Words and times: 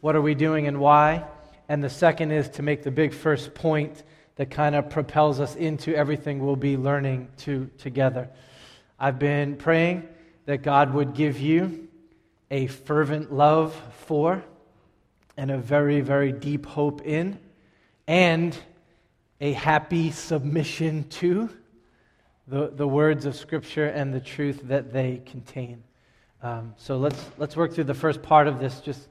what 0.00 0.14
are 0.14 0.22
we 0.22 0.34
doing 0.34 0.66
and 0.66 0.78
why? 0.78 1.24
And 1.68 1.82
the 1.82 1.90
second 1.90 2.32
is 2.32 2.48
to 2.50 2.62
make 2.62 2.82
the 2.82 2.90
big 2.90 3.12
first 3.12 3.54
point 3.54 4.02
that 4.36 4.50
kind 4.50 4.74
of 4.74 4.88
propels 4.88 5.40
us 5.40 5.56
into 5.56 5.94
everything 5.94 6.44
we'll 6.44 6.56
be 6.56 6.76
learning 6.76 7.28
to, 7.38 7.68
together. 7.78 8.28
I've 8.98 9.18
been 9.18 9.56
praying 9.56 10.08
that 10.46 10.62
God 10.62 10.94
would 10.94 11.14
give 11.14 11.40
you 11.40 11.88
a 12.50 12.68
fervent 12.68 13.32
love 13.32 13.74
for 14.06 14.42
and 15.36 15.50
a 15.50 15.58
very, 15.58 16.00
very 16.00 16.32
deep 16.32 16.66
hope 16.66 17.04
in 17.04 17.38
and 18.06 18.56
a 19.40 19.52
happy 19.52 20.10
submission 20.10 21.04
to 21.08 21.50
the, 22.46 22.68
the 22.74 22.88
words 22.88 23.26
of 23.26 23.36
Scripture 23.36 23.86
and 23.86 24.14
the 24.14 24.20
truth 24.20 24.62
that 24.64 24.92
they 24.92 25.20
contain. 25.26 25.82
Um, 26.42 26.74
so 26.76 26.96
let's, 26.96 27.22
let's 27.36 27.56
work 27.56 27.72
through 27.72 27.84
the 27.84 27.94
first 27.94 28.22
part 28.22 28.46
of 28.46 28.58
this. 28.58 28.80
Just 28.80 29.08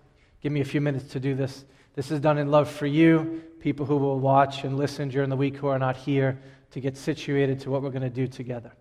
give 0.48 0.54
me 0.54 0.62
a 0.62 0.66
few 0.66 0.80
minutes 0.80 1.10
to 1.10 1.20
do 1.20 1.36
this. 1.36 1.66
This 1.94 2.10
is 2.10 2.22
done 2.22 2.38
in 2.38 2.50
love 2.50 2.72
for 2.72 2.86
you, 2.86 3.44
people 3.60 3.86
who 3.86 3.98
will 3.98 4.18
watch 4.18 4.64
and 4.64 4.78
listen 4.78 5.10
during 5.10 5.30
the 5.30 5.36
week 5.36 5.58
who 5.58 5.68
are 5.68 5.78
not 5.78 5.98
here, 5.98 6.40
to 6.72 6.80
get 6.80 6.96
situated 6.96 7.60
to 7.60 7.70
what 7.70 7.82
we're 7.82 7.90
going 7.90 8.02
to 8.02 8.10
do 8.10 8.28
together. 8.28 8.72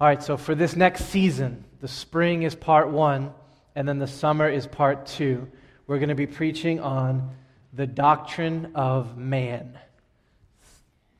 All 0.00 0.06
right, 0.06 0.22
so 0.22 0.36
for 0.36 0.54
this 0.54 0.76
next 0.76 1.06
season, 1.06 1.64
the 1.80 1.88
spring 1.88 2.44
is 2.44 2.54
part 2.54 2.90
one, 2.90 3.32
and 3.74 3.88
then 3.88 3.98
the 3.98 4.06
summer 4.06 4.48
is 4.48 4.68
part 4.68 5.04
two. 5.06 5.48
We're 5.88 5.98
going 5.98 6.10
to 6.10 6.14
be 6.14 6.28
preaching 6.28 6.78
on 6.78 7.34
the 7.72 7.88
doctrine 7.88 8.70
of 8.76 9.18
man 9.18 9.76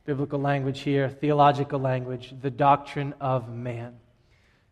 biblical 0.05 0.39
language 0.39 0.79
here, 0.79 1.09
theological 1.09 1.79
language, 1.79 2.33
the 2.41 2.49
doctrine 2.49 3.13
of 3.19 3.53
man. 3.53 3.99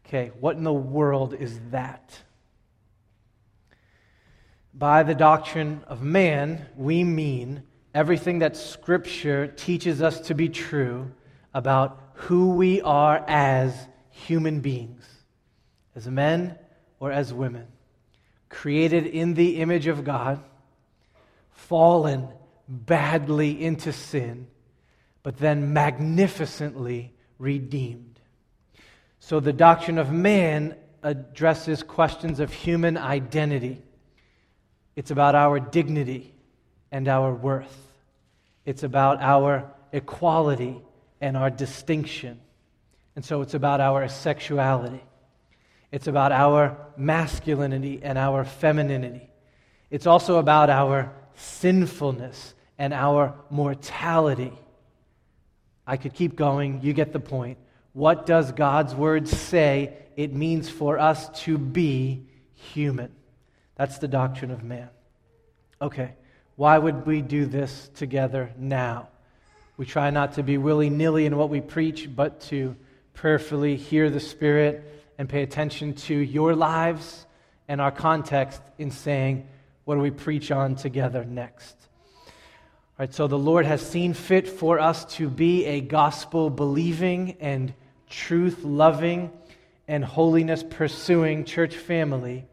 Okay, 0.05 0.31
what 0.39 0.55
in 0.55 0.63
the 0.63 0.71
world 0.71 1.33
is 1.33 1.59
that? 1.71 2.17
By 4.77 5.03
the 5.03 5.15
doctrine 5.15 5.83
of 5.87 6.03
man, 6.03 6.65
we 6.75 7.03
mean 7.03 7.63
everything 7.93 8.39
that 8.39 8.55
Scripture 8.55 9.47
teaches 9.47 10.01
us 10.01 10.19
to 10.21 10.35
be 10.35 10.49
true 10.49 11.11
about 11.53 11.99
who 12.13 12.51
we 12.51 12.81
are 12.81 13.23
as 13.27 13.73
human 14.11 14.59
beings, 14.59 15.03
as 15.95 16.07
men 16.07 16.57
or 16.99 17.11
as 17.11 17.33
women, 17.33 17.67
created 18.49 19.07
in 19.07 19.33
the 19.33 19.57
image 19.57 19.87
of 19.87 20.03
God, 20.03 20.43
fallen 21.51 22.27
badly 22.67 23.63
into 23.63 23.91
sin 23.93 24.47
but 25.27 25.39
then 25.39 25.73
magnificently 25.73 27.13
redeemed. 27.37 28.21
So 29.19 29.41
the 29.41 29.51
doctrine 29.51 29.97
of 29.97 30.09
man 30.09 30.77
addresses 31.03 31.83
questions 31.83 32.39
of 32.39 32.53
human 32.53 32.95
identity. 32.95 33.81
It's 34.97 35.11
about 35.11 35.35
our 35.35 35.59
dignity 35.59 36.33
and 36.91 37.07
our 37.07 37.31
worth. 37.31 37.87
It's 38.65 38.81
about 38.81 39.21
our 39.21 39.71
equality 39.93 40.81
and 41.21 41.37
our 41.37 41.51
distinction. 41.51 42.39
And 43.15 43.23
so 43.23 43.43
it's 43.43 43.53
about 43.53 43.79
our 43.79 44.07
sexuality. 44.07 45.03
It's 45.91 46.07
about 46.07 46.31
our 46.31 46.75
masculinity 46.97 47.99
and 48.01 48.17
our 48.17 48.43
femininity. 48.43 49.29
It's 49.91 50.07
also 50.07 50.39
about 50.39 50.71
our 50.71 51.13
sinfulness 51.35 52.55
and 52.79 52.91
our 52.91 53.35
mortality. 53.51 54.53
I 55.85 55.97
could 55.97 56.15
keep 56.15 56.35
going. 56.35 56.81
You 56.81 56.93
get 56.93 57.13
the 57.13 57.19
point. 57.19 57.59
What 57.93 58.25
does 58.25 58.51
God's 58.51 58.95
word 58.95 59.27
say 59.27 59.93
it 60.15 60.33
means 60.33 60.71
for 60.71 60.97
us 60.97 61.29
to 61.43 61.59
be 61.59 62.25
human? 62.55 63.11
That's 63.77 63.99
the 63.99 64.07
doctrine 64.07 64.51
of 64.51 64.63
man. 64.63 64.89
Okay, 65.81 66.13
why 66.55 66.77
would 66.77 67.05
we 67.05 67.21
do 67.21 67.45
this 67.45 67.89
together 67.93 68.51
now? 68.57 69.09
We 69.77 69.85
try 69.85 70.09
not 70.09 70.33
to 70.33 70.43
be 70.43 70.57
willy 70.57 70.89
nilly 70.89 71.27
in 71.27 71.37
what 71.37 71.49
we 71.49 71.61
preach, 71.61 72.09
but 72.13 72.41
to 72.41 72.75
prayerfully 73.13 73.75
hear 73.75 74.09
the 74.09 74.19
Spirit 74.19 74.83
and 75.19 75.29
pay 75.29 75.43
attention 75.43 75.93
to 75.93 76.15
your 76.15 76.55
lives 76.55 77.27
and 77.67 77.79
our 77.79 77.91
context 77.91 78.61
in 78.79 78.89
saying, 78.89 79.47
what 79.85 79.95
do 79.95 80.01
we 80.01 80.09
preach 80.09 80.51
on 80.51 80.75
together 80.75 81.23
next? 81.23 81.75
All 82.25 82.33
right, 82.99 83.13
so 83.13 83.27
the 83.27 83.37
Lord 83.37 83.67
has 83.67 83.87
seen 83.87 84.15
fit 84.15 84.47
for 84.47 84.79
us 84.79 85.05
to 85.15 85.29
be 85.29 85.65
a 85.65 85.81
gospel 85.81 86.49
believing 86.49 87.37
and 87.39 87.71
truth 88.09 88.63
loving 88.63 89.31
and 89.87 90.03
holiness 90.03 90.63
pursuing 90.67 91.45
church 91.45 91.75
family 91.75 92.47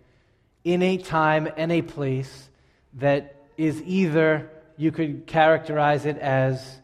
in 0.65 0.83
a 0.83 0.97
time 0.97 1.49
and 1.57 1.71
a 1.71 1.83
place 1.83 2.49
that 2.95 3.37
is 3.57 3.83
either, 3.83 4.51
you 4.77 4.91
could 4.91 5.27
characterize 5.27 6.07
it 6.07 6.19
as 6.19 6.81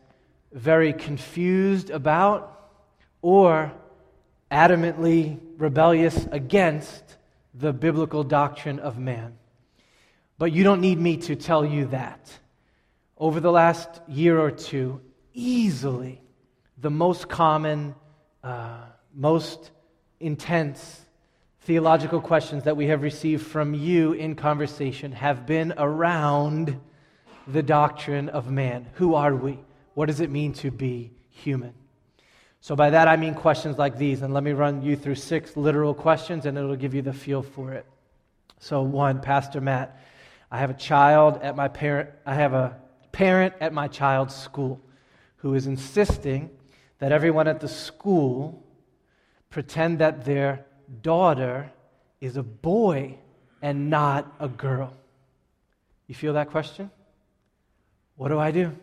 very 0.53 0.93
confused 0.93 1.91
about 1.91 2.71
or 3.23 3.73
adamantly 4.51 5.39
rebellious 5.57 6.29
against 6.31 7.03
the 7.55 7.73
biblical 7.73 8.23
doctrine 8.23 8.79
of 8.79 8.99
man. 8.99 9.37
But 10.39 10.53
you 10.53 10.65
don't 10.65 10.81
need 10.81 10.99
me 10.99 11.17
to 11.19 11.37
tell 11.37 11.65
you 11.65 11.87
that 11.87 12.31
over 13.17 13.41
the 13.41 13.53
last 13.53 13.89
year 14.09 14.39
or 14.39 14.51
two, 14.51 15.01
easily 15.35 16.23
the 16.79 16.91
most 16.91 17.29
common, 17.29 17.95
uh, 18.43 18.85
most 19.15 19.71
intense 20.19 21.05
theological 21.63 22.21
questions 22.21 22.65
that 22.65 22.77
we 22.77 22.87
have 22.87 23.03
received 23.03 23.47
from 23.47 23.75
you 23.75 24.13
in 24.13 24.35
conversation 24.35 25.13
have 25.13 25.47
been 25.47 25.75
around 25.77 26.81
the 27.47 27.63
doctrine 27.63 28.29
of 28.29 28.51
man. 28.51 28.87
Who 28.95 29.15
are 29.15 29.35
we? 29.35 29.59
What 29.95 30.07
does 30.07 30.21
it 30.21 30.31
mean 30.31 30.53
to 30.55 30.71
be 30.71 31.13
human? 31.29 31.75
So, 32.63 32.77
by 32.77 32.91
that 32.91 33.09
I 33.09 33.17
mean 33.17 33.35
questions 33.35 33.79
like 33.79 33.97
these, 33.97 34.23
and 34.23 34.35
let 34.35 34.43
me 34.43 34.53
run 34.53 34.83
you 34.83 34.95
through 34.95 35.15
six 35.15 35.57
literal 35.57 35.95
questions 35.95 36.45
and 36.45 36.59
it'll 36.59 36.77
give 36.77 36.95
you 36.95 37.03
the 37.03 37.13
feel 37.13 37.43
for 37.43 37.73
it. 37.73 37.87
So, 38.59 38.83
one, 38.83 39.21
Pastor 39.21 39.61
Matt, 39.61 39.99
I 40.51 40.59
have 40.59 40.71
a 40.71 40.75
child 40.75 41.41
at 41.43 41.57
my 41.57 41.69
parent, 41.69 42.11
I 42.27 42.35
have 42.35 42.53
a 42.53 42.77
parent 43.13 43.55
at 43.61 43.73
my 43.73 43.89
child's 43.89 44.35
school 44.35 44.81
who 45.37 45.55
is 45.55 45.67
insisting 45.67 46.51
that 46.99 47.13
everyone 47.13 47.49
at 47.49 47.61
the 47.61 47.69
school 47.69 48.63
pretend 49.49 49.99
that 50.01 50.25
their 50.25 50.67
daughter 51.03 51.71
is 52.21 52.37
a 52.37 52.43
boy 52.43 53.19
and 53.63 53.91
not 53.91 54.33
a 54.41 54.49
girl. 54.49 54.93
You 56.07 56.15
feel 56.15 56.35
that 56.35 56.51
question? 56.51 56.91
What 58.17 58.29
do 58.29 58.39
I 58.39 58.51
do? 58.51 58.77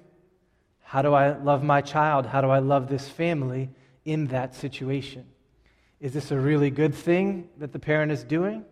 How 0.81 1.01
do 1.01 1.13
I 1.13 1.37
love 1.37 1.63
my 1.63 1.81
child? 1.81 2.25
How 2.25 2.41
do 2.41 2.49
I 2.49 2.59
love 2.59 2.87
this 2.87 3.07
family 3.09 3.69
in 4.05 4.27
that 4.27 4.55
situation? 4.55 5.25
Is 5.99 6.13
this 6.13 6.31
a 6.31 6.39
really 6.39 6.69
good 6.69 6.95
thing 6.95 7.49
that 7.57 7.73
the 7.73 7.79
parent 7.79 8.11
is 8.11 8.23
doing? 8.23 8.63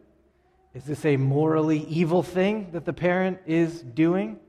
Is 0.74 0.86
this 0.86 1.06
a 1.06 1.18
morally 1.18 1.80
evil 1.80 2.24
thing 2.24 2.72
that 2.72 2.86
the 2.86 2.94
parent 2.94 3.40
is 3.46 3.82
doing? 3.82 4.40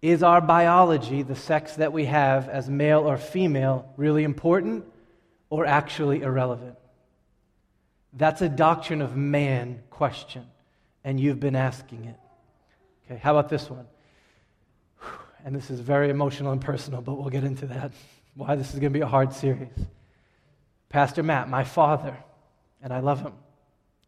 Is 0.00 0.22
our 0.22 0.40
biology, 0.40 1.22
the 1.22 1.36
sex 1.36 1.76
that 1.76 1.92
we 1.92 2.06
have 2.06 2.48
as 2.48 2.70
male 2.70 3.00
or 3.00 3.18
female, 3.18 3.92
really 3.96 4.24
important 4.24 4.84
or 5.50 5.66
actually 5.66 6.22
irrelevant? 6.22 6.76
That's 8.12 8.42
a 8.42 8.48
doctrine 8.48 9.02
of 9.02 9.16
man 9.16 9.82
question, 9.90 10.46
and 11.04 11.18
you've 11.18 11.40
been 11.40 11.56
asking 11.56 12.04
it. 12.06 12.16
Okay, 13.06 13.20
how 13.20 13.36
about 13.36 13.48
this 13.48 13.70
one? 13.70 13.86
And 15.44 15.54
this 15.54 15.70
is 15.70 15.80
very 15.80 16.10
emotional 16.10 16.52
and 16.52 16.60
personal, 16.60 17.00
but 17.00 17.14
we'll 17.14 17.30
get 17.30 17.44
into 17.44 17.66
that. 17.66 17.92
Why 18.34 18.56
this 18.56 18.74
is 18.74 18.80
going 18.80 18.92
to 18.92 18.98
be 18.98 19.02
a 19.02 19.06
hard 19.06 19.32
series. 19.32 19.68
Pastor 20.88 21.22
Matt, 21.22 21.48
my 21.48 21.64
father, 21.64 22.16
and 22.82 22.92
I 22.92 23.00
love 23.00 23.22
him, 23.22 23.32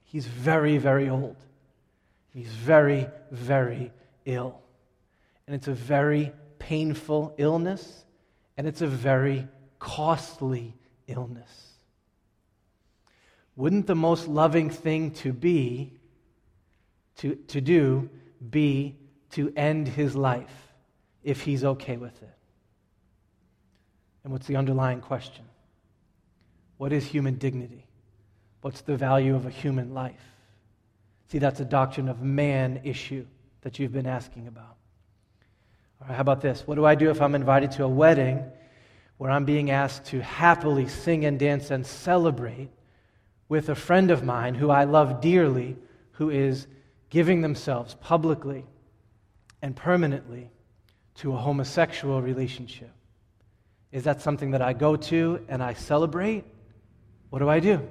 he's 0.04 0.26
very, 0.26 0.78
very 0.78 1.08
old. 1.08 1.36
He's 2.34 2.48
very, 2.48 3.08
very 3.30 3.92
ill 4.24 4.62
and 5.46 5.54
it's 5.60 5.68
a 5.68 5.74
very 5.74 6.32
painful 6.58 7.34
illness, 7.36 8.04
and 8.56 8.66
it's 8.66 8.80
a 8.80 8.86
very 8.86 9.46
costly 9.78 10.74
illness. 11.06 11.74
Wouldn't 13.56 13.86
the 13.86 13.94
most 13.94 14.28
loving 14.28 14.70
thing 14.70 15.10
to 15.12 15.32
be, 15.32 15.92
to, 17.16 17.34
to 17.34 17.60
do, 17.60 18.08
be 18.50 18.96
to 19.32 19.52
end 19.56 19.88
his 19.88 20.16
life 20.16 20.72
if 21.22 21.42
he's 21.42 21.64
okay 21.64 21.96
with 21.96 22.22
it? 22.22 22.34
And 24.24 24.32
what's 24.32 24.46
the 24.46 24.56
underlying 24.56 25.00
question? 25.00 25.44
What 26.78 26.92
is 26.92 27.04
human 27.04 27.34
dignity? 27.36 27.86
What's 28.62 28.80
the 28.80 28.96
value 28.96 29.34
of 29.34 29.46
a 29.46 29.50
human 29.50 29.92
life? 29.92 30.22
See, 31.28 31.38
that's 31.38 31.60
a 31.60 31.64
doctrine 31.64 32.08
of 32.08 32.22
man 32.22 32.80
issue 32.84 33.26
that 33.62 33.78
you've 33.78 33.92
been 33.92 34.06
asking 34.06 34.46
about. 34.46 34.76
All 36.00 36.08
right, 36.08 36.14
how 36.14 36.20
about 36.20 36.40
this? 36.40 36.66
What 36.66 36.76
do 36.76 36.84
I 36.84 36.94
do 36.94 37.10
if 37.10 37.20
I'm 37.20 37.34
invited 37.34 37.72
to 37.72 37.84
a 37.84 37.88
wedding 37.88 38.42
where 39.18 39.30
I'm 39.30 39.44
being 39.44 39.70
asked 39.70 40.06
to 40.06 40.20
happily 40.20 40.88
sing 40.88 41.24
and 41.24 41.38
dance 41.38 41.70
and 41.70 41.86
celebrate 41.86 42.70
with 43.52 43.68
a 43.68 43.74
friend 43.74 44.10
of 44.10 44.24
mine 44.24 44.54
who 44.54 44.70
I 44.70 44.84
love 44.84 45.20
dearly, 45.20 45.76
who 46.12 46.30
is 46.30 46.66
giving 47.10 47.42
themselves 47.42 47.94
publicly 48.00 48.64
and 49.60 49.76
permanently 49.76 50.50
to 51.16 51.34
a 51.34 51.36
homosexual 51.36 52.22
relationship? 52.22 52.90
Is 53.90 54.04
that 54.04 54.22
something 54.22 54.52
that 54.52 54.62
I 54.62 54.72
go 54.72 54.96
to 54.96 55.44
and 55.50 55.62
I 55.62 55.74
celebrate? 55.74 56.46
What 57.28 57.40
do 57.40 57.50
I 57.50 57.60
do? 57.60 57.86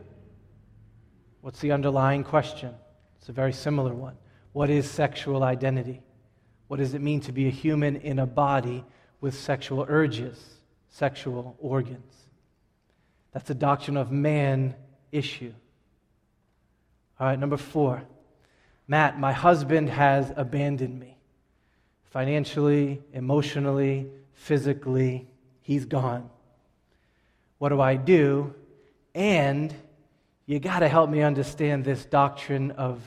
What's 1.42 1.60
the 1.60 1.74
underlying 1.74 2.24
question? 2.24 2.74
It's 3.20 3.30
a 3.30 3.32
very 3.32 3.54
similar 3.54 3.94
one. 3.94 4.18
What 4.54 4.72
is 4.72 4.90
sexual 4.90 5.44
identity? 5.44 6.02
What 6.70 6.78
does 6.78 6.96
it 6.96 7.02
mean 7.02 7.22
to 7.22 7.32
be 7.32 7.46
a 7.46 7.52
human 7.52 7.98
in 7.98 8.18
a 8.18 8.26
body 8.26 8.84
with 9.20 9.36
sexual 9.36 9.86
urges, 9.88 10.44
sexual 10.90 11.56
organs? 11.60 12.16
That's 13.32 13.52
a 13.52 13.54
doctrine 13.54 13.98
of 13.98 14.12
man 14.12 14.74
issue. 15.12 15.54
All 17.20 17.28
right, 17.28 17.40
number 17.40 17.58
four. 17.58 18.04
Matt, 18.88 19.20
my 19.20 19.32
husband 19.32 19.90
has 19.90 20.32
abandoned 20.36 21.00
me. 21.00 21.18
Financially, 22.06 23.02
emotionally, 23.14 24.08
physically, 24.34 25.28
he's 25.62 25.86
gone. 25.86 26.30
What 27.58 27.70
do 27.70 27.80
I 27.80 27.96
do? 27.96 28.54
And 29.14 29.74
you 30.46 30.60
got 30.60 30.80
to 30.80 30.88
help 30.88 31.10
me 31.10 31.22
understand 31.22 31.86
this 31.86 32.04
doctrine 32.06 32.72
of, 32.72 33.02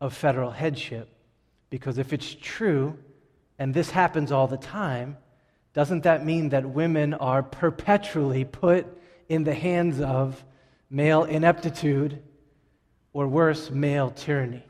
of 0.00 0.12
federal 0.12 0.50
headship. 0.50 1.08
Because 1.70 1.98
if 1.98 2.12
it's 2.12 2.34
true, 2.34 2.98
and 3.58 3.72
this 3.72 3.90
happens 3.90 4.32
all 4.32 4.46
the 4.46 4.56
time, 4.56 5.16
doesn't 5.72 6.02
that 6.02 6.24
mean 6.24 6.50
that 6.50 6.68
women 6.68 7.14
are 7.14 7.42
perpetually 7.42 8.44
put 8.44 8.86
in 9.28 9.44
the 9.44 9.54
hands 9.54 10.00
of 10.00 10.44
male 10.90 11.24
ineptitude 11.24 12.22
or 13.12 13.26
worse, 13.26 13.70
male 13.70 14.10
tyranny? 14.10 14.62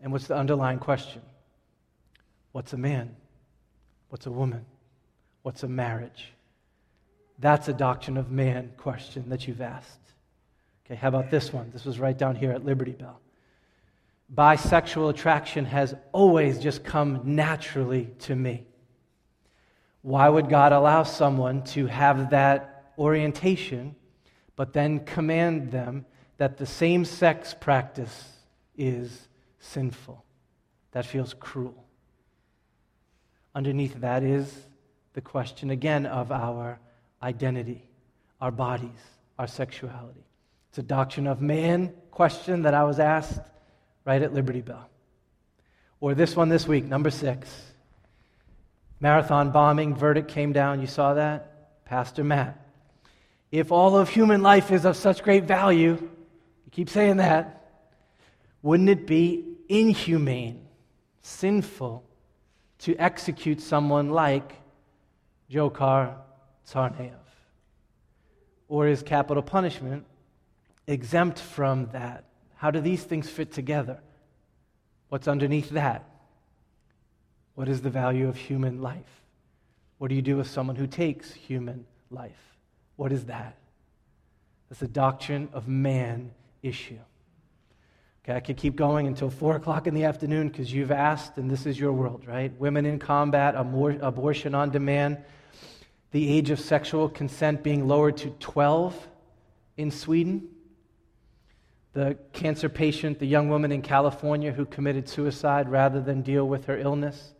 And 0.00 0.12
what's 0.12 0.26
the 0.26 0.36
underlying 0.36 0.78
question? 0.78 1.22
What's 2.52 2.72
a 2.72 2.78
man? 2.78 3.16
What's 4.08 4.26
a 4.26 4.30
woman? 4.30 4.64
What's 5.42 5.62
a 5.62 5.68
marriage? 5.68 6.32
That's 7.38 7.68
a 7.68 7.72
doctrine 7.72 8.16
of 8.16 8.30
man 8.30 8.72
question 8.76 9.28
that 9.28 9.46
you've 9.46 9.60
asked. 9.60 9.98
Okay, 10.84 10.94
how 10.94 11.08
about 11.08 11.30
this 11.30 11.52
one? 11.52 11.70
This 11.72 11.84
was 11.84 11.98
right 11.98 12.16
down 12.16 12.34
here 12.34 12.50
at 12.50 12.64
Liberty 12.64 12.92
Bell. 12.92 13.20
Bisexual 14.34 15.10
attraction 15.10 15.64
has 15.64 15.94
always 16.12 16.58
just 16.58 16.84
come 16.84 17.20
naturally 17.24 18.10
to 18.20 18.34
me. 18.34 18.66
Why 20.02 20.28
would 20.28 20.48
God 20.48 20.72
allow 20.72 21.02
someone 21.02 21.62
to 21.64 21.86
have 21.86 22.30
that 22.30 22.92
orientation, 22.98 23.94
but 24.58 24.72
then 24.72 24.98
command 25.04 25.70
them 25.70 26.04
that 26.38 26.56
the 26.56 26.66
same 26.66 27.04
sex 27.04 27.54
practice 27.58 28.28
is 28.76 29.28
sinful? 29.60 30.24
That 30.90 31.06
feels 31.06 31.32
cruel. 31.32 31.86
Underneath 33.54 34.00
that 34.00 34.24
is 34.24 34.52
the 35.12 35.20
question 35.20 35.70
again 35.70 36.06
of 36.06 36.32
our 36.32 36.80
identity, 37.22 37.84
our 38.40 38.50
bodies, 38.50 38.98
our 39.38 39.46
sexuality. 39.46 40.26
It's 40.70 40.78
a 40.78 40.82
doctrine 40.82 41.28
of 41.28 41.40
man 41.40 41.94
question 42.10 42.62
that 42.62 42.74
I 42.74 42.82
was 42.82 42.98
asked 42.98 43.40
right 44.04 44.20
at 44.20 44.34
Liberty 44.34 44.60
Bell. 44.60 44.90
Or 46.00 46.16
this 46.16 46.34
one 46.34 46.48
this 46.48 46.66
week, 46.66 46.84
number 46.84 47.10
six. 47.10 47.48
Marathon 48.98 49.52
bombing, 49.52 49.94
verdict 49.94 50.26
came 50.26 50.52
down. 50.52 50.80
You 50.80 50.88
saw 50.88 51.14
that? 51.14 51.84
Pastor 51.84 52.24
Matt. 52.24 52.67
If 53.50 53.72
all 53.72 53.96
of 53.96 54.08
human 54.08 54.42
life 54.42 54.70
is 54.70 54.84
of 54.84 54.96
such 54.96 55.22
great 55.22 55.44
value, 55.44 55.96
you 56.00 56.70
keep 56.70 56.90
saying 56.90 57.16
that, 57.16 57.54
wouldn't 58.62 58.88
it 58.88 59.06
be 59.06 59.44
inhumane, 59.68 60.66
sinful 61.22 62.04
to 62.80 62.96
execute 62.96 63.60
someone 63.60 64.10
like 64.10 64.52
Dzhokhar 65.50 66.14
Tsarnaev? 66.66 67.12
Or 68.68 68.86
is 68.86 69.02
capital 69.02 69.42
punishment 69.42 70.04
exempt 70.86 71.38
from 71.38 71.86
that? 71.92 72.24
How 72.56 72.70
do 72.70 72.80
these 72.80 73.02
things 73.02 73.30
fit 73.30 73.52
together? 73.52 74.00
What's 75.08 75.26
underneath 75.26 75.70
that? 75.70 76.04
What 77.54 77.68
is 77.68 77.80
the 77.80 77.90
value 77.90 78.28
of 78.28 78.36
human 78.36 78.82
life? 78.82 79.22
What 79.96 80.08
do 80.08 80.14
you 80.14 80.22
do 80.22 80.36
with 80.36 80.48
someone 80.48 80.76
who 80.76 80.86
takes 80.86 81.32
human 81.32 81.86
life? 82.10 82.47
What 82.98 83.12
is 83.12 83.24
that? 83.24 83.56
That's 84.68 84.82
a 84.82 84.88
doctrine 84.88 85.48
of 85.54 85.68
man 85.68 86.32
issue. 86.62 86.98
Okay, 88.22 88.36
I 88.36 88.40
could 88.40 88.58
keep 88.58 88.76
going 88.76 89.06
until 89.06 89.30
4 89.30 89.56
o'clock 89.56 89.86
in 89.86 89.94
the 89.94 90.04
afternoon 90.04 90.48
because 90.48 90.70
you've 90.70 90.90
asked, 90.90 91.38
and 91.38 91.50
this 91.50 91.64
is 91.64 91.80
your 91.80 91.92
world, 91.92 92.26
right? 92.26 92.52
Women 92.60 92.84
in 92.84 92.98
combat, 92.98 93.54
abor- 93.54 94.02
abortion 94.02 94.54
on 94.54 94.68
demand, 94.68 95.16
the 96.10 96.28
age 96.36 96.50
of 96.50 96.60
sexual 96.60 97.08
consent 97.08 97.62
being 97.62 97.88
lowered 97.88 98.18
to 98.18 98.28
12 98.38 99.08
in 99.78 99.90
Sweden 99.90 100.48
the 101.98 102.16
cancer 102.32 102.68
patient, 102.68 103.18
the 103.18 103.26
young 103.26 103.48
woman 103.48 103.72
in 103.72 103.82
California 103.82 104.52
who 104.52 104.64
committed 104.66 105.08
suicide 105.08 105.68
rather 105.68 106.00
than 106.00 106.22
deal 106.22 106.46
with 106.46 106.66
her 106.66 106.78
illness. 106.78 107.32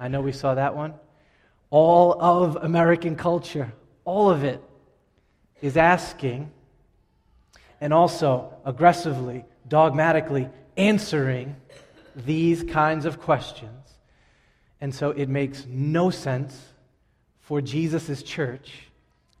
I 0.00 0.08
know 0.08 0.20
we 0.20 0.32
saw 0.32 0.54
that 0.54 0.74
one. 0.74 0.94
All 1.70 2.20
of 2.20 2.56
American 2.56 3.14
culture, 3.14 3.72
all 4.04 4.28
of 4.28 4.42
it, 4.42 4.60
is 5.60 5.76
asking 5.76 6.50
and 7.80 7.92
also 7.92 8.52
aggressively, 8.64 9.44
dogmatically 9.68 10.48
answering 10.76 11.56
these 12.14 12.62
kinds 12.62 13.04
of 13.04 13.20
questions. 13.20 13.70
And 14.80 14.94
so 14.94 15.10
it 15.10 15.28
makes 15.28 15.66
no 15.66 16.10
sense 16.10 16.58
for 17.40 17.60
Jesus' 17.60 18.22
church 18.22 18.88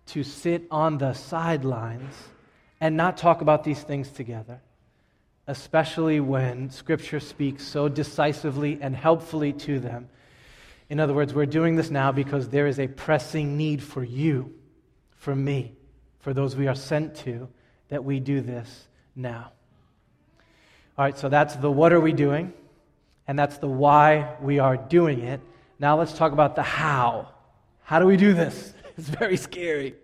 to 0.06 0.22
sit 0.22 0.66
on 0.70 0.98
the 0.98 1.12
sidelines 1.12 2.14
and 2.80 2.96
not 2.96 3.16
talk 3.16 3.40
about 3.40 3.62
these 3.62 3.82
things 3.82 4.10
together, 4.10 4.60
especially 5.46 6.20
when 6.20 6.70
Scripture 6.70 7.20
speaks 7.20 7.64
so 7.64 7.88
decisively 7.88 8.78
and 8.80 8.96
helpfully 8.96 9.52
to 9.52 9.78
them. 9.78 10.08
In 10.88 10.98
other 10.98 11.14
words, 11.14 11.32
we're 11.32 11.46
doing 11.46 11.76
this 11.76 11.90
now 11.90 12.10
because 12.10 12.48
there 12.48 12.66
is 12.66 12.80
a 12.80 12.88
pressing 12.88 13.56
need 13.56 13.82
for 13.82 14.02
you, 14.02 14.52
for 15.16 15.36
me, 15.36 15.72
for 16.20 16.32
those 16.32 16.56
we 16.56 16.68
are 16.68 16.74
sent 16.74 17.14
to, 17.16 17.48
that 17.88 18.04
we 18.04 18.20
do 18.20 18.40
this 18.40 18.88
now. 19.16 19.52
All 20.96 21.04
right, 21.04 21.16
so 21.16 21.28
that's 21.28 21.56
the 21.56 21.70
what 21.70 21.92
are 21.92 22.00
we 22.00 22.12
doing, 22.12 22.52
and 23.26 23.38
that's 23.38 23.58
the 23.58 23.68
why 23.68 24.36
we 24.40 24.58
are 24.58 24.76
doing 24.76 25.20
it. 25.20 25.40
Now 25.78 25.98
let's 25.98 26.12
talk 26.12 26.32
about 26.32 26.56
the 26.56 26.62
how. 26.62 27.28
How 27.82 27.98
do 27.98 28.06
we 28.06 28.16
do 28.16 28.34
this? 28.34 28.74
It's 28.98 29.08
very 29.08 29.38
scary. 29.38 29.94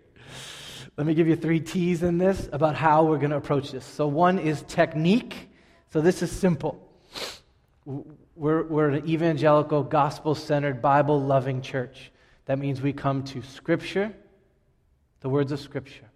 Let 0.97 1.05
me 1.05 1.13
give 1.13 1.27
you 1.27 1.35
three 1.35 1.59
T's 1.59 2.01
in 2.01 2.17
this 2.17 2.49
about 2.51 2.73
how 2.73 3.03
we're 3.03 3.19
going 3.19 3.29
to 3.29 3.37
approach 3.37 3.71
this. 3.71 3.85
So, 3.85 4.07
one 4.07 4.39
is 4.39 4.63
technique. 4.63 5.51
So, 5.93 6.01
this 6.01 6.23
is 6.23 6.31
simple. 6.31 6.83
We're, 7.85 8.63
we're 8.63 8.89
an 8.89 9.07
evangelical, 9.07 9.83
gospel 9.83 10.33
centered, 10.33 10.81
Bible 10.81 11.21
loving 11.21 11.61
church. 11.61 12.11
That 12.45 12.57
means 12.57 12.81
we 12.81 12.91
come 12.91 13.23
to 13.25 13.43
Scripture, 13.43 14.11
the 15.21 15.29
words 15.29 15.51
of 15.51 15.59
Scripture. 15.59 16.09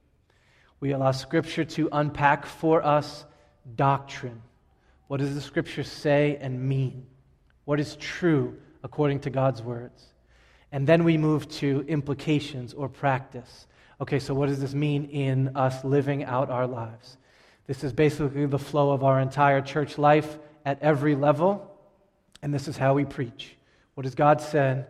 We 0.79 0.91
allow 0.91 1.12
Scripture 1.12 1.65
to 1.65 1.89
unpack 1.91 2.46
for 2.46 2.86
us 2.86 3.25
doctrine. 3.75 4.41
What 5.08 5.20
does 5.20 5.36
the 5.36 5.41
Scripture 5.41 5.84
say 5.84 6.38
and 6.41 6.67
mean? 6.67 7.05
What 7.65 7.79
is 7.79 7.96
true 7.98 8.58
according 8.84 9.22
to 9.22 9.29
God's 9.29 9.62
words? 9.62 10.05
And 10.72 10.88
then 10.88 11.03
we 11.03 11.17
move 11.17 11.50
to 11.50 11.86
implications 11.88 12.74
or 12.74 12.89
practice. 12.89 13.67
Okay, 14.00 14.20
so 14.20 14.34
what 14.34 14.50
does 14.50 14.60
this 14.60 14.74
mean 14.74 15.05
in 15.05 15.55
us 15.55 15.84
living 15.84 16.24
out 16.24 16.50
our 16.50 16.65
lives? 16.65 17.17
This 17.67 17.84
is 17.84 17.93
basically 17.93 18.46
the 18.46 18.58
flow 18.58 18.91
of 18.91 19.03
our 19.03 19.20
entire 19.20 19.62
church 19.62 19.98
life 19.98 20.39
at 20.65 20.81
every 20.81 21.15
level, 21.15 21.70
and 22.41 22.53
this 22.53 22.67
is 22.67 22.77
how 22.77 22.93
we 22.93 23.05
preach. 23.05 23.55
What 23.93 24.05
has 24.05 24.15
God 24.15 24.41
said? 24.41 24.88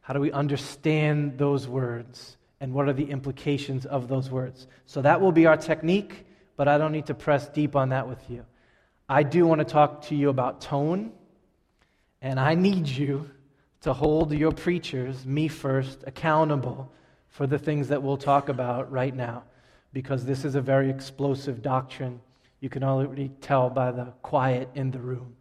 How 0.00 0.12
do 0.12 0.20
we 0.20 0.32
understand 0.32 1.38
those 1.38 1.66
words? 1.66 2.35
And 2.60 2.72
what 2.72 2.88
are 2.88 2.92
the 2.92 3.10
implications 3.10 3.84
of 3.86 4.08
those 4.08 4.30
words? 4.30 4.66
So 4.86 5.02
that 5.02 5.20
will 5.20 5.32
be 5.32 5.46
our 5.46 5.56
technique, 5.56 6.26
but 6.56 6.68
I 6.68 6.78
don't 6.78 6.92
need 6.92 7.06
to 7.06 7.14
press 7.14 7.48
deep 7.48 7.76
on 7.76 7.90
that 7.90 8.08
with 8.08 8.30
you. 8.30 8.44
I 9.08 9.22
do 9.22 9.46
want 9.46 9.60
to 9.60 9.64
talk 9.64 10.02
to 10.06 10.14
you 10.14 10.30
about 10.30 10.60
tone, 10.60 11.12
and 12.22 12.40
I 12.40 12.54
need 12.54 12.88
you 12.88 13.30
to 13.82 13.92
hold 13.92 14.32
your 14.32 14.50
preachers, 14.52 15.24
me 15.26 15.48
first, 15.48 16.02
accountable 16.06 16.90
for 17.28 17.46
the 17.46 17.58
things 17.58 17.88
that 17.88 18.02
we'll 18.02 18.16
talk 18.16 18.48
about 18.48 18.90
right 18.90 19.14
now, 19.14 19.44
because 19.92 20.24
this 20.24 20.44
is 20.44 20.54
a 20.54 20.60
very 20.60 20.90
explosive 20.90 21.62
doctrine. 21.62 22.20
You 22.60 22.68
can 22.70 22.82
already 22.82 23.28
tell 23.42 23.70
by 23.70 23.92
the 23.92 24.06
quiet 24.22 24.70
in 24.74 24.90
the 24.90 24.98
room. 24.98 25.36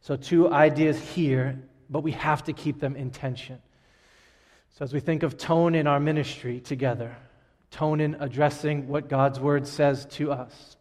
So, 0.00 0.16
two 0.16 0.52
ideas 0.52 0.98
here, 0.98 1.60
but 1.90 2.00
we 2.00 2.12
have 2.12 2.44
to 2.44 2.52
keep 2.52 2.78
them 2.78 2.94
in 2.94 3.10
tension. 3.10 3.58
So, 4.78 4.84
as 4.84 4.92
we 4.92 5.00
think 5.00 5.22
of 5.22 5.38
tone 5.38 5.74
in 5.74 5.86
our 5.86 5.98
ministry 5.98 6.60
together, 6.60 7.16
tone 7.70 7.98
in 7.98 8.14
addressing 8.20 8.88
what 8.88 9.08
God's 9.08 9.40
word 9.40 9.66
says 9.66 10.04
to 10.16 10.32
us, 10.32 10.76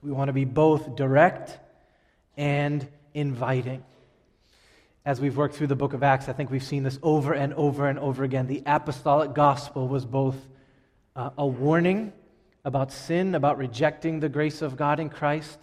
we 0.00 0.12
want 0.12 0.28
to 0.28 0.32
be 0.32 0.44
both 0.44 0.94
direct 0.94 1.58
and 2.36 2.86
inviting. 3.14 3.82
as 5.04 5.20
we've 5.20 5.36
worked 5.36 5.56
through 5.56 5.66
the 5.66 5.74
book 5.74 5.92
of 5.92 6.04
Acts, 6.04 6.28
I 6.28 6.34
think 6.34 6.52
we've 6.52 6.62
seen 6.62 6.84
this 6.84 7.00
over 7.02 7.32
and 7.32 7.52
over 7.54 7.88
and 7.88 7.98
over 7.98 8.22
again. 8.22 8.46
The 8.46 8.62
apostolic 8.64 9.34
gospel 9.34 9.88
was 9.88 10.06
both 10.06 10.36
uh, 11.16 11.30
a 11.36 11.44
warning 11.44 12.12
about 12.64 12.92
sin, 12.92 13.34
about 13.34 13.58
rejecting 13.58 14.20
the 14.20 14.28
grace 14.28 14.62
of 14.62 14.76
God 14.76 15.00
in 15.00 15.08
Christ, 15.08 15.58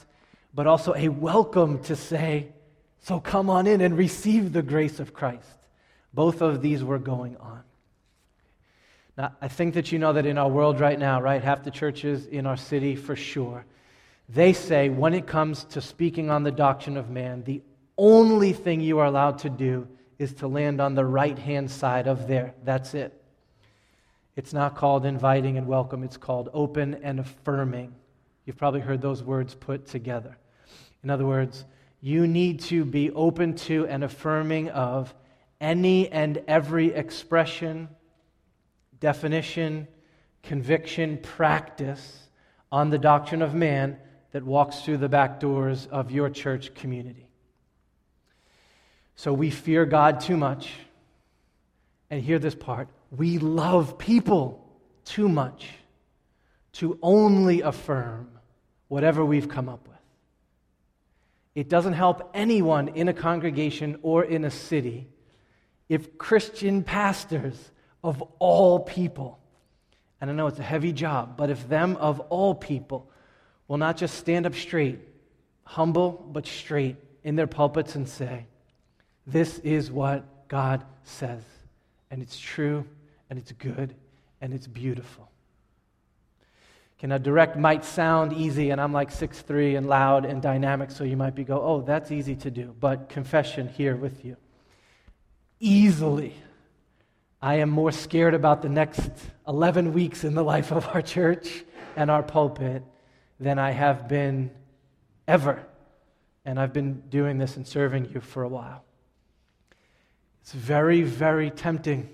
but 0.53 0.67
also 0.67 0.93
a 0.95 1.07
welcome 1.07 1.81
to 1.83 1.95
say, 1.95 2.49
So 2.99 3.21
come 3.21 3.49
on 3.49 3.67
in 3.67 3.79
and 3.79 3.97
receive 3.97 4.51
the 4.51 4.63
grace 4.63 4.99
of 4.99 5.13
Christ. 5.13 5.62
Both 6.13 6.41
of 6.41 6.61
these 6.61 6.83
were 6.83 6.99
going 6.99 7.37
on. 7.37 7.63
Now, 9.17 9.33
I 9.41 9.47
think 9.47 9.75
that 9.75 9.91
you 9.91 9.99
know 9.99 10.13
that 10.13 10.25
in 10.25 10.37
our 10.37 10.49
world 10.49 10.79
right 10.79 10.97
now, 10.97 11.21
right, 11.21 11.43
half 11.43 11.63
the 11.63 11.71
churches 11.71 12.25
in 12.25 12.45
our 12.45 12.57
city 12.57 12.95
for 12.95 13.15
sure, 13.15 13.65
they 14.29 14.53
say 14.53 14.89
when 14.89 15.13
it 15.13 15.27
comes 15.27 15.65
to 15.65 15.81
speaking 15.81 16.29
on 16.29 16.43
the 16.43 16.51
doctrine 16.51 16.97
of 16.97 17.09
man, 17.09 17.43
the 17.43 17.61
only 17.97 18.53
thing 18.53 18.81
you 18.81 18.99
are 18.99 19.05
allowed 19.05 19.37
to 19.39 19.49
do 19.49 19.87
is 20.17 20.33
to 20.33 20.47
land 20.47 20.81
on 20.81 20.95
the 20.95 21.05
right 21.05 21.37
hand 21.37 21.69
side 21.69 22.07
of 22.07 22.27
there. 22.27 22.53
That's 22.63 22.93
it. 22.93 23.13
It's 24.35 24.53
not 24.53 24.75
called 24.75 25.05
inviting 25.05 25.57
and 25.57 25.67
welcome, 25.67 26.03
it's 26.03 26.17
called 26.17 26.49
open 26.53 26.95
and 27.03 27.19
affirming. 27.19 27.93
You've 28.45 28.57
probably 28.57 28.79
heard 28.79 29.01
those 29.01 29.21
words 29.21 29.53
put 29.53 29.85
together. 29.85 30.37
In 31.03 31.09
other 31.09 31.25
words, 31.25 31.65
you 32.01 32.25
need 32.25 32.61
to 32.61 32.83
be 32.83 33.11
open 33.11 33.55
to 33.55 33.85
and 33.87 34.03
affirming 34.03 34.69
of 34.69 35.13
any 35.63 36.11
and 36.11 36.43
every 36.47 36.93
expression, 36.93 37.87
definition, 38.99 39.87
conviction, 40.43 41.17
practice 41.17 42.27
on 42.69 42.89
the 42.89 42.99
doctrine 42.99 43.41
of 43.41 43.55
man 43.55 43.97
that 44.33 44.43
walks 44.43 44.81
through 44.81 44.97
the 44.97 45.07
back 45.07 45.39
doors 45.39 45.87
of 45.89 46.11
your 46.11 46.29
church 46.29 46.75
community. 46.75 47.29
So 49.15 49.31
we 49.31 49.49
fear 49.49 49.85
God 49.85 50.19
too 50.19 50.35
much. 50.35 50.73
And 52.09 52.21
hear 52.21 52.37
this 52.37 52.53
part 52.53 52.89
we 53.09 53.39
love 53.39 53.97
people 53.97 54.67
too 55.05 55.29
much 55.29 55.69
to 56.73 56.99
only 57.01 57.61
affirm 57.61 58.29
whatever 58.87 59.23
we've 59.23 59.47
come 59.47 59.69
up 59.69 59.87
with. 59.87 59.97
It 61.55 61.69
doesn't 61.69 61.93
help 61.93 62.31
anyone 62.33 62.89
in 62.89 63.07
a 63.07 63.13
congregation 63.13 63.99
or 64.01 64.23
in 64.23 64.43
a 64.43 64.51
city 64.51 65.07
if 65.93 66.17
Christian 66.17 66.83
pastors 66.83 67.69
of 68.03 68.19
all 68.39 68.79
people, 68.79 69.37
and 70.19 70.27
I 70.27 70.33
know 70.33 70.47
it's 70.47 70.57
a 70.57 70.63
heavy 70.63 70.91
job, 70.91 71.37
but 71.37 71.51
if 71.51 71.69
them 71.69 71.97
of 71.97 72.19
all 72.31 72.55
people 72.55 73.11
will 73.67 73.77
not 73.77 73.95
just 73.95 74.15
stand 74.15 74.47
up 74.47 74.55
straight, 74.55 74.97
humble 75.65 76.27
but 76.31 76.47
straight 76.47 76.95
in 77.23 77.35
their 77.35 77.45
pulpits 77.45 77.93
and 77.93 78.09
say, 78.09 78.47
This 79.27 79.59
is 79.59 79.91
what 79.91 80.47
God 80.47 80.83
says, 81.03 81.43
and 82.09 82.23
it's 82.23 82.39
true, 82.39 82.87
and 83.29 83.37
it's 83.37 83.51
good, 83.51 83.93
and 84.41 84.51
it's 84.51 84.65
beautiful. 84.65 85.29
Okay, 86.97 87.05
now 87.05 87.19
direct 87.19 87.55
might 87.55 87.85
sound 87.85 88.33
easy, 88.33 88.71
and 88.71 88.81
I'm 88.81 88.93
like 88.93 89.11
six 89.11 89.41
three 89.41 89.75
and 89.75 89.87
loud 89.87 90.25
and 90.25 90.41
dynamic, 90.41 90.89
so 90.89 91.03
you 91.03 91.17
might 91.17 91.35
be 91.35 91.43
go, 91.43 91.61
oh, 91.61 91.81
that's 91.81 92.11
easy 92.11 92.35
to 92.37 92.49
do. 92.49 92.75
But 92.79 93.09
confession 93.09 93.67
here 93.67 93.95
with 93.95 94.25
you. 94.25 94.37
Easily, 95.65 96.35
I 97.41 97.55
am 97.59 97.69
more 97.69 97.93
scared 97.93 98.33
about 98.33 98.61
the 98.61 98.67
next 98.67 99.09
11 99.47 99.93
weeks 99.93 100.25
in 100.25 100.35
the 100.35 100.43
life 100.43 100.73
of 100.73 100.85
our 100.89 101.01
church 101.01 101.63
and 101.95 102.11
our 102.11 102.21
pulpit 102.21 102.83
than 103.39 103.57
I 103.59 103.71
have 103.71 104.09
been 104.09 104.51
ever. 105.25 105.65
And 106.43 106.59
I've 106.59 106.73
been 106.73 107.03
doing 107.09 107.37
this 107.37 107.55
and 107.55 107.65
serving 107.65 108.11
you 108.13 108.19
for 108.19 108.43
a 108.43 108.49
while. 108.49 108.83
It's 110.41 110.51
very, 110.51 111.03
very 111.03 111.49
tempting 111.49 112.09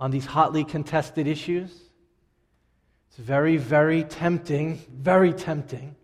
on 0.00 0.10
these 0.10 0.24
hotly 0.24 0.64
contested 0.64 1.26
issues. 1.26 1.70
It's 3.08 3.18
very, 3.18 3.58
very 3.58 4.04
tempting, 4.04 4.80
very 4.90 5.34
tempting 5.34 5.96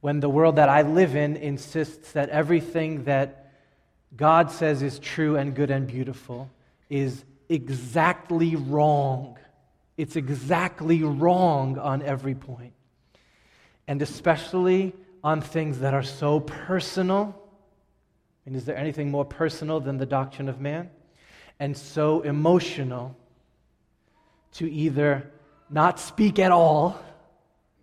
when 0.00 0.18
the 0.18 0.28
world 0.28 0.56
that 0.56 0.68
I 0.68 0.82
live 0.82 1.14
in 1.14 1.36
insists 1.36 2.10
that 2.12 2.30
everything 2.30 3.04
that 3.04 3.47
God 4.16 4.50
says 4.50 4.82
is 4.82 4.98
true 4.98 5.36
and 5.36 5.54
good 5.54 5.70
and 5.70 5.86
beautiful 5.86 6.50
is 6.88 7.24
exactly 7.48 8.56
wrong. 8.56 9.38
It's 9.96 10.16
exactly 10.16 11.02
wrong 11.02 11.78
on 11.78 12.02
every 12.02 12.34
point. 12.34 12.72
and 13.88 14.02
especially 14.02 14.92
on 15.24 15.40
things 15.40 15.80
that 15.80 15.94
are 15.94 16.02
so 16.02 16.38
personal. 16.40 17.34
And 18.46 18.54
is 18.54 18.66
there 18.66 18.76
anything 18.76 19.10
more 19.10 19.24
personal 19.24 19.80
than 19.80 19.96
the 19.96 20.06
doctrine 20.06 20.48
of 20.48 20.60
man? 20.60 20.90
And 21.58 21.76
so 21.76 22.20
emotional 22.20 23.16
to 24.52 24.70
either 24.70 25.28
not 25.70 25.98
speak 25.98 26.38
at 26.38 26.52
all, 26.52 27.00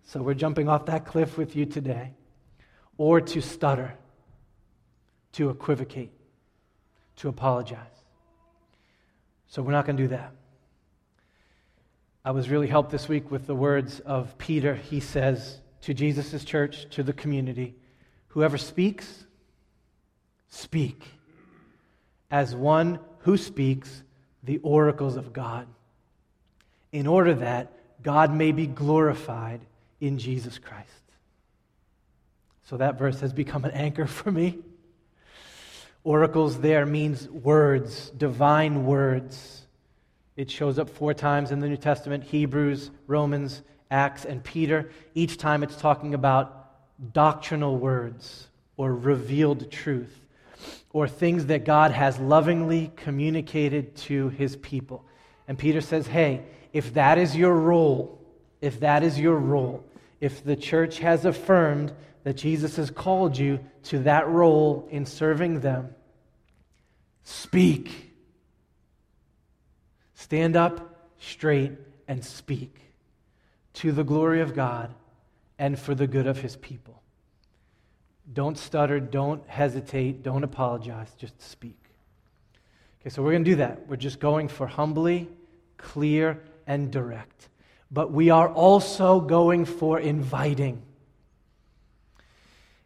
so 0.04 0.22
we're 0.22 0.34
jumping 0.34 0.68
off 0.68 0.86
that 0.86 1.04
cliff 1.04 1.36
with 1.36 1.56
you 1.56 1.66
today, 1.66 2.14
or 2.96 3.20
to 3.20 3.42
stutter, 3.42 3.94
to 5.32 5.50
equivocate, 5.50 6.10
to 7.16 7.28
apologize. 7.28 7.80
So 9.48 9.62
we're 9.62 9.72
not 9.72 9.86
going 9.86 9.96
to 9.96 10.02
do 10.02 10.08
that. 10.08 10.32
I 12.24 12.32
was 12.32 12.48
really 12.48 12.66
helped 12.66 12.90
this 12.90 13.08
week 13.08 13.30
with 13.30 13.46
the 13.46 13.54
words 13.54 14.00
of 14.00 14.36
Peter. 14.38 14.74
He 14.74 15.00
says, 15.00 15.58
to 15.82 15.94
Jesus' 15.94 16.44
church, 16.44 16.88
to 16.90 17.02
the 17.04 17.12
community. 17.12 17.76
Whoever 18.28 18.58
speaks, 18.58 19.24
speak 20.48 21.04
as 22.30 22.54
one 22.54 22.98
who 23.20 23.36
speaks 23.36 24.02
the 24.42 24.58
oracles 24.58 25.16
of 25.16 25.32
God, 25.32 25.66
in 26.90 27.06
order 27.06 27.34
that 27.34 27.72
God 28.02 28.34
may 28.34 28.52
be 28.52 28.66
glorified 28.66 29.60
in 30.00 30.18
Jesus 30.18 30.58
Christ. 30.58 30.90
So 32.64 32.76
that 32.78 32.98
verse 32.98 33.20
has 33.20 33.32
become 33.32 33.64
an 33.64 33.70
anchor 33.70 34.06
for 34.06 34.32
me. 34.32 34.58
Oracles 36.06 36.60
there 36.60 36.86
means 36.86 37.28
words, 37.28 38.10
divine 38.10 38.86
words. 38.86 39.66
It 40.36 40.48
shows 40.48 40.78
up 40.78 40.88
four 40.88 41.14
times 41.14 41.50
in 41.50 41.58
the 41.58 41.68
New 41.68 41.76
Testament 41.76 42.22
Hebrews, 42.22 42.92
Romans, 43.08 43.62
Acts, 43.90 44.24
and 44.24 44.44
Peter, 44.44 44.88
each 45.16 45.36
time 45.36 45.64
it's 45.64 45.74
talking 45.74 46.14
about 46.14 46.70
doctrinal 47.12 47.76
words 47.76 48.46
or 48.76 48.94
revealed 48.94 49.68
truth 49.72 50.16
or 50.92 51.08
things 51.08 51.46
that 51.46 51.64
God 51.64 51.90
has 51.90 52.20
lovingly 52.20 52.92
communicated 52.94 53.96
to 53.96 54.28
his 54.28 54.54
people. 54.54 55.04
And 55.48 55.58
Peter 55.58 55.80
says, 55.80 56.06
hey, 56.06 56.44
if 56.72 56.94
that 56.94 57.18
is 57.18 57.34
your 57.34 57.54
role, 57.54 58.24
if 58.60 58.78
that 58.78 59.02
is 59.02 59.18
your 59.18 59.34
role, 59.34 59.84
if 60.20 60.44
the 60.44 60.54
church 60.54 61.00
has 61.00 61.24
affirmed 61.24 61.92
that 62.26 62.34
Jesus 62.34 62.74
has 62.74 62.90
called 62.90 63.38
you 63.38 63.60
to 63.84 64.00
that 64.00 64.26
role 64.26 64.88
in 64.90 65.06
serving 65.06 65.60
them, 65.60 65.94
speak. 67.22 68.12
Stand 70.16 70.56
up 70.56 71.12
straight 71.20 71.70
and 72.08 72.24
speak 72.24 72.80
to 73.74 73.92
the 73.92 74.02
glory 74.02 74.40
of 74.40 74.56
God 74.56 74.92
and 75.56 75.78
for 75.78 75.94
the 75.94 76.08
good 76.08 76.26
of 76.26 76.40
his 76.40 76.56
people. 76.56 77.00
Don't 78.32 78.58
stutter, 78.58 78.98
don't 78.98 79.48
hesitate, 79.48 80.24
don't 80.24 80.42
apologize, 80.42 81.14
just 81.16 81.40
speak. 81.40 81.78
Okay, 83.00 83.10
so 83.10 83.22
we're 83.22 83.30
going 83.30 83.44
to 83.44 83.50
do 83.52 83.56
that. 83.58 83.86
We're 83.86 83.94
just 83.94 84.18
going 84.18 84.48
for 84.48 84.66
humbly, 84.66 85.28
clear, 85.76 86.42
and 86.66 86.90
direct. 86.90 87.50
But 87.92 88.10
we 88.10 88.30
are 88.30 88.48
also 88.48 89.20
going 89.20 89.64
for 89.64 90.00
inviting. 90.00 90.82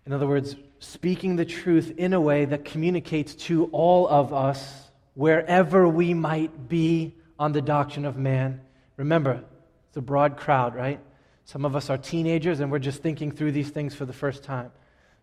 In 0.06 0.12
other 0.12 0.26
words, 0.26 0.56
speaking 0.78 1.36
the 1.36 1.44
truth 1.44 1.92
in 1.96 2.12
a 2.12 2.20
way 2.20 2.44
that 2.46 2.64
communicates 2.64 3.34
to 3.34 3.66
all 3.66 4.08
of 4.08 4.32
us, 4.32 4.90
wherever 5.14 5.86
we 5.86 6.14
might 6.14 6.68
be 6.68 7.14
on 7.38 7.52
the 7.52 7.62
doctrine 7.62 8.04
of 8.04 8.16
man. 8.16 8.60
Remember, 8.96 9.42
it's 9.88 9.96
a 9.96 10.02
broad 10.02 10.36
crowd, 10.36 10.74
right? 10.74 11.00
Some 11.44 11.64
of 11.64 11.74
us 11.74 11.90
are 11.90 11.98
teenagers 11.98 12.60
and 12.60 12.70
we're 12.70 12.78
just 12.78 13.02
thinking 13.02 13.32
through 13.32 13.52
these 13.52 13.70
things 13.70 13.94
for 13.94 14.04
the 14.04 14.12
first 14.12 14.44
time. 14.44 14.70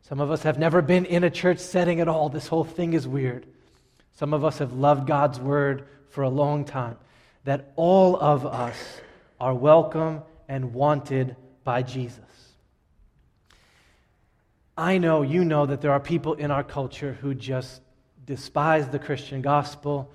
Some 0.01 0.19
of 0.19 0.31
us 0.31 0.43
have 0.43 0.59
never 0.59 0.81
been 0.81 1.05
in 1.05 1.23
a 1.23 1.29
church 1.29 1.59
setting 1.59 1.99
at 1.99 2.07
all. 2.07 2.29
This 2.29 2.47
whole 2.47 2.63
thing 2.63 2.93
is 2.93 3.07
weird. 3.07 3.45
Some 4.13 4.33
of 4.33 4.43
us 4.43 4.57
have 4.57 4.73
loved 4.73 5.07
God's 5.07 5.39
word 5.39 5.87
for 6.09 6.23
a 6.23 6.29
long 6.29 6.65
time. 6.65 6.97
That 7.43 7.71
all 7.75 8.15
of 8.17 8.45
us 8.45 9.01
are 9.39 9.53
welcome 9.53 10.21
and 10.47 10.73
wanted 10.73 11.35
by 11.63 11.83
Jesus. 11.83 12.19
I 14.77 14.99
know, 14.99 15.23
you 15.23 15.43
know, 15.43 15.65
that 15.65 15.81
there 15.81 15.91
are 15.91 15.99
people 15.99 16.35
in 16.35 16.51
our 16.51 16.63
culture 16.63 17.17
who 17.19 17.33
just 17.33 17.81
despise 18.25 18.87
the 18.89 18.99
Christian 18.99 19.41
gospel 19.41 20.11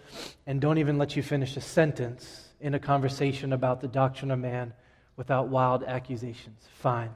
and 0.47 0.61
don't 0.61 0.79
even 0.79 0.99
let 0.99 1.17
you 1.17 1.23
finish 1.23 1.57
a 1.57 1.61
sentence 1.61 2.49
in 2.61 2.75
a 2.75 2.79
conversation 2.79 3.53
about 3.53 3.81
the 3.81 3.89
doctrine 3.89 4.31
of 4.31 4.39
man 4.39 4.73
without 5.17 5.49
wild 5.49 5.83
accusations. 5.83 6.69
Fine. 6.79 7.11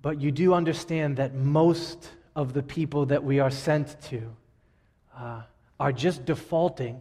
But 0.00 0.20
you 0.20 0.32
do 0.32 0.54
understand 0.54 1.18
that 1.18 1.34
most 1.34 2.10
of 2.34 2.54
the 2.54 2.62
people 2.62 3.06
that 3.06 3.22
we 3.22 3.40
are 3.40 3.50
sent 3.50 4.00
to 4.04 4.34
uh, 5.16 5.42
are 5.78 5.92
just 5.92 6.24
defaulting 6.24 7.00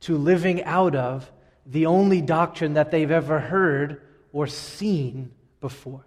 to 0.00 0.16
living 0.16 0.62
out 0.64 0.94
of 0.94 1.30
the 1.66 1.86
only 1.86 2.20
doctrine 2.20 2.74
that 2.74 2.90
they've 2.90 3.10
ever 3.10 3.40
heard 3.40 4.02
or 4.32 4.46
seen 4.46 5.32
before. 5.60 6.06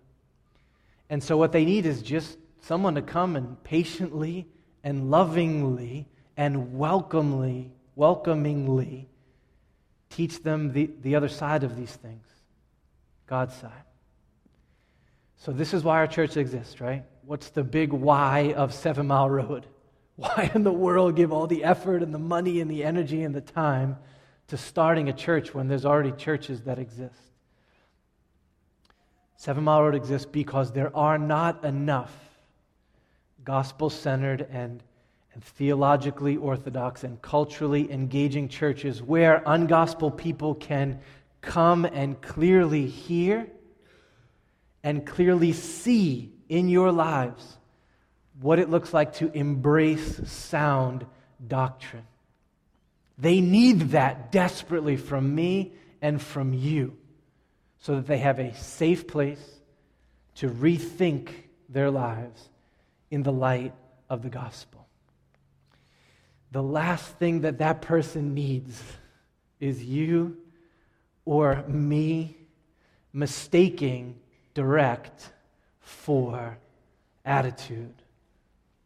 And 1.10 1.24
so, 1.24 1.38
what 1.38 1.52
they 1.52 1.66
need 1.66 1.86
is 1.86 2.02
just 2.02 2.38
someone 2.62 2.96
to 2.96 3.02
come 3.02 3.36
and 3.36 3.62
patiently 3.64 4.48
and 4.84 5.10
lovingly 5.10 6.08
and 6.38 6.78
welcomely, 6.78 7.72
welcomingly 7.96 9.10
teach 10.10 10.42
them 10.44 10.72
the, 10.72 10.90
the 11.02 11.16
other 11.16 11.28
side 11.28 11.64
of 11.64 11.76
these 11.76 11.92
things 11.92 12.28
God's 13.28 13.56
side. 13.56 13.72
So, 15.38 15.52
this 15.52 15.74
is 15.74 15.84
why 15.84 15.98
our 15.98 16.08
church 16.08 16.38
exists, 16.38 16.80
right? 16.80 17.04
What's 17.26 17.50
the 17.50 17.64
big 17.64 17.92
why 17.92 18.54
of 18.56 18.74
Seven 18.74 19.08
Mile 19.08 19.30
Road? 19.30 19.66
Why 20.20 20.52
in 20.54 20.64
the 20.64 20.74
world 20.74 21.16
give 21.16 21.32
all 21.32 21.48
the 21.48 21.64
effort 21.64 22.04
and 22.04 22.14
the 22.14 22.20
money 22.20 22.60
and 22.60 22.70
the 22.70 22.84
energy 22.84 23.24
and 23.24 23.34
the 23.34 23.40
time 23.40 23.96
to 24.50 24.58
starting 24.58 25.08
a 25.08 25.14
church 25.14 25.54
when 25.54 25.70
there's 25.70 25.86
already 25.86 26.12
churches 26.12 26.64
that 26.64 26.78
exist? 26.78 27.29
Seven 29.40 29.64
Mile 29.64 29.84
Road 29.84 29.96
exists 29.96 30.28
because 30.30 30.74
there 30.74 30.94
are 30.94 31.18
not 31.18 31.64
enough 31.64 32.14
gospel 33.46 33.90
centered 33.90 34.46
and, 34.52 34.84
and 35.34 35.42
theologically 35.42 36.36
orthodox 36.36 37.06
and 37.06 37.22
culturally 37.22 37.90
engaging 37.90 38.50
churches 38.50 39.02
where 39.02 39.40
ungospel 39.48 40.18
people 40.18 40.56
can 40.56 41.00
come 41.40 41.86
and 41.86 42.22
clearly 42.22 42.86
hear 42.86 43.48
and 44.84 45.06
clearly 45.06 45.54
see 45.54 46.34
in 46.50 46.68
your 46.68 46.92
lives 46.92 47.60
what 48.42 48.60
it 48.60 48.70
looks 48.70 48.94
like 48.94 49.14
to 49.14 49.32
embrace 49.32 50.20
sound 50.30 51.06
doctrine. 51.48 52.06
They 53.18 53.40
need 53.40 53.92
that 53.92 54.34
desperately 54.34 54.98
from 54.98 55.34
me 55.34 55.72
and 56.02 56.22
from 56.22 56.54
you 56.54 56.99
so 57.80 57.96
that 57.96 58.08
they 58.08 58.18
have 58.18 58.40
a 58.40 58.54
safe 58.54 59.08
place 59.08 59.60
to 60.36 60.50
rethink 60.50 61.30
their 61.70 61.90
lives 61.90 62.50
in 63.10 63.24
the 63.24 63.32
light 63.32 63.74
of 64.10 64.22
the 64.22 64.30
gospel. 64.30 64.88
The 66.52 66.64
last 66.64 67.06
thing 67.18 67.42
that 67.42 67.60
that 67.60 67.82
person 67.82 68.34
needs 68.34 68.82
is 69.60 69.84
you 69.84 70.38
or 71.26 71.64
me 71.68 72.38
mistaking 73.14 74.20
direct 74.54 75.32
for 75.80 76.58
attitude, 77.24 77.94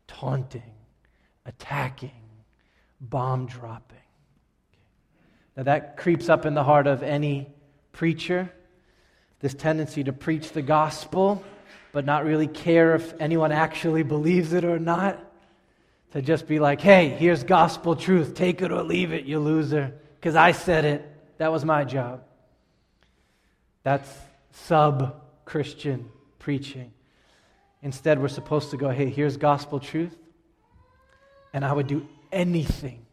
taunting, 0.08 0.74
attacking, 1.46 2.12
bomb 3.00 3.46
dropping. 3.46 3.98
Now, 5.56 5.64
that 5.64 5.98
creeps 5.98 6.30
up 6.30 6.46
in 6.46 6.54
the 6.54 6.64
heart 6.64 6.88
of 6.88 7.04
any 7.04 7.48
preacher 7.92 8.52
this 9.44 9.54
tendency 9.54 10.06
to 10.06 10.14
preach 10.14 10.54
the 10.54 10.62
gospel, 10.62 11.44
but 11.92 12.06
not 12.06 12.24
really 12.24 12.48
care 12.48 12.96
if 12.96 13.14
anyone 13.20 13.52
actually 13.52 14.02
believes 14.02 14.54
it 14.54 14.64
or 14.64 14.80
not. 14.80 15.20
To 16.14 16.22
just 16.22 16.48
be 16.48 16.60
like, 16.60 16.80
hey, 16.80 17.10
here's 17.10 17.44
gospel 17.44 17.98
truth. 17.98 18.36
Take 18.36 18.62
it 18.62 18.72
or 18.72 18.82
leave 18.84 19.12
it, 19.12 19.26
you 19.26 19.40
loser. 19.40 19.94
Because 20.16 20.38
I 20.38 20.54
said 20.54 20.86
it. 20.86 21.06
That 21.40 21.52
was 21.52 21.66
my 21.66 21.84
job. 21.84 22.24
That's 23.84 24.10
sub 24.52 25.22
Christian 25.44 26.10
preaching. 26.40 26.94
Instead, 27.82 28.22
we're 28.22 28.30
supposed 28.30 28.72
to 28.72 28.78
go, 28.78 28.92
hey, 28.92 29.10
here's 29.10 29.36
gospel 29.36 29.82
truth. 29.82 30.16
And 31.52 31.66
I 31.66 31.74
would 31.74 31.88
do 31.88 32.08
anything 32.32 33.06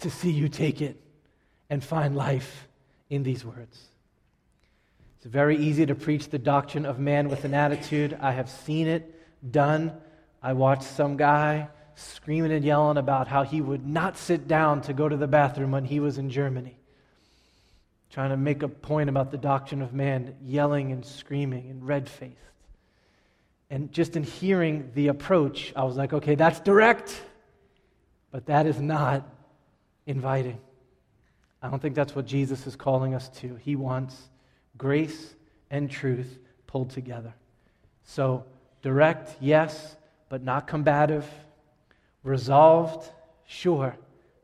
to 0.00 0.10
see 0.10 0.32
you 0.32 0.48
take 0.48 0.82
it 0.82 1.00
and 1.70 1.84
find 1.84 2.16
life 2.16 2.66
in 3.10 3.22
these 3.22 3.44
words. 3.44 3.93
It's 5.24 5.32
very 5.32 5.56
easy 5.56 5.86
to 5.86 5.94
preach 5.94 6.28
the 6.28 6.38
doctrine 6.38 6.84
of 6.84 6.98
man 6.98 7.30
with 7.30 7.46
an 7.46 7.54
attitude. 7.54 8.14
I 8.20 8.32
have 8.32 8.50
seen 8.50 8.86
it 8.86 9.50
done. 9.50 9.94
I 10.42 10.52
watched 10.52 10.82
some 10.82 11.16
guy 11.16 11.68
screaming 11.94 12.52
and 12.52 12.62
yelling 12.62 12.98
about 12.98 13.26
how 13.26 13.42
he 13.42 13.62
would 13.62 13.86
not 13.86 14.18
sit 14.18 14.46
down 14.46 14.82
to 14.82 14.92
go 14.92 15.08
to 15.08 15.16
the 15.16 15.26
bathroom 15.26 15.70
when 15.70 15.86
he 15.86 15.98
was 15.98 16.18
in 16.18 16.28
Germany. 16.28 16.76
Trying 18.10 18.30
to 18.32 18.36
make 18.36 18.62
a 18.62 18.68
point 18.68 19.08
about 19.08 19.30
the 19.30 19.38
doctrine 19.38 19.80
of 19.80 19.94
man, 19.94 20.34
yelling 20.44 20.92
and 20.92 21.06
screaming 21.06 21.70
and 21.70 21.88
red 21.88 22.06
faced. 22.06 22.36
And 23.70 23.90
just 23.92 24.16
in 24.16 24.24
hearing 24.24 24.90
the 24.92 25.08
approach, 25.08 25.72
I 25.74 25.84
was 25.84 25.96
like, 25.96 26.12
okay, 26.12 26.34
that's 26.34 26.60
direct, 26.60 27.18
but 28.30 28.44
that 28.44 28.66
is 28.66 28.78
not 28.78 29.26
inviting. 30.04 30.60
I 31.62 31.70
don't 31.70 31.80
think 31.80 31.94
that's 31.94 32.14
what 32.14 32.26
Jesus 32.26 32.66
is 32.66 32.76
calling 32.76 33.14
us 33.14 33.30
to. 33.40 33.54
He 33.54 33.74
wants 33.74 34.14
grace 34.76 35.34
and 35.70 35.90
truth 35.90 36.38
pulled 36.66 36.90
together. 36.90 37.34
So, 38.04 38.44
direct, 38.82 39.36
yes, 39.40 39.96
but 40.28 40.42
not 40.42 40.66
combative. 40.66 41.26
Resolved, 42.22 43.10
sure, 43.46 43.96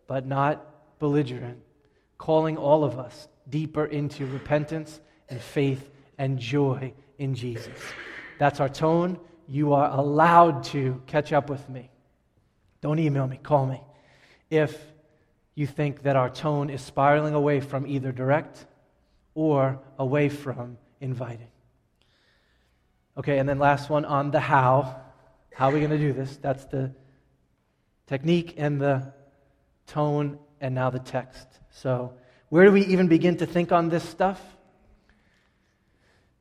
but 0.07 0.27
not 0.27 0.99
belligerent. 0.99 1.59
Calling 2.19 2.57
all 2.57 2.85
of 2.85 2.99
us 2.99 3.29
deeper 3.49 3.85
into 3.85 4.27
repentance 4.27 5.01
and 5.29 5.41
faith 5.41 5.91
and 6.19 6.39
joy 6.39 6.93
in 7.19 7.35
Jesus. 7.35 7.79
That's 8.39 8.61
our 8.61 8.69
tone. 8.69 9.19
You 9.49 9.73
are 9.73 9.91
allowed 9.91 10.65
to 10.65 11.03
catch 11.07 11.33
up 11.33 11.51
with 11.51 11.69
me. 11.69 11.91
Don't 12.81 12.99
email 12.99 13.27
me, 13.27 13.39
call 13.43 13.67
me. 13.67 13.81
If 14.49 14.79
you 15.55 15.67
think 15.67 16.03
that 16.03 16.17
our 16.17 16.31
tone 16.31 16.71
is 16.71 16.81
spiraling 16.81 17.35
away 17.35 17.61
from 17.61 17.87
either 17.87 18.13
direct 18.13 18.67
or 19.41 19.81
away 19.99 20.29
from 20.29 20.77
inviting. 21.01 21.49
Okay, 23.17 23.39
and 23.39 23.49
then 23.49 23.59
last 23.59 23.89
one 23.89 24.05
on 24.05 24.31
the 24.31 24.39
how. 24.39 25.01
How 25.55 25.71
are 25.71 25.73
we 25.73 25.79
going 25.79 25.93
to 25.93 25.97
do 25.97 26.13
this? 26.13 26.37
That's 26.37 26.67
the 26.67 26.93
technique 28.07 28.57
and 28.59 28.79
the 28.79 29.15
tone, 29.87 30.39
and 30.61 30.75
now 30.75 30.91
the 30.91 30.99
text. 30.99 31.47
So, 31.71 32.13
where 32.51 32.67
do 32.67 32.73
we 32.73 32.85
even 32.85 33.09
begin 33.09 33.39
to 33.39 33.47
think 33.47 33.73
on 33.73 33.89
this 33.89 34.07
stuff? 34.07 34.39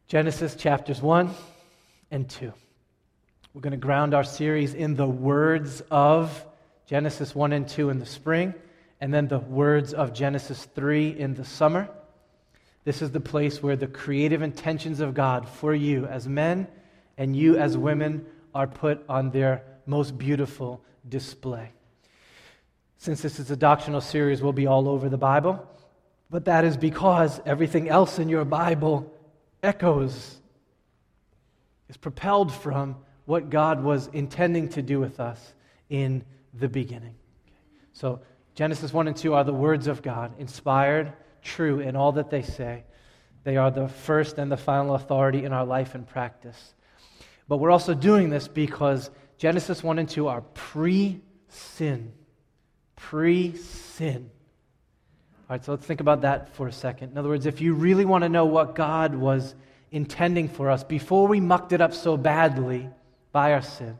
Genesis 0.07 0.55
chapters 0.55 1.01
1 1.01 1.29
and 2.11 2.29
2. 2.29 2.51
We're 3.53 3.61
going 3.61 3.71
to 3.71 3.77
ground 3.77 4.13
our 4.13 4.25
series 4.25 4.73
in 4.73 4.95
the 4.95 5.07
words 5.07 5.81
of 5.89 6.45
Genesis 6.85 7.33
1 7.33 7.53
and 7.53 7.65
2 7.65 7.91
in 7.91 7.99
the 7.99 8.05
spring, 8.05 8.53
and 8.99 9.13
then 9.13 9.29
the 9.29 9.39
words 9.39 9.93
of 9.93 10.13
Genesis 10.13 10.65
3 10.75 11.17
in 11.17 11.33
the 11.33 11.45
summer. 11.45 11.89
This 12.83 13.01
is 13.01 13.11
the 13.11 13.19
place 13.19 13.61
where 13.61 13.75
the 13.75 13.87
creative 13.87 14.41
intentions 14.41 14.99
of 14.99 15.13
God 15.13 15.47
for 15.47 15.73
you 15.73 16.05
as 16.05 16.27
men 16.27 16.67
and 17.17 17.35
you 17.35 17.57
as 17.57 17.77
women 17.77 18.25
are 18.55 18.67
put 18.67 19.03
on 19.09 19.31
their 19.31 19.63
most 19.85 20.17
beautiful 20.17 20.81
display. 21.07 21.71
Since 22.97 23.21
this 23.21 23.39
is 23.39 23.51
a 23.51 23.55
doctrinal 23.55 24.01
series, 24.01 24.41
we'll 24.41 24.53
be 24.53 24.67
all 24.67 24.87
over 24.89 25.09
the 25.09 25.17
Bible, 25.17 25.65
but 26.29 26.45
that 26.45 26.65
is 26.65 26.77
because 26.77 27.41
everything 27.45 27.89
else 27.89 28.19
in 28.19 28.29
your 28.29 28.45
Bible 28.45 29.13
echoes, 29.63 30.37
is 31.89 31.97
propelled 31.97 32.51
from 32.51 32.95
what 33.25 33.49
God 33.49 33.83
was 33.83 34.07
intending 34.13 34.69
to 34.69 34.81
do 34.81 34.99
with 34.99 35.19
us 35.19 35.53
in 35.89 36.23
the 36.53 36.69
beginning. 36.69 37.15
So, 37.93 38.21
Genesis 38.55 38.91
1 38.91 39.07
and 39.07 39.15
2 39.15 39.33
are 39.33 39.43
the 39.43 39.53
words 39.53 39.87
of 39.87 40.01
God, 40.01 40.33
inspired 40.39 41.13
true 41.41 41.79
in 41.79 41.95
all 41.95 42.13
that 42.13 42.29
they 42.29 42.41
say. 42.41 42.83
They 43.43 43.57
are 43.57 43.71
the 43.71 43.87
first 43.87 44.37
and 44.37 44.51
the 44.51 44.57
final 44.57 44.95
authority 44.95 45.45
in 45.45 45.53
our 45.53 45.65
life 45.65 45.95
and 45.95 46.07
practice. 46.07 46.73
But 47.47 47.57
we're 47.57 47.71
also 47.71 47.93
doing 47.93 48.29
this 48.29 48.47
because 48.47 49.09
Genesis 49.37 49.83
1 49.83 49.99
and 49.99 50.09
2 50.09 50.27
are 50.27 50.41
pre 50.41 51.21
sin. 51.47 52.11
Pre 52.95 53.55
sin. 53.55 54.29
All 55.49 55.55
right, 55.55 55.65
so 55.65 55.71
let's 55.71 55.85
think 55.85 55.99
about 55.99 56.21
that 56.21 56.53
for 56.55 56.67
a 56.67 56.71
second. 56.71 57.11
In 57.11 57.17
other 57.17 57.29
words, 57.29 57.47
if 57.47 57.59
you 57.59 57.73
really 57.73 58.05
want 58.05 58.23
to 58.23 58.29
know 58.29 58.45
what 58.45 58.75
God 58.75 59.15
was 59.15 59.55
intending 59.91 60.47
for 60.47 60.69
us 60.69 60.83
before 60.83 61.27
we 61.27 61.39
mucked 61.39 61.73
it 61.73 61.81
up 61.81 61.93
so 61.93 62.17
badly 62.17 62.87
by 63.31 63.53
our 63.53 63.63
sin, 63.63 63.97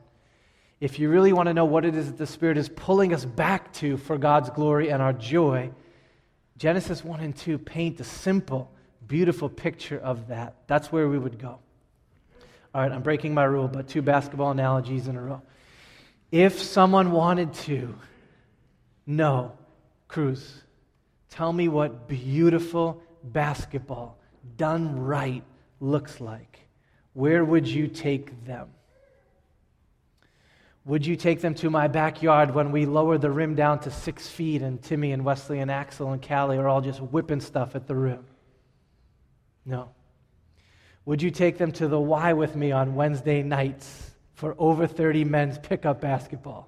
if 0.80 1.00
you 1.00 1.10
really 1.10 1.34
want 1.34 1.48
to 1.48 1.54
know 1.54 1.66
what 1.66 1.86
it 1.86 1.96
is 1.96 2.06
that 2.06 2.18
the 2.18 2.28
Spirit 2.28 2.58
is 2.58 2.70
pulling 2.70 3.14
us 3.14 3.26
back 3.26 3.74
to 3.74 3.98
for 3.98 4.18
God's 4.18 4.52
glory 4.52 4.90
and 4.90 5.02
our 5.02 5.12
joy, 5.12 5.72
Genesis 6.60 7.06
1 7.06 7.22
and 7.22 7.34
2 7.36 7.58
paint 7.58 8.02
a 8.02 8.04
simple, 8.04 8.70
beautiful 9.08 9.48
picture 9.48 9.98
of 9.98 10.28
that. 10.28 10.56
That's 10.68 10.92
where 10.92 11.08
we 11.08 11.18
would 11.18 11.40
go. 11.40 11.58
All 12.76 12.82
right, 12.82 12.92
I'm 12.92 13.02
breaking 13.02 13.34
my 13.34 13.46
rule, 13.46 13.70
but 13.70 13.88
two 13.88 14.02
basketball 14.02 14.52
analogies 14.52 15.08
in 15.08 15.16
a 15.16 15.22
row. 15.22 15.42
If 16.34 16.62
someone 16.62 17.14
wanted 17.14 17.54
to 17.54 17.96
know, 19.08 19.54
Cruz, 20.10 20.62
tell 21.30 21.54
me 21.54 21.70
what 21.70 22.10
beautiful 22.10 23.02
basketball 23.24 24.20
done 24.58 25.00
right 25.00 25.44
looks 25.80 26.20
like, 26.20 26.60
where 27.14 27.46
would 27.46 27.68
you 27.68 27.88
take 27.88 28.46
them? 28.46 28.68
Would 30.90 31.06
you 31.06 31.16
take 31.16 31.40
them 31.40 31.54
to 31.54 31.70
my 31.70 31.88
backyard 31.88 32.56
when 32.56 32.72
we 32.72 32.88
lower 32.88 33.20
the 33.20 33.30
rim 33.30 33.54
down 33.54 33.80
to 33.82 33.92
six 33.92 34.28
feet 34.28 34.64
and 34.64 34.82
Timmy 34.82 35.12
and 35.12 35.24
Wesley 35.24 35.60
and 35.60 35.70
Axel 35.70 36.14
and 36.14 36.28
Callie 36.28 36.58
are 36.58 36.68
all 36.68 36.82
just 36.82 37.00
whipping 37.00 37.42
stuff 37.42 37.76
at 37.76 37.86
the 37.86 37.94
rim? 37.94 38.26
No. 39.68 39.92
Would 41.06 41.22
you 41.22 41.30
take 41.30 41.60
them 41.60 41.72
to 41.74 41.88
the 41.88 42.00
Y 42.00 42.34
with 42.34 42.56
me 42.56 42.72
on 42.72 42.96
Wednesday 42.96 43.44
nights 43.44 44.10
for 44.34 44.56
over 44.58 44.88
30 44.88 45.26
men's 45.26 45.60
pickup 45.60 46.02
basketball? 46.02 46.68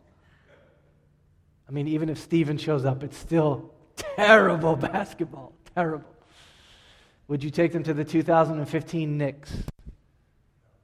I 1.68 1.72
mean, 1.72 1.88
even 1.88 2.08
if 2.08 2.20
Steven 2.20 2.60
shows 2.60 2.86
up, 2.86 3.02
it's 3.02 3.18
still 3.18 3.74
terrible 3.96 4.76
basketball. 4.94 5.54
Terrible. 5.74 6.14
Would 7.28 7.44
you 7.44 7.50
take 7.50 7.74
them 7.74 7.82
to 7.82 7.94
the 7.96 8.06
2015 8.06 9.18
Knicks? 9.18 9.52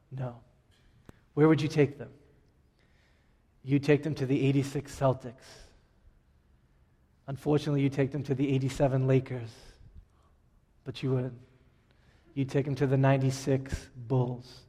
No. 0.10 0.38
Where 1.36 1.48
would 1.48 1.62
you 1.62 1.68
take 1.68 2.00
them? 2.00 2.10
You 3.68 3.80
take 3.80 4.02
them 4.02 4.16
to 4.16 4.26
the 4.26 4.48
86 4.48 4.98
Celtics. 4.98 5.34
Unfortunately, 7.28 7.82
you 7.82 7.90
take 7.90 8.14
them 8.14 8.24
to 8.24 8.34
the 8.34 8.50
87 8.56 9.08
Lakers. 9.08 9.50
But 10.86 11.04
you 11.04 11.12
would. 11.12 11.36
You 12.34 12.46
take 12.46 12.64
them 12.64 12.76
to 12.76 12.88
the 12.88 12.96
96 12.96 13.90
Bulls. 14.08 14.62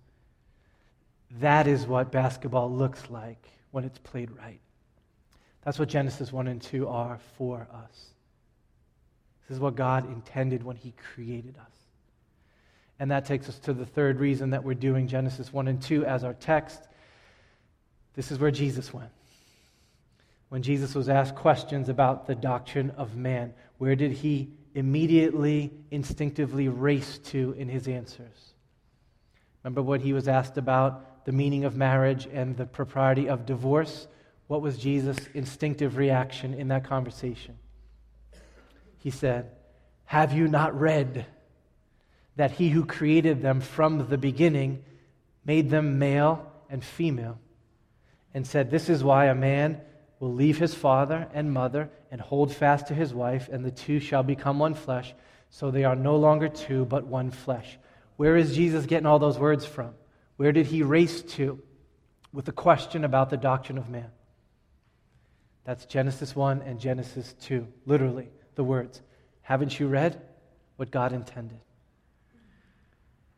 That 1.41 1.69
is 1.69 1.87
what 1.87 2.11
basketball 2.11 2.73
looks 2.73 3.09
like 3.09 3.49
when 3.71 3.85
it's 3.85 4.01
played 4.01 4.33
right. 4.33 4.59
That's 5.63 5.79
what 5.79 5.89
Genesis 5.89 6.33
1 6.33 6.49
and 6.49 6.61
2 6.61 6.89
are 6.89 7.21
for 7.37 7.69
us. 7.73 8.11
This 9.47 9.55
is 9.55 9.61
what 9.61 9.77
God 9.77 10.11
intended 10.11 10.65
when 10.65 10.75
He 10.75 10.93
created 11.15 11.57
us. 11.57 11.73
And 12.99 13.13
that 13.13 13.27
takes 13.27 13.49
us 13.49 13.61
to 13.61 13.73
the 13.73 13.87
third 13.87 14.19
reason 14.19 14.51
that 14.51 14.65
we're 14.65 14.75
doing 14.75 15.07
Genesis 15.07 15.53
1 15.53 15.69
and 15.69 15.81
2 15.81 16.05
as 16.05 16.25
our 16.25 16.35
text. 16.35 16.89
This 18.15 18.31
is 18.31 18.39
where 18.39 18.51
Jesus 18.51 18.93
went. 18.93 19.11
When 20.49 20.63
Jesus 20.63 20.95
was 20.95 21.09
asked 21.09 21.35
questions 21.35 21.89
about 21.89 22.27
the 22.27 22.35
doctrine 22.35 22.91
of 22.91 23.17
man, 23.17 23.53
where 23.77 23.95
did 23.95 24.13
he 24.13 24.51
immediately, 24.75 25.73
instinctively 25.91 26.69
race 26.69 27.19
to 27.19 27.55
in 27.59 27.69
his 27.69 27.87
answers? 27.87 28.55
Remember 29.63 29.83
what 29.83 30.01
he 30.01 30.13
was 30.13 30.29
asked 30.29 30.57
about 30.57 31.25
the 31.25 31.33
meaning 31.33 31.65
of 31.65 31.77
marriage 31.77 32.27
and 32.33 32.57
the 32.57 32.65
propriety 32.65 33.29
of 33.29 33.45
divorce? 33.45 34.07
What 34.47 34.63
was 34.63 34.79
Jesus' 34.79 35.19
instinctive 35.35 35.97
reaction 35.97 36.55
in 36.55 36.69
that 36.69 36.85
conversation? 36.85 37.59
He 38.99 39.11
said, 39.11 39.51
Have 40.07 40.33
you 40.33 40.49
not 40.49 40.79
read 40.79 41.27
that 42.37 42.53
he 42.53 42.71
who 42.71 42.87
created 42.87 43.43
them 43.43 43.61
from 43.61 44.09
the 44.09 44.17
beginning 44.17 44.83
made 45.45 45.71
them 45.71 45.99
male 45.99 46.51
and 46.71 46.83
female? 46.83 47.39
And 48.39 48.47
said, 48.47 48.71
This 48.71 48.89
is 48.89 49.03
why 49.03 49.25
a 49.25 49.35
man 49.35 49.81
will 50.21 50.33
leave 50.33 50.59
his 50.59 50.73
father 50.73 51.27
and 51.35 51.53
mother 51.53 51.91
and 52.13 52.21
hold 52.21 52.55
fast 52.55 52.87
to 52.87 52.95
his 52.95 53.13
wife, 53.13 53.49
and 53.51 53.65
the 53.65 53.73
two 53.73 53.99
shall 53.99 54.23
become 54.23 54.61
one 54.61 54.75
flesh. 54.75 55.13
So 55.51 55.73
they 55.73 55.83
are 55.83 55.97
no 55.97 56.15
longer 56.15 56.49
two, 56.49 56.85
but 56.85 57.05
one 57.05 57.33
flesh. 57.33 57.81
Where 58.15 58.37
is 58.37 58.55
Jesus 58.55 58.87
getting 58.87 59.07
all 59.07 59.19
those 59.19 59.41
words 59.41 59.67
from? 59.67 59.93
Where 60.37 60.53
did 60.53 60.67
he 60.67 60.85
race 60.85 61.21
to 61.23 61.61
with 62.33 62.45
the 62.45 62.53
question 62.53 63.03
about 63.03 63.29
the 63.29 63.37
doctrine 63.37 63.77
of 63.77 63.91
man? 63.91 64.13
That's 65.65 65.85
Genesis 65.87 66.37
1 66.37 66.63
and 66.63 66.79
Genesis 66.79 67.35
2, 67.41 67.67
literally 67.87 68.29
the 68.55 68.63
words. 68.63 69.03
Haven't 69.43 69.81
you 69.81 69.89
read 69.89 70.23
what 70.77 70.93
God 70.93 71.13
intended? 71.13 71.59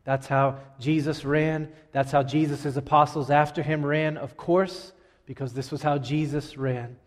That's 0.03 0.27
how 0.27 0.59
Jesus 0.79 1.23
ran. 1.23 1.71
That's 1.91 2.11
how 2.11 2.23
Jesus' 2.23 2.75
apostles 2.75 3.29
after 3.29 3.61
him 3.61 3.85
ran, 3.85 4.17
of 4.17 4.35
course, 4.35 4.93
because 5.25 5.53
this 5.53 5.71
was 5.71 5.81
how 5.81 5.97
Jesus 5.97 6.57
ran. 6.57 6.97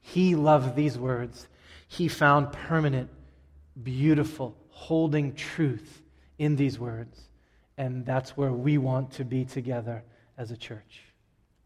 He 0.00 0.36
loved 0.36 0.76
these 0.76 0.96
words. 0.96 1.48
He 1.88 2.08
found 2.08 2.52
permanent, 2.52 3.10
beautiful, 3.82 4.56
holding 4.68 5.34
truth 5.34 6.02
in 6.38 6.56
these 6.56 6.78
words. 6.78 7.20
And 7.76 8.06
that's 8.06 8.36
where 8.36 8.52
we 8.52 8.78
want 8.78 9.12
to 9.12 9.24
be 9.24 9.44
together 9.44 10.04
as 10.38 10.50
a 10.50 10.56
church. 10.56 11.02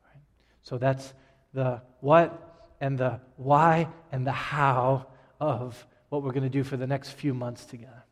Right? 0.05 0.23
So 0.63 0.79
that's 0.79 1.13
the 1.53 1.83
what 2.01 2.73
and 2.81 2.99
the 2.99 3.21
why 3.37 3.89
and 4.11 4.27
the 4.27 4.33
how 4.33 5.07
of 5.39 5.87
what 6.09 6.23
we're 6.23 6.33
going 6.33 6.45
to 6.45 6.49
do 6.49 6.65
for 6.65 6.77
the 6.77 6.87
next 6.87 7.11
few 7.11 7.35
months 7.35 7.65
together. 7.65 8.05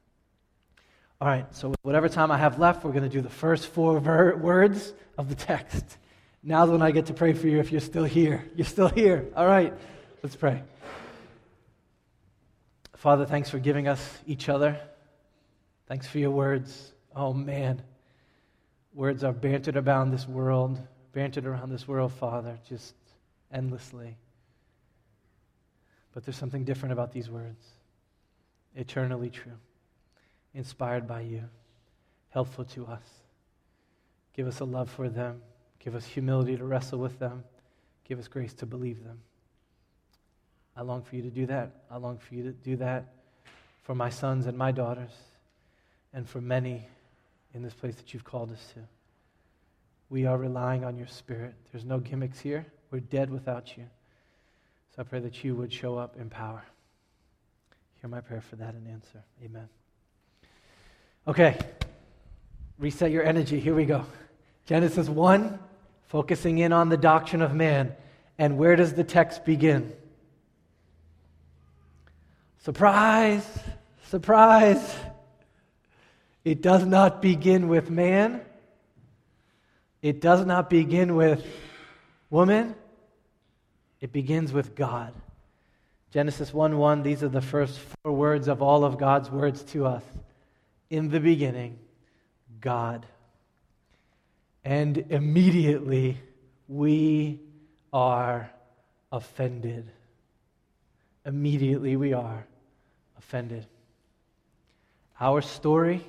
All 1.20 1.26
right, 1.26 1.52
so 1.54 1.74
whatever 1.82 2.08
time 2.08 2.30
I 2.30 2.38
have 2.38 2.60
left, 2.60 2.84
we're 2.84 2.92
going 2.92 3.02
to 3.02 3.08
do 3.08 3.20
the 3.20 3.28
first 3.28 3.66
four 3.66 3.98
ver- 3.98 4.36
words 4.36 4.92
of 5.16 5.28
the 5.28 5.34
text. 5.34 5.98
Now's 6.44 6.70
when 6.70 6.80
I 6.80 6.92
get 6.92 7.06
to 7.06 7.14
pray 7.14 7.32
for 7.32 7.48
you 7.48 7.58
if 7.58 7.72
you're 7.72 7.80
still 7.80 8.04
here. 8.04 8.44
You're 8.54 8.64
still 8.64 8.88
here. 8.88 9.26
All 9.34 9.46
right, 9.46 9.74
let's 10.22 10.36
pray. 10.36 10.62
Father, 12.94 13.26
thanks 13.26 13.50
for 13.50 13.58
giving 13.58 13.88
us 13.88 14.18
each 14.26 14.48
other. 14.48 14.78
Thanks 15.88 16.06
for 16.06 16.18
your 16.18 16.30
words. 16.30 16.92
Oh, 17.16 17.32
man. 17.32 17.82
Words 18.94 19.24
are 19.24 19.32
bantered 19.32 19.76
around 19.76 20.10
this 20.10 20.28
world, 20.28 20.78
bantered 21.12 21.46
around 21.46 21.70
this 21.70 21.88
world, 21.88 22.12
Father, 22.12 22.58
just 22.68 22.94
endlessly. 23.52 24.16
But 26.12 26.24
there's 26.24 26.36
something 26.36 26.64
different 26.64 26.92
about 26.92 27.12
these 27.12 27.28
words 27.28 27.64
eternally 28.76 29.30
true, 29.30 29.58
inspired 30.54 31.06
by 31.06 31.20
you, 31.20 31.44
helpful 32.30 32.64
to 32.64 32.86
us. 32.86 33.02
Give 34.34 34.46
us 34.46 34.60
a 34.60 34.64
love 34.64 34.90
for 34.90 35.08
them. 35.08 35.42
Give 35.78 35.94
us 35.94 36.04
humility 36.04 36.56
to 36.56 36.64
wrestle 36.64 36.98
with 36.98 37.18
them. 37.18 37.44
Give 38.04 38.18
us 38.18 38.28
grace 38.28 38.54
to 38.54 38.66
believe 38.66 39.04
them. 39.04 39.20
I 40.76 40.82
long 40.82 41.02
for 41.02 41.16
you 41.16 41.22
to 41.22 41.30
do 41.30 41.46
that. 41.46 41.72
I 41.90 41.96
long 41.96 42.18
for 42.18 42.34
you 42.34 42.44
to 42.44 42.52
do 42.52 42.76
that 42.76 43.06
for 43.82 43.94
my 43.94 44.10
sons 44.10 44.46
and 44.46 44.56
my 44.56 44.70
daughters 44.70 45.10
and 46.12 46.28
for 46.28 46.40
many 46.40 46.86
in 47.54 47.62
this 47.62 47.74
place 47.74 47.96
that 47.96 48.14
you've 48.14 48.24
called 48.24 48.52
us 48.52 48.64
to. 48.74 48.80
We 50.10 50.24
are 50.26 50.38
relying 50.38 50.84
on 50.84 50.96
your 50.96 51.06
spirit. 51.06 51.54
There's 51.72 51.84
no 51.84 51.98
gimmicks 51.98 52.38
here. 52.38 52.66
We're 52.90 53.00
dead 53.00 53.30
without 53.30 53.76
you. 53.76 53.84
So 54.94 55.02
I 55.02 55.04
pray 55.04 55.20
that 55.20 55.42
you 55.44 55.54
would 55.56 55.72
show 55.72 55.98
up 55.98 56.16
in 56.16 56.30
power. 56.30 56.64
Hear 58.00 58.08
my 58.08 58.20
prayer 58.20 58.40
for 58.40 58.56
that 58.56 58.74
and 58.74 58.86
answer. 58.88 59.22
Amen. 59.44 59.68
Okay, 61.28 61.58
reset 62.78 63.10
your 63.10 63.22
energy. 63.22 63.60
Here 63.60 63.74
we 63.74 63.84
go. 63.84 64.06
Genesis 64.64 65.10
1, 65.10 65.58
focusing 66.06 66.56
in 66.56 66.72
on 66.72 66.88
the 66.88 66.96
doctrine 66.96 67.42
of 67.42 67.54
man. 67.54 67.92
And 68.38 68.56
where 68.56 68.76
does 68.76 68.94
the 68.94 69.04
text 69.04 69.44
begin? 69.44 69.92
Surprise! 72.60 73.46
Surprise! 74.06 74.96
It 76.46 76.62
does 76.62 76.86
not 76.86 77.20
begin 77.20 77.68
with 77.68 77.90
man. 77.90 78.40
It 80.00 80.22
does 80.22 80.46
not 80.46 80.70
begin 80.70 81.14
with 81.14 81.44
woman. 82.30 82.74
It 84.00 84.12
begins 84.12 84.50
with 84.54 84.74
God. 84.74 85.12
Genesis 86.10 86.54
1 86.54 86.78
1, 86.78 87.02
these 87.02 87.22
are 87.22 87.28
the 87.28 87.42
first 87.42 87.78
four 87.78 88.12
words 88.12 88.48
of 88.48 88.62
all 88.62 88.82
of 88.82 88.96
God's 88.96 89.30
words 89.30 89.62
to 89.64 89.84
us. 89.84 90.02
In 90.90 91.08
the 91.08 91.20
beginning, 91.20 91.78
God. 92.60 93.06
And 94.64 94.98
immediately 95.10 96.18
we 96.66 97.40
are 97.92 98.50
offended. 99.12 99.90
Immediately 101.24 101.96
we 101.96 102.12
are 102.12 102.46
offended. 103.18 103.66
Our 105.20 105.42
story, 105.42 106.04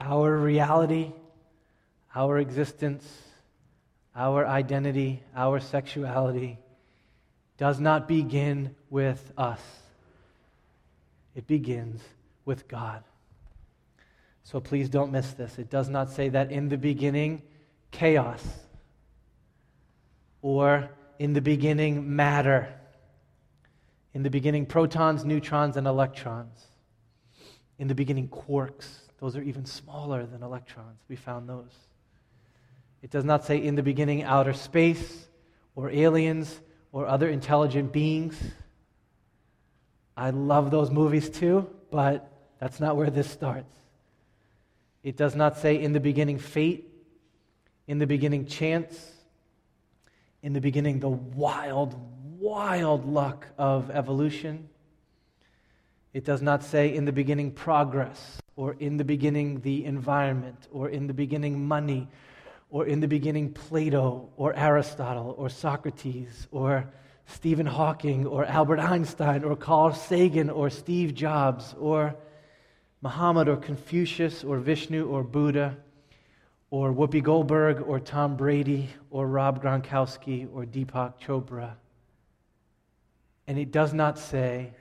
our 0.00 0.36
reality, 0.36 1.12
our 2.14 2.38
existence, 2.38 3.06
our 4.14 4.46
identity, 4.46 5.22
our 5.34 5.60
sexuality 5.60 6.58
does 7.58 7.78
not 7.78 8.08
begin 8.08 8.74
with 8.88 9.32
us, 9.36 9.60
it 11.34 11.46
begins 11.46 12.00
with 12.44 12.66
God. 12.66 13.04
So 14.42 14.60
please 14.60 14.88
don't 14.88 15.12
miss 15.12 15.32
this. 15.32 15.58
It 15.58 15.70
does 15.70 15.88
not 15.88 16.10
say 16.10 16.28
that 16.30 16.50
in 16.50 16.68
the 16.68 16.78
beginning, 16.78 17.42
chaos, 17.90 18.42
or 20.42 20.90
in 21.18 21.32
the 21.34 21.40
beginning, 21.40 22.16
matter. 22.16 22.72
In 24.14 24.22
the 24.22 24.30
beginning, 24.30 24.66
protons, 24.66 25.24
neutrons, 25.24 25.76
and 25.76 25.86
electrons. 25.86 26.66
In 27.78 27.88
the 27.88 27.94
beginning, 27.94 28.28
quarks. 28.28 28.86
Those 29.20 29.36
are 29.36 29.42
even 29.42 29.66
smaller 29.66 30.24
than 30.24 30.42
electrons. 30.42 30.98
We 31.08 31.16
found 31.16 31.48
those. 31.48 31.72
It 33.02 33.10
does 33.10 33.24
not 33.24 33.44
say 33.44 33.58
in 33.58 33.74
the 33.74 33.82
beginning, 33.82 34.22
outer 34.22 34.52
space, 34.52 35.28
or 35.76 35.90
aliens, 35.90 36.60
or 36.92 37.06
other 37.06 37.28
intelligent 37.28 37.92
beings. 37.92 38.36
I 40.16 40.30
love 40.30 40.70
those 40.70 40.90
movies 40.90 41.30
too, 41.30 41.68
but 41.90 42.30
that's 42.58 42.80
not 42.80 42.96
where 42.96 43.10
this 43.10 43.30
starts. 43.30 43.72
It 45.02 45.16
does 45.16 45.34
not 45.34 45.56
say 45.56 45.80
in 45.80 45.92
the 45.92 46.00
beginning 46.00 46.38
fate, 46.38 46.86
in 47.86 47.98
the 47.98 48.06
beginning 48.06 48.46
chance, 48.46 49.12
in 50.42 50.52
the 50.52 50.60
beginning 50.60 51.00
the 51.00 51.08
wild, 51.08 51.94
wild 52.38 53.06
luck 53.06 53.46
of 53.56 53.90
evolution. 53.90 54.68
It 56.12 56.24
does 56.24 56.42
not 56.42 56.62
say 56.62 56.94
in 56.94 57.04
the 57.04 57.12
beginning 57.12 57.52
progress, 57.52 58.40
or 58.56 58.76
in 58.78 58.96
the 58.96 59.04
beginning 59.04 59.60
the 59.60 59.84
environment, 59.84 60.68
or 60.70 60.88
in 60.88 61.06
the 61.06 61.14
beginning 61.14 61.66
money, 61.66 62.08
or 62.68 62.86
in 62.86 63.00
the 63.00 63.08
beginning 63.08 63.52
Plato, 63.52 64.28
or 64.36 64.54
Aristotle, 64.54 65.34
or 65.38 65.48
Socrates, 65.48 66.46
or 66.50 66.90
Stephen 67.26 67.66
Hawking, 67.66 68.26
or 68.26 68.44
Albert 68.44 68.80
Einstein, 68.80 69.44
or 69.44 69.56
Carl 69.56 69.94
Sagan, 69.94 70.50
or 70.50 70.68
Steve 70.68 71.14
Jobs, 71.14 71.74
or 71.78 72.14
Muhammad, 73.02 73.48
or 73.48 73.56
Confucius, 73.56 74.44
or 74.44 74.58
Vishnu, 74.58 75.06
or 75.08 75.22
Buddha, 75.22 75.76
or 76.70 76.92
Whoopi 76.92 77.22
Goldberg, 77.22 77.80
or 77.80 77.98
Tom 77.98 78.36
Brady, 78.36 78.90
or 79.10 79.26
Rob 79.26 79.62
Gronkowski, 79.62 80.48
or 80.52 80.64
Deepak 80.64 81.14
Chopra. 81.20 81.72
And 83.46 83.58
it 83.58 83.72
does 83.72 83.92
not 83.94 84.18
say, 84.18 84.72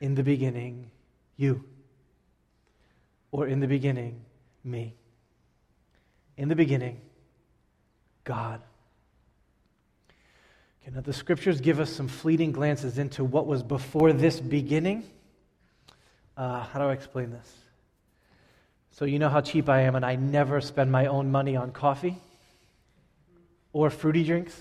in 0.00 0.14
the 0.14 0.22
beginning, 0.22 0.90
you, 1.36 1.64
or 3.32 3.46
in 3.46 3.60
the 3.60 3.68
beginning, 3.68 4.20
me. 4.64 4.94
In 6.36 6.48
the 6.48 6.56
beginning, 6.56 7.00
God. 8.24 8.60
Okay, 10.82 10.94
now 10.94 11.00
the 11.00 11.12
scriptures 11.12 11.60
give 11.60 11.80
us 11.80 11.90
some 11.90 12.08
fleeting 12.08 12.52
glances 12.52 12.98
into 12.98 13.24
what 13.24 13.46
was 13.46 13.62
before 13.62 14.12
this 14.12 14.40
beginning. 14.40 15.04
Uh, 16.36 16.64
how 16.64 16.78
do 16.78 16.86
I 16.86 16.92
explain 16.92 17.30
this? 17.30 17.59
So, 18.92 19.04
you 19.04 19.18
know 19.18 19.28
how 19.28 19.40
cheap 19.40 19.68
I 19.68 19.82
am, 19.82 19.94
and 19.94 20.04
I 20.04 20.16
never 20.16 20.60
spend 20.60 20.90
my 20.90 21.06
own 21.06 21.30
money 21.30 21.56
on 21.56 21.70
coffee 21.70 22.16
or 23.72 23.88
fruity 23.90 24.24
drinks 24.24 24.54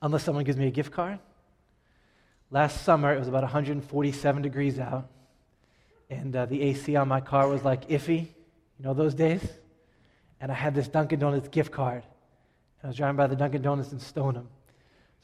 unless 0.00 0.24
someone 0.24 0.44
gives 0.44 0.58
me 0.58 0.66
a 0.66 0.70
gift 0.70 0.92
card. 0.92 1.18
Last 2.50 2.84
summer, 2.84 3.14
it 3.14 3.18
was 3.18 3.28
about 3.28 3.42
147 3.42 4.42
degrees 4.42 4.78
out, 4.78 5.08
and 6.10 6.34
uh, 6.36 6.46
the 6.46 6.62
AC 6.62 6.96
on 6.96 7.08
my 7.08 7.20
car 7.20 7.48
was 7.48 7.64
like 7.64 7.88
iffy, 7.88 8.28
you 8.78 8.84
know 8.84 8.94
those 8.94 9.14
days? 9.14 9.42
And 10.40 10.50
I 10.50 10.54
had 10.54 10.74
this 10.74 10.88
Dunkin' 10.88 11.20
Donuts 11.20 11.48
gift 11.48 11.70
card. 11.70 12.02
And 12.02 12.84
I 12.84 12.86
was 12.88 12.96
driving 12.96 13.16
by 13.16 13.28
the 13.28 13.36
Dunkin' 13.36 13.62
Donuts 13.62 13.92
in 13.92 14.00
Stoneham. 14.00 14.48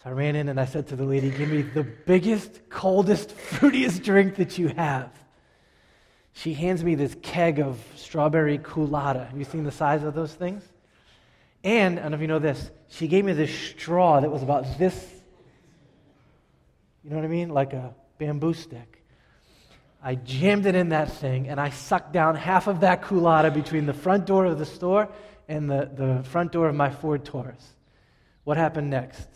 So 0.03 0.11
I 0.11 0.13
ran 0.13 0.37
in 0.37 0.49
and 0.49 0.61
I 0.61 0.65
said 0.65 0.87
to 0.89 0.97
the 0.97 1.05
lady, 1.05 1.31
Give 1.31 1.51
me 1.51 1.63
the 1.63 1.83
biggest, 1.83 2.69
coldest, 2.69 3.37
fruitiest 3.51 4.05
drink 4.05 4.37
that 4.37 4.59
you 4.59 4.69
have. 4.69 5.11
She 6.39 6.55
hands 6.55 6.83
me 6.83 6.95
this 6.95 7.17
keg 7.23 7.59
of 7.61 7.79
strawberry 7.97 8.59
Coolatta. 8.59 9.29
Have 9.29 9.39
you 9.39 9.45
seen 9.45 9.65
the 9.65 9.73
size 9.73 10.03
of 10.03 10.15
those 10.15 10.33
things? 10.33 10.63
And, 11.65 11.99
I 11.99 12.03
don't 12.03 12.13
know 12.13 12.15
if 12.17 12.21
you 12.21 12.29
know 12.29 12.39
this, 12.39 12.71
she 12.89 13.09
gave 13.09 13.25
me 13.25 13.33
this 13.33 13.53
straw 13.53 14.21
that 14.21 14.31
was 14.31 14.43
about 14.43 14.79
this 14.79 15.19
you 17.09 17.15
know 17.15 17.17
what 17.17 17.25
I 17.25 17.29
mean? 17.29 17.49
Like 17.49 17.73
a 17.73 17.95
bamboo 18.19 18.53
stick. 18.53 19.03
I 20.03 20.15
jammed 20.15 20.67
it 20.67 20.75
in 20.75 20.91
that 20.91 21.11
thing 21.11 21.49
and 21.49 21.59
I 21.59 21.71
sucked 21.71 22.13
down 22.13 22.37
half 22.37 22.67
of 22.67 22.81
that 22.81 23.01
Coolatta 23.01 23.53
between 23.53 23.87
the 23.87 23.95
front 23.95 24.27
door 24.27 24.45
of 24.45 24.59
the 24.59 24.67
store 24.67 25.09
and 25.49 25.71
the, 25.71 25.91
the 25.91 26.23
front 26.25 26.53
door 26.53 26.69
of 26.69 26.75
my 26.75 26.91
Ford 26.91 27.25
Taurus. 27.25 27.67
What 28.45 28.59
happened 28.59 28.91
next? 28.91 29.27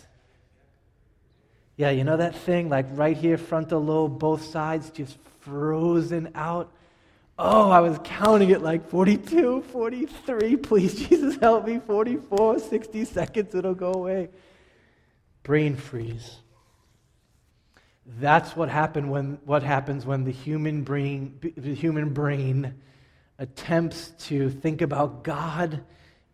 Yeah, 1.78 1.88
you 1.88 2.04
know 2.04 2.18
that 2.18 2.36
thing, 2.36 2.68
like 2.68 2.86
right 2.90 3.16
here, 3.16 3.38
frontal 3.38 3.82
lobe, 3.82 4.18
both 4.18 4.44
sides 4.44 4.90
just 4.90 5.16
frozen 5.40 6.30
out? 6.34 6.70
Oh, 7.38 7.70
I 7.70 7.80
was 7.80 7.98
counting 8.04 8.50
it 8.50 8.62
like 8.62 8.88
42, 8.88 9.62
43. 9.62 10.56
Please, 10.58 11.08
Jesus, 11.08 11.36
help 11.36 11.66
me. 11.66 11.78
44, 11.78 12.58
60 12.58 13.04
seconds, 13.06 13.54
it'll 13.54 13.74
go 13.74 13.92
away. 13.92 14.28
Brain 15.42 15.76
freeze. 15.76 16.36
That's 18.04 18.54
what, 18.54 18.68
happened 18.68 19.10
when, 19.10 19.38
what 19.44 19.62
happens 19.62 20.04
when 20.04 20.24
the 20.24 20.32
human, 20.32 20.82
brain, 20.82 21.38
the 21.56 21.74
human 21.74 22.12
brain 22.12 22.74
attempts 23.38 24.10
to 24.26 24.50
think 24.50 24.82
about 24.82 25.24
God 25.24 25.82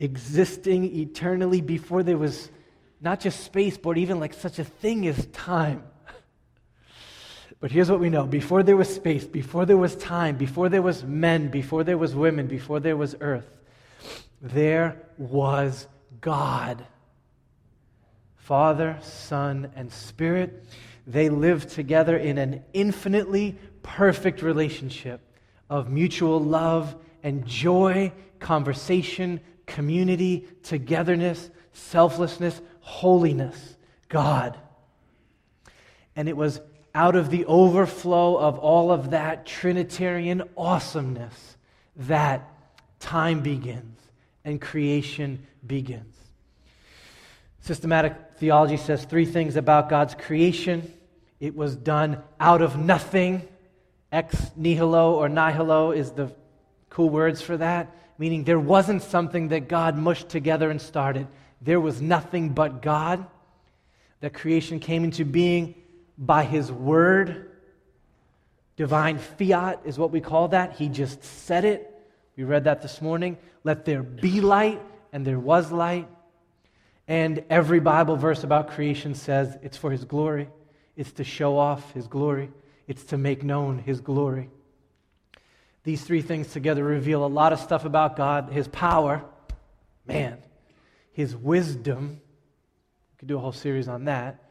existing 0.01 0.85
eternally 0.97 1.61
before 1.61 2.03
there 2.03 2.19
was 2.19 2.51
not 3.01 3.21
just 3.21 3.45
space, 3.45 3.79
but 3.79 3.97
even 3.97 4.19
like 4.19 4.35
such 4.35 4.59
a 4.59 4.65
thing 4.65 5.07
as 5.07 5.27
time. 5.27 5.85
But 7.61 7.73
here's 7.73 7.91
what 7.91 8.01
we 8.01 8.11
know 8.11 8.27
before 8.27 8.63
there 8.63 8.77
was 8.77 8.95
space, 8.95 9.25
before 9.25 9.67
there 9.67 9.77
was 9.77 9.97
time, 9.97 10.37
before 10.37 10.69
there 10.69 10.83
was 10.83 11.03
men, 11.05 11.49
before 11.49 11.83
there 11.85 11.99
was 11.99 12.15
women, 12.15 12.47
before 12.47 12.79
there 12.81 12.97
was 12.97 13.17
earth, 13.21 13.51
there 14.41 15.03
was 15.17 15.87
God. 16.21 16.85
Father, 18.37 18.99
Son, 19.03 19.73
and 19.75 19.93
Spirit 19.93 20.65
they 21.09 21.31
lived 21.31 21.71
together 21.71 22.19
in 22.19 22.37
an 22.37 22.63
infinitely 22.75 23.57
perfect 23.83 24.43
relationship 24.43 25.23
of 25.71 25.91
mutual 25.91 26.39
love 26.39 26.95
and 27.23 27.47
joy, 27.47 28.13
conversation, 28.39 29.41
community, 29.65 30.47
togetherness, 30.63 31.51
selflessness, 31.73 32.61
holiness, 32.81 33.79
God. 34.11 34.59
And 36.15 36.29
it 36.29 36.37
was 36.37 36.61
out 36.95 37.17
of 37.17 37.31
the 37.31 37.45
overflow 37.47 38.37
of 38.37 38.59
all 38.59 38.91
of 38.91 39.11
that 39.11 39.47
Trinitarian 39.47 40.43
awesomeness 40.57 41.57
that 41.97 42.49
time 43.01 43.41
begins 43.41 44.01
and 44.45 44.61
creation 44.61 45.47
begins. 45.67 46.15
Systematic 47.61 48.15
theology 48.37 48.77
says 48.77 49.05
three 49.05 49.27
things 49.27 49.57
about 49.57 49.89
God's 49.89 50.15
creation 50.15 50.93
it 51.41 51.55
was 51.55 51.77
done 51.77 52.23
out 52.41 52.63
of 52.63 52.77
nothing. 52.77 53.47
Ex 54.11 54.51
nihilo 54.57 55.15
or 55.15 55.29
nihilo 55.29 55.93
is 55.93 56.11
the 56.13 56.33
cool 56.91 57.11
words 57.11 57.41
for 57.41 57.57
that, 57.57 57.95
meaning 58.17 58.45
there 58.45 58.59
wasn't 58.59 59.03
something 59.03 59.49
that 59.49 59.69
God 59.69 59.97
mushed 59.97 60.29
together 60.29 60.71
and 60.71 60.81
started. 60.81 61.27
There 61.61 61.81
was 61.81 62.01
nothing 62.01 62.51
but 62.51 62.83
God. 62.83 63.25
That 64.21 64.35
creation 64.35 64.81
came 64.81 65.05
into 65.05 65.25
being 65.25 65.77
by 66.19 66.45
His 66.45 66.71
Word. 66.71 67.51
Divine 68.77 69.19
fiat 69.19 69.81
is 69.85 69.99
what 69.99 70.11
we 70.11 70.21
call 70.21 70.49
that. 70.49 70.75
He 70.77 70.89
just 70.89 71.23
said 71.25 71.65
it. 71.65 71.95
We 72.37 72.45
read 72.45 72.65
that 72.65 72.83
this 72.83 73.01
morning. 73.01 73.39
Let 73.65 73.85
there 73.85 74.03
be 74.03 74.41
light, 74.41 74.81
and 75.13 75.25
there 75.25 75.39
was 75.39 75.73
light. 75.73 76.09
And 77.07 77.45
every 77.49 77.81
Bible 77.81 78.17
verse 78.17 78.45
about 78.45 78.71
creation 78.71 79.15
says 79.15 79.57
it's 79.63 79.77
for 79.77 79.91
His 79.91 80.05
glory. 80.05 80.49
It's 80.97 81.13
to 81.13 81.25
show 81.25 81.57
off 81.57 81.93
His 81.93 82.07
glory, 82.07 82.51
it's 82.87 83.05
to 83.05 83.19
make 83.19 83.43
known 83.43 83.79
His 83.79 84.01
glory. 84.01 84.51
These 85.85 86.03
three 86.03 86.23
things 86.23 86.53
together 86.53 86.85
reveal 86.85 87.25
a 87.25 87.29
lot 87.29 87.53
of 87.53 87.61
stuff 87.61 87.85
about 87.85 88.17
God 88.17 88.51
His 88.51 88.69
power, 88.69 89.25
man, 90.07 90.39
His 91.13 91.35
wisdom. 91.35 92.21
We 93.13 93.19
could 93.19 93.29
do 93.29 93.37
a 93.37 93.41
whole 93.41 93.53
series 93.53 93.89
on 93.89 94.05
that. 94.05 94.45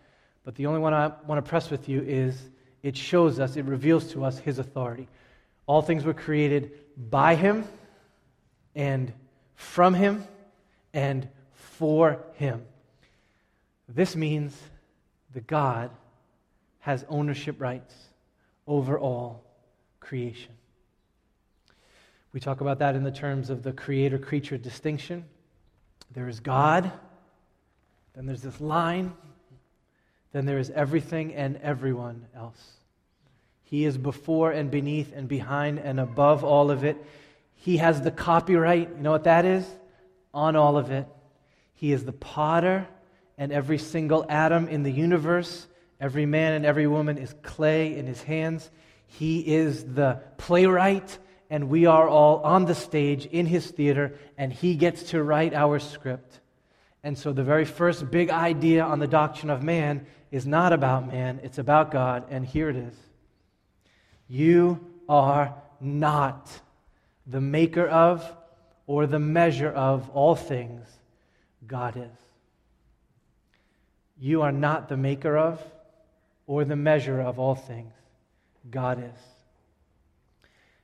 But 0.47 0.55
the 0.55 0.67
only 0.67 0.79
one 0.79 0.93
I 0.93 1.11
want 1.25 1.43
to 1.43 1.49
press 1.49 1.69
with 1.69 1.89
you 1.89 2.01
is 2.01 2.41
it 2.81 2.95
shows 2.95 3.37
us, 3.37 3.57
it 3.57 3.65
reveals 3.65 4.13
to 4.13 4.23
us 4.23 4.39
His 4.39 4.59
authority. 4.59 5.09
All 5.65 5.81
things 5.81 6.05
were 6.05 6.13
created 6.13 6.71
by 6.95 7.35
Him 7.35 7.65
and 8.73 9.11
from 9.55 9.93
Him 9.93 10.23
and 10.93 11.27
for 11.51 12.23
Him. 12.35 12.63
This 13.89 14.15
means 14.15 14.57
the 15.33 15.41
God 15.41 15.91
has 16.79 17.03
ownership 17.09 17.59
rights 17.59 17.93
over 18.65 18.97
all 18.97 19.43
creation. 19.99 20.53
We 22.31 22.39
talk 22.39 22.61
about 22.61 22.79
that 22.79 22.95
in 22.95 23.03
the 23.03 23.11
terms 23.11 23.49
of 23.49 23.63
the 23.63 23.73
creator 23.73 24.17
creature 24.17 24.57
distinction. 24.57 25.25
There 26.11 26.29
is 26.29 26.39
God, 26.39 26.89
then 28.15 28.25
there's 28.25 28.43
this 28.43 28.61
line, 28.61 29.13
then 30.31 30.45
there 30.45 30.59
is 30.59 30.69
everything 30.69 31.33
and 31.33 31.57
everyone 31.57 32.25
else. 32.35 32.61
He 33.63 33.85
is 33.85 33.97
before 33.97 34.51
and 34.51 34.71
beneath 34.71 35.13
and 35.13 35.27
behind 35.27 35.79
and 35.79 35.99
above 35.99 36.43
all 36.43 36.71
of 36.71 36.83
it. 36.83 36.97
He 37.55 37.77
has 37.77 38.01
the 38.01 38.11
copyright, 38.11 38.89
you 38.95 39.03
know 39.03 39.11
what 39.11 39.25
that 39.25 39.45
is? 39.45 39.65
On 40.33 40.55
all 40.55 40.77
of 40.77 40.91
it. 40.91 41.07
He 41.73 41.91
is 41.91 42.05
the 42.05 42.13
potter, 42.13 42.87
and 43.37 43.51
every 43.51 43.77
single 43.77 44.25
atom 44.29 44.67
in 44.67 44.83
the 44.83 44.91
universe 44.91 45.67
Every 45.99 46.25
man 46.25 46.53
and 46.53 46.65
every 46.65 46.87
woman 46.87 47.17
is 47.17 47.33
clay 47.41 47.97
in 47.97 48.05
his 48.05 48.21
hands. 48.21 48.69
He 49.07 49.39
is 49.55 49.83
the 49.83 50.21
playwright, 50.37 51.17
and 51.49 51.69
we 51.69 51.85
are 51.85 52.07
all 52.07 52.41
on 52.41 52.65
the 52.65 52.75
stage 52.75 53.25
in 53.25 53.47
his 53.47 53.67
theater, 53.71 54.13
and 54.37 54.53
he 54.53 54.75
gets 54.75 55.03
to 55.11 55.23
write 55.23 55.53
our 55.53 55.79
script. 55.79 56.39
And 57.03 57.17
so, 57.17 57.31
the 57.33 57.43
very 57.43 57.65
first 57.65 58.11
big 58.11 58.29
idea 58.29 58.83
on 58.83 58.99
the 58.99 59.07
doctrine 59.07 59.49
of 59.49 59.63
man 59.63 60.05
is 60.31 60.45
not 60.45 60.73
about 60.73 61.07
man, 61.07 61.39
it's 61.43 61.57
about 61.57 61.91
God, 61.91 62.25
and 62.29 62.45
here 62.45 62.69
it 62.69 62.75
is. 62.75 62.95
You 64.27 64.85
are 65.07 65.53
not 65.79 66.49
the 67.25 67.41
maker 67.41 67.87
of 67.87 68.29
or 68.85 69.05
the 69.05 69.19
measure 69.19 69.71
of 69.71 70.09
all 70.09 70.35
things, 70.35 70.87
God 71.65 71.97
is. 71.97 72.17
You 74.19 74.41
are 74.41 74.51
not 74.51 74.89
the 74.89 74.97
maker 74.97 75.37
of 75.37 75.61
or 76.47 76.65
the 76.65 76.75
measure 76.75 77.21
of 77.21 77.37
all 77.39 77.55
things. 77.55 77.93
God 78.69 78.99
is. 78.99 79.19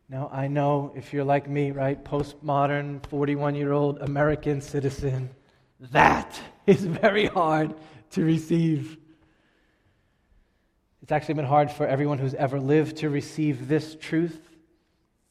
Now, 0.09 0.29
I 0.31 0.47
know 0.47 0.93
if 0.95 1.13
you're 1.13 1.23
like 1.23 1.49
me, 1.49 1.71
right, 1.71 2.01
postmodern, 2.03 3.05
41 3.07 3.55
year 3.55 3.71
old 3.71 3.99
American 3.99 4.61
citizen, 4.61 5.29
that 5.91 6.39
is 6.67 6.85
very 6.85 7.25
hard 7.25 7.73
to 8.11 8.23
receive. 8.23 8.97
It's 11.03 11.11
actually 11.11 11.33
been 11.33 11.45
hard 11.45 11.69
for 11.69 11.85
everyone 11.85 12.17
who's 12.17 12.33
ever 12.33 12.61
lived 12.61 12.97
to 12.97 13.09
receive 13.09 13.67
this 13.67 13.97
truth. 13.99 14.39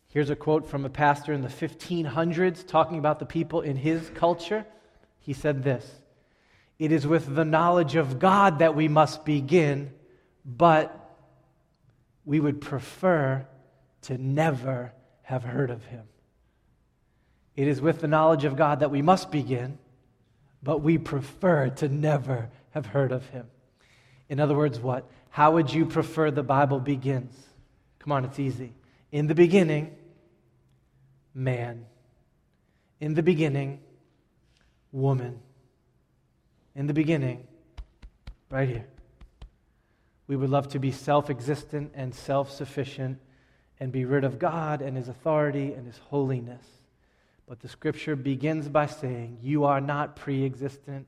Here's 0.09 0.29
a 0.29 0.37
quote 0.37 0.69
from 0.69 0.85
a 0.85 0.91
pastor 0.91 1.33
in 1.33 1.41
the 1.41 1.49
1500s 1.49 2.67
talking 2.67 2.99
about 2.99 3.19
the 3.19 3.25
people 3.25 3.63
in 3.63 3.77
his 3.77 4.11
culture. 4.11 4.67
He 5.19 5.33
said 5.33 5.63
this 5.63 5.91
It 6.79 6.93
is 6.93 7.07
with 7.07 7.35
the 7.35 7.47
knowledge 7.47 7.97
of 7.97 8.19
God 8.19 8.59
that 8.59 8.77
we 8.77 8.87
must 8.87 9.25
begin, 9.25 9.95
but 10.45 10.95
we 12.27 12.39
would 12.39 12.61
prefer 12.61 13.47
to 14.03 14.19
never 14.19 14.93
have 15.23 15.43
heard 15.43 15.71
of 15.71 15.87
him. 15.87 16.05
It 17.57 17.67
is 17.67 17.81
with 17.81 18.03
the 18.03 18.09
knowledge 18.09 18.45
of 18.45 18.57
God 18.57 18.81
that 18.81 18.91
we 18.91 19.01
must 19.01 19.31
begin, 19.31 19.79
but 20.63 20.83
we 20.83 20.99
prefer 20.99 21.71
to 21.71 21.89
never 21.89 22.51
have 22.73 22.85
heard 22.85 23.11
of 23.11 23.27
him. 23.31 23.47
In 24.33 24.41
other 24.41 24.57
words, 24.57 24.81
what? 24.81 25.05
How 25.29 25.53
would 25.53 25.71
you 25.71 25.85
prefer 25.85 26.31
the 26.31 26.43
Bible 26.43 26.81
begins? 26.81 27.37
Come 27.99 28.13
on, 28.13 28.25
it's 28.25 28.39
easy. 28.39 28.73
In 29.11 29.27
the 29.27 29.35
beginning, 29.35 29.95
man. 31.35 31.85
In 32.99 33.13
the 33.13 33.23
beginning, 33.23 33.81
woman. 34.91 35.39
In 36.75 36.87
the 36.87 36.95
beginning, 36.95 37.47
right 38.49 38.67
here. 38.67 38.87
We 40.29 40.37
would 40.37 40.49
love 40.49 40.69
to 40.69 40.79
be 40.79 40.93
self 40.93 41.29
existent 41.29 41.93
and 41.95 42.15
self 42.15 42.51
sufficient 42.51 43.19
and 43.81 43.93
be 43.93 44.07
rid 44.07 44.25
of 44.25 44.39
God 44.39 44.81
and 44.81 44.97
His 44.97 45.09
authority 45.09 45.75
and 45.75 45.87
His 45.87 45.99
holiness. 45.99 46.65
But 47.47 47.61
the 47.61 47.69
scripture 47.69 48.17
begins 48.17 48.71
by 48.71 48.87
saying, 48.87 49.41
You 49.43 49.65
are 49.65 49.83
not 49.83 50.17
pre 50.17 50.43
existent, 50.43 51.07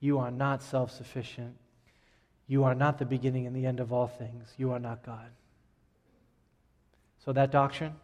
you 0.00 0.18
are 0.18 0.30
not 0.30 0.62
self 0.62 0.90
sufficient, 0.90 1.56
you 2.48 2.64
are 2.64 2.74
not 2.74 2.98
the 2.98 3.04
beginning 3.04 3.46
and 3.46 3.54
the 3.54 3.66
end 3.66 3.78
of 3.78 3.92
all 3.92 4.08
things, 4.08 4.52
you 4.56 4.72
are 4.72 4.80
not 4.80 5.04
God. 5.04 5.28
So 7.24 7.32
that 7.32 7.52
doctrine 7.52 7.94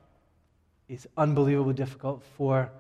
is 0.89 1.09
unbelievably 1.17 1.75
difficult 1.75 2.23
for 2.37 2.71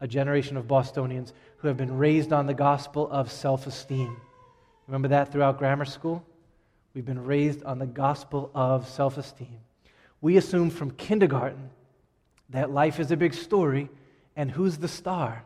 a 0.00 0.06
generation 0.06 0.56
of 0.56 0.68
Bostonians 0.68 1.32
who 1.56 1.68
have 1.68 1.76
been 1.76 1.96
raised 1.98 2.32
on 2.32 2.46
the 2.46 2.54
gospel 2.54 3.10
of 3.10 3.32
self 3.32 3.66
esteem. 3.66 4.16
Remember 4.86 5.08
that 5.08 5.32
throughout 5.32 5.58
grammar 5.58 5.86
school? 5.86 6.24
We've 6.94 7.06
been 7.06 7.24
raised 7.24 7.64
on 7.64 7.80
the 7.80 7.86
gospel 7.86 8.50
of 8.54 8.88
self 8.88 9.18
esteem 9.18 9.58
we 10.24 10.38
assume 10.38 10.70
from 10.70 10.90
kindergarten 10.90 11.68
that 12.48 12.70
life 12.70 12.98
is 12.98 13.10
a 13.10 13.16
big 13.16 13.34
story 13.34 13.90
and 14.34 14.50
who's 14.50 14.78
the 14.78 14.88
star? 14.88 15.44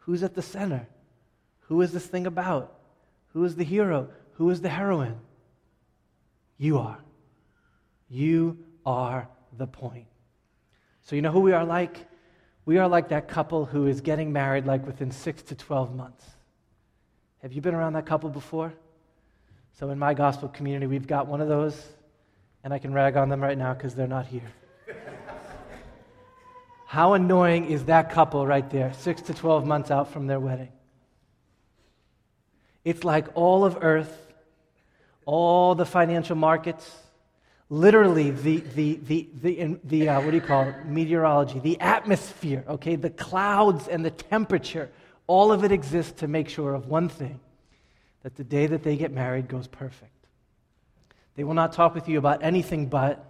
Who's 0.00 0.24
at 0.24 0.34
the 0.34 0.42
center? 0.42 0.88
Who 1.68 1.80
is 1.80 1.92
this 1.92 2.04
thing 2.04 2.26
about? 2.26 2.74
Who 3.34 3.44
is 3.44 3.54
the 3.54 3.62
hero? 3.62 4.08
Who 4.34 4.50
is 4.50 4.60
the 4.60 4.68
heroine? 4.68 5.16
You 6.58 6.78
are. 6.78 6.98
You 8.08 8.58
are 8.84 9.28
the 9.56 9.66
point. 9.66 10.06
So, 11.02 11.16
you 11.16 11.22
know 11.22 11.30
who 11.30 11.40
we 11.40 11.52
are 11.52 11.64
like? 11.64 11.98
We 12.64 12.78
are 12.78 12.88
like 12.88 13.08
that 13.08 13.28
couple 13.28 13.66
who 13.66 13.86
is 13.86 14.00
getting 14.00 14.32
married 14.32 14.66
like 14.66 14.86
within 14.86 15.10
six 15.10 15.42
to 15.44 15.54
12 15.54 15.94
months. 15.94 16.24
Have 17.42 17.52
you 17.52 17.60
been 17.60 17.74
around 17.74 17.92
that 17.92 18.06
couple 18.06 18.30
before? 18.30 18.72
So, 19.78 19.90
in 19.90 19.98
my 19.98 20.14
gospel 20.14 20.48
community, 20.48 20.86
we've 20.86 21.06
got 21.06 21.26
one 21.26 21.40
of 21.40 21.48
those 21.48 21.80
and 22.64 22.72
I 22.72 22.78
can 22.78 22.94
rag 22.94 23.16
on 23.16 23.28
them 23.28 23.42
right 23.42 23.58
now 23.58 23.74
because 23.74 23.94
they're 23.94 24.06
not 24.06 24.26
here. 24.26 24.50
How 26.86 27.12
annoying 27.12 27.66
is 27.66 27.84
that 27.84 28.10
couple 28.10 28.46
right 28.46 28.68
there, 28.70 28.94
six 28.94 29.20
to 29.22 29.34
12 29.34 29.66
months 29.66 29.90
out 29.90 30.10
from 30.10 30.26
their 30.26 30.40
wedding? 30.40 30.72
It's 32.84 33.04
like 33.04 33.26
all 33.34 33.64
of 33.64 33.78
earth, 33.82 34.23
all 35.26 35.74
the 35.74 35.86
financial 35.86 36.36
markets, 36.36 36.90
literally 37.68 38.30
the, 38.30 38.58
the, 38.74 39.00
the, 39.04 39.28
the, 39.42 39.78
the 39.84 40.08
uh, 40.08 40.20
what 40.20 40.30
do 40.30 40.36
you 40.36 40.42
call 40.42 40.68
it, 40.68 40.86
meteorology, 40.86 41.58
the 41.58 41.80
atmosphere, 41.80 42.64
okay, 42.68 42.96
the 42.96 43.10
clouds 43.10 43.88
and 43.88 44.04
the 44.04 44.10
temperature, 44.10 44.90
all 45.26 45.52
of 45.52 45.64
it 45.64 45.72
exists 45.72 46.20
to 46.20 46.28
make 46.28 46.48
sure 46.48 46.74
of 46.74 46.86
one 46.86 47.08
thing 47.08 47.40
that 48.22 48.36
the 48.36 48.44
day 48.44 48.66
that 48.66 48.82
they 48.82 48.96
get 48.96 49.12
married 49.12 49.48
goes 49.48 49.66
perfect. 49.66 50.10
They 51.36 51.44
will 51.44 51.54
not 51.54 51.72
talk 51.72 51.94
with 51.94 52.08
you 52.08 52.18
about 52.18 52.42
anything 52.42 52.86
but 52.86 53.24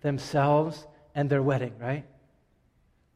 themselves 0.00 0.86
and 1.14 1.28
their 1.28 1.42
wedding, 1.42 1.74
right? 1.78 2.04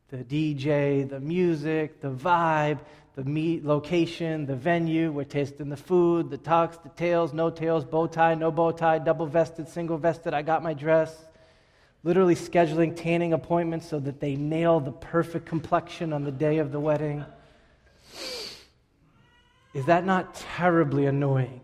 The 0.08 0.18
DJ, 0.18 1.08
the 1.08 1.20
music, 1.20 2.00
the 2.00 2.10
vibe, 2.10 2.80
the 3.16 3.24
meet 3.24 3.64
location, 3.64 4.44
the 4.44 4.56
venue, 4.56 5.12
we're 5.12 5.24
tasting 5.24 5.68
the 5.68 5.76
food, 5.76 6.30
the 6.30 6.38
tux, 6.38 6.82
the 6.82 6.88
tails, 6.90 7.32
no 7.32 7.48
tails, 7.48 7.84
bow 7.84 8.06
tie, 8.06 8.34
no 8.34 8.50
bow 8.50 8.72
tie, 8.72 8.98
double 8.98 9.26
vested, 9.26 9.68
single 9.68 9.96
vested, 9.96 10.34
I 10.34 10.42
got 10.42 10.62
my 10.62 10.74
dress. 10.74 11.24
Literally 12.02 12.34
scheduling 12.34 12.94
tanning 12.94 13.32
appointments 13.32 13.88
so 13.88 13.98
that 14.00 14.20
they 14.20 14.34
nail 14.36 14.80
the 14.80 14.92
perfect 14.92 15.46
complexion 15.46 16.12
on 16.12 16.24
the 16.24 16.32
day 16.32 16.58
of 16.58 16.72
the 16.72 16.80
wedding. 16.80 17.24
Is 19.72 19.86
that 19.86 20.04
not 20.04 20.34
terribly 20.34 21.06
annoying? 21.06 21.60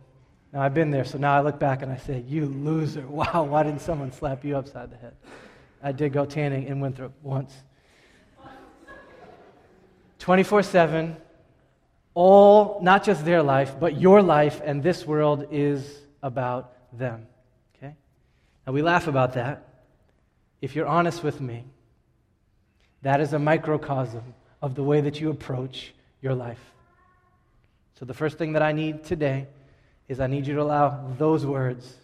Now, 0.53 0.63
I've 0.63 0.75
been 0.75 0.91
there, 0.91 1.05
so 1.05 1.19
now 1.19 1.37
I 1.37 1.43
look 1.43 1.59
back 1.59 1.83
and 1.83 1.93
I 1.93 1.97
say, 1.97 2.25
You 2.27 2.47
loser. 2.47 3.07
Wow, 3.07 3.45
why 3.45 3.63
didn't 3.63 3.83
someone 3.83 4.13
slap 4.13 4.45
you 4.45 4.57
upside 4.57 4.91
the 4.91 4.97
head? 4.97 5.15
I 5.83 5.93
did 5.93 6.13
go 6.13 6.25
tanning 6.25 6.67
in 6.67 6.81
Winthrop 6.81 7.13
once. 7.23 7.55
24 10.19 10.63
7, 10.63 11.17
all, 12.15 12.81
not 12.83 13.05
just 13.05 13.25
their 13.25 13.43
life, 13.43 13.77
but 13.79 14.01
your 14.01 14.23
life 14.23 14.61
and 14.65 14.83
this 14.83 15.07
world 15.07 15.49
is 15.51 15.99
about 16.23 16.73
them. 16.97 17.27
Okay? 17.77 17.95
Now, 18.67 18.73
we 18.73 18.83
laugh 18.83 19.07
about 19.07 19.35
that. 19.35 19.67
If 20.61 20.77
you're 20.77 20.87
honest 20.87 21.23
with 21.23 21.41
me, 21.41 21.65
that 23.03 23.21
is 23.21 23.33
a 23.33 23.39
microcosm 23.39 24.35
of 24.61 24.75
the 24.75 24.83
way 24.83 25.01
that 25.01 25.21
you 25.21 25.31
approach 25.31 25.95
your 26.21 26.35
life. 26.35 26.61
So, 27.99 28.05
the 28.05 28.15
first 28.15 28.39
thing 28.39 28.53
that 28.55 28.63
I 28.63 28.73
need 28.73 29.05
today 29.05 29.47
is 30.09 30.21
I 30.21 30.27
need 30.27 30.47
you 30.47 30.55
to 30.55 30.63
allow 30.63 31.15
those 31.19 31.47
words, 31.47 31.97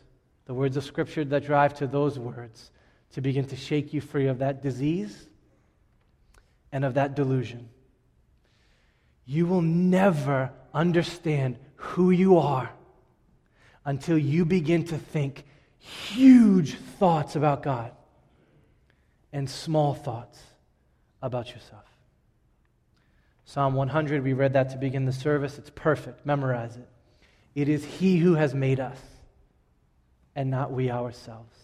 the 0.46 0.54
words 0.54 0.76
of 0.76 0.84
Scripture 0.84 1.24
that 1.24 1.44
drive 1.44 1.74
to 1.74 1.86
those 1.86 2.18
words, 2.18 2.70
to 3.12 3.20
begin 3.20 3.46
to 3.46 3.56
shake 3.56 3.92
you 3.92 4.00
free 4.00 4.28
of 4.28 4.38
that 4.38 4.62
disease 4.62 5.26
and 6.72 6.84
of 6.84 6.94
that 6.94 7.14
delusion. 7.14 7.68
You 9.26 9.46
will 9.46 9.62
never 9.62 10.52
understand 10.72 11.58
who 11.74 12.10
you 12.10 12.38
are 12.38 12.70
until 13.84 14.16
you 14.16 14.44
begin 14.44 14.84
to 14.86 14.96
think 14.96 15.44
huge 15.78 16.74
thoughts 16.74 17.36
about 17.36 17.62
God 17.62 17.92
and 19.32 19.50
small 19.50 19.94
thoughts 19.94 20.40
about 21.20 21.52
yourself. 21.52 21.84
Psalm 23.44 23.74
100, 23.74 24.22
we 24.24 24.32
read 24.32 24.54
that 24.54 24.70
to 24.70 24.76
begin 24.76 25.04
the 25.04 25.12
service. 25.12 25.58
It's 25.58 25.70
perfect. 25.70 26.24
Memorize 26.24 26.76
it. 26.76 26.88
It 27.54 27.68
is 27.68 27.84
He 27.84 28.18
who 28.18 28.34
has 28.34 28.54
made 28.54 28.80
us, 28.80 28.98
and 30.34 30.50
not 30.50 30.72
we 30.72 30.90
ourselves. 30.90 31.56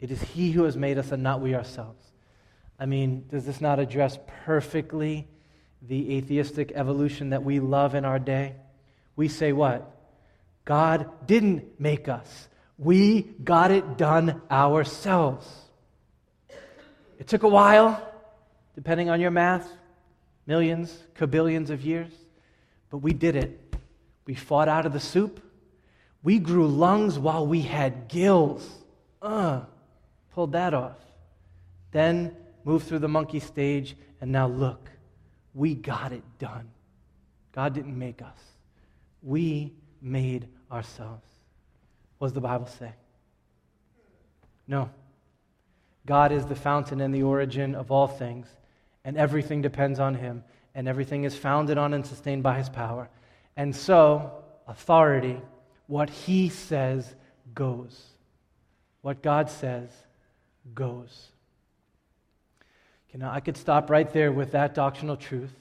It 0.00 0.10
is 0.10 0.20
He 0.20 0.52
who 0.52 0.64
has 0.64 0.76
made 0.76 0.98
us, 0.98 1.12
and 1.12 1.22
not 1.22 1.40
we 1.40 1.54
ourselves. 1.54 2.04
I 2.78 2.86
mean, 2.86 3.26
does 3.30 3.44
this 3.46 3.60
not 3.60 3.78
address 3.78 4.18
perfectly 4.44 5.28
the 5.86 6.16
atheistic 6.16 6.72
evolution 6.74 7.30
that 7.30 7.42
we 7.44 7.60
love 7.60 7.94
in 7.94 8.04
our 8.04 8.18
day? 8.18 8.54
We 9.16 9.28
say 9.28 9.52
what? 9.52 9.90
God 10.64 11.26
didn't 11.26 11.78
make 11.78 12.08
us. 12.08 12.48
We 12.78 13.22
got 13.22 13.70
it 13.70 13.96
done 13.96 14.42
ourselves. 14.50 15.46
It 17.18 17.28
took 17.28 17.42
a 17.42 17.48
while, 17.48 18.06
depending 18.74 19.08
on 19.10 19.20
your 19.20 19.30
math, 19.30 19.68
millions, 20.46 20.96
kabillions 21.16 21.70
of 21.70 21.82
years, 21.82 22.10
but 22.90 22.98
we 22.98 23.12
did 23.12 23.36
it. 23.36 23.76
We 24.26 24.34
fought 24.34 24.68
out 24.68 24.86
of 24.86 24.92
the 24.92 25.00
soup. 25.00 25.40
We 26.22 26.38
grew 26.38 26.66
lungs 26.66 27.18
while 27.18 27.46
we 27.46 27.60
had 27.60 28.08
gills. 28.08 28.68
Uh, 29.20 29.62
pulled 30.32 30.52
that 30.52 30.74
off. 30.74 30.96
Then 31.92 32.34
moved 32.64 32.88
through 32.88 33.00
the 33.00 33.08
monkey 33.08 33.40
stage, 33.40 33.96
and 34.20 34.32
now 34.32 34.48
look, 34.48 34.90
we 35.54 35.74
got 35.74 36.12
it 36.12 36.22
done. 36.38 36.68
God 37.52 37.72
didn't 37.74 37.98
make 37.98 38.20
us, 38.20 38.38
we 39.22 39.72
made 40.02 40.48
ourselves. 40.70 41.26
What 42.18 42.28
does 42.28 42.34
the 42.34 42.40
Bible 42.40 42.66
say? 42.66 42.92
No. 44.66 44.90
God 46.06 46.32
is 46.32 46.44
the 46.44 46.54
fountain 46.54 47.00
and 47.00 47.14
the 47.14 47.22
origin 47.22 47.74
of 47.74 47.90
all 47.90 48.06
things, 48.06 48.46
and 49.04 49.16
everything 49.16 49.62
depends 49.62 50.00
on 50.00 50.14
Him, 50.14 50.44
and 50.74 50.86
everything 50.86 51.24
is 51.24 51.36
founded 51.36 51.78
on 51.78 51.94
and 51.94 52.04
sustained 52.04 52.42
by 52.42 52.58
His 52.58 52.68
power. 52.68 53.08
And 53.56 53.74
so, 53.74 54.44
authority, 54.66 55.40
what 55.86 56.10
he 56.10 56.48
says 56.48 57.14
goes. 57.54 58.02
What 59.02 59.22
God 59.22 59.50
says 59.50 59.90
goes. 60.74 61.28
You 63.14 63.20
know, 63.20 63.30
I 63.30 63.38
could 63.38 63.56
stop 63.56 63.90
right 63.90 64.12
there 64.12 64.32
with 64.32 64.52
that 64.52 64.74
doctrinal 64.74 65.16
truth. 65.16 65.52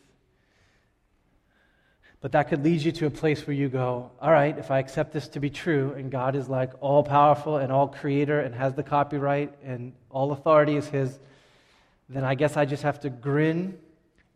But 2.20 2.32
that 2.32 2.50
could 2.50 2.64
lead 2.64 2.82
you 2.82 2.92
to 2.94 3.06
a 3.06 3.12
place 3.12 3.46
where 3.46 3.56
you 3.56 3.70
go, 3.70 4.10
all 4.20 4.32
right, 4.32 4.58
if 4.58 4.72
I 4.72 4.80
accept 4.80 5.14
this 5.14 5.28
to 5.30 5.40
be 5.40 5.52
true, 5.52 5.94
and 5.96 6.10
God 6.10 6.36
is 6.36 6.50
like 6.50 6.72
all 6.82 7.04
powerful 7.04 7.58
and 7.58 7.72
all 7.72 7.88
creator 7.88 8.40
and 8.40 8.56
has 8.56 8.74
the 8.74 8.82
copyright 8.82 9.54
and 9.64 9.94
all 10.10 10.32
authority 10.32 10.78
is 10.78 10.88
His, 10.88 11.20
then 12.10 12.24
I 12.24 12.34
guess 12.34 12.58
I 12.58 12.66
just 12.66 12.82
have 12.82 13.00
to 13.02 13.12
grin 13.12 13.78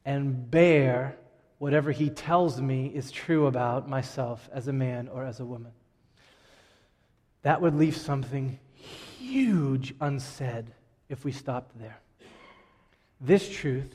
and 0.05 0.51
bear 0.51 1.18
whatever 1.57 1.91
He 1.91 2.11
tells 2.11 2.61
me 2.61 2.86
is 2.93 3.09
true 3.09 3.47
about 3.47 3.89
myself 3.89 4.47
as 4.53 4.68
a 4.68 4.74
man 4.74 5.07
or 5.07 5.24
as 5.24 5.39
a 5.39 5.45
woman. 5.45 5.72
That 7.41 7.61
would 7.61 7.74
leave 7.74 7.97
something 7.97 8.59
huge 9.18 9.95
unsaid 9.99 10.68
if 11.09 11.26
we 11.26 11.32
stopped 11.32 11.80
there. 11.80 11.97
This 13.20 13.49
truth 13.49 13.93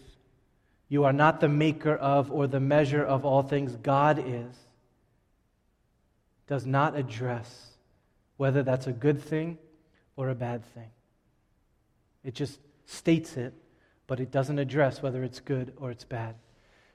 you 0.93 1.05
are 1.05 1.13
not 1.15 1.41
the 1.41 1.49
maker 1.49 1.95
of 1.95 2.31
or 2.31 2.47
the 2.47 2.61
measure 2.61 3.03
of 3.03 3.25
all 3.25 3.43
things. 3.43 3.77
God 3.77 4.19
is. 4.19 4.55
Does 6.47 6.67
not 6.67 6.95
address 6.95 7.69
whether 8.37 8.63
that's 8.63 8.87
a 8.87 8.93
good 8.93 9.23
thing 9.23 9.57
or 10.17 10.29
a 10.29 10.35
bad 10.35 10.63
thing. 10.75 10.91
It 12.23 12.35
just 12.35 12.59
states 12.85 13.39
it, 13.39 13.55
but 14.07 14.21
it 14.21 14.31
doesn't 14.31 14.59
address 14.59 15.01
whether 15.01 15.25
it's 15.25 15.41
good 15.41 15.73
or 15.79 15.91
it's 15.91 16.05
bad. 16.05 16.35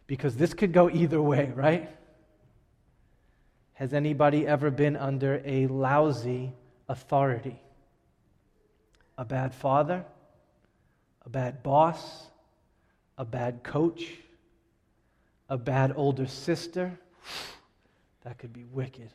Because 0.05 0.35
this 0.35 0.53
could 0.53 0.73
go 0.73 0.91
either 0.91 1.19
way, 1.19 1.51
right? 1.55 1.89
Has 3.73 3.95
anybody 3.95 4.45
ever 4.45 4.69
been 4.69 4.95
under 4.95 5.41
a 5.43 5.65
lousy 5.65 6.53
authority? 6.87 7.59
A 9.17 9.25
bad 9.25 9.55
father? 9.55 10.05
A 11.27 11.29
bad 11.29 11.61
boss? 11.61 12.27
a 13.17 13.25
bad 13.25 13.63
coach, 13.63 14.03
a 15.49 15.57
bad 15.57 15.93
older 15.95 16.27
sister, 16.27 16.97
that 18.23 18.37
could 18.37 18.53
be 18.53 18.65
wicked. 18.65 19.09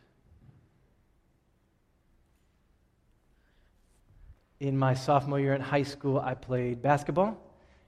In 4.58 4.76
my 4.76 4.94
sophomore 4.94 5.40
year 5.40 5.54
in 5.54 5.60
high 5.60 5.82
school, 5.82 6.18
I 6.18 6.34
played 6.34 6.82
basketball. 6.82 7.36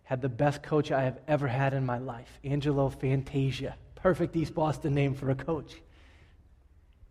Had 0.03 0.21
the 0.21 0.29
best 0.29 0.63
coach 0.63 0.93
I 0.93 1.05
have 1.05 1.19
ever 1.27 1.47
had 1.47 1.73
in 1.73 1.87
my 1.87 1.99
life, 1.99 2.39
Angelo 2.45 2.91
Fantasia. 2.91 3.77
Perfect 3.95 4.37
East 4.37 4.55
Boston 4.55 4.95
name 4.95 5.15
for 5.15 5.31
a 5.31 5.35
coach. 5.35 5.77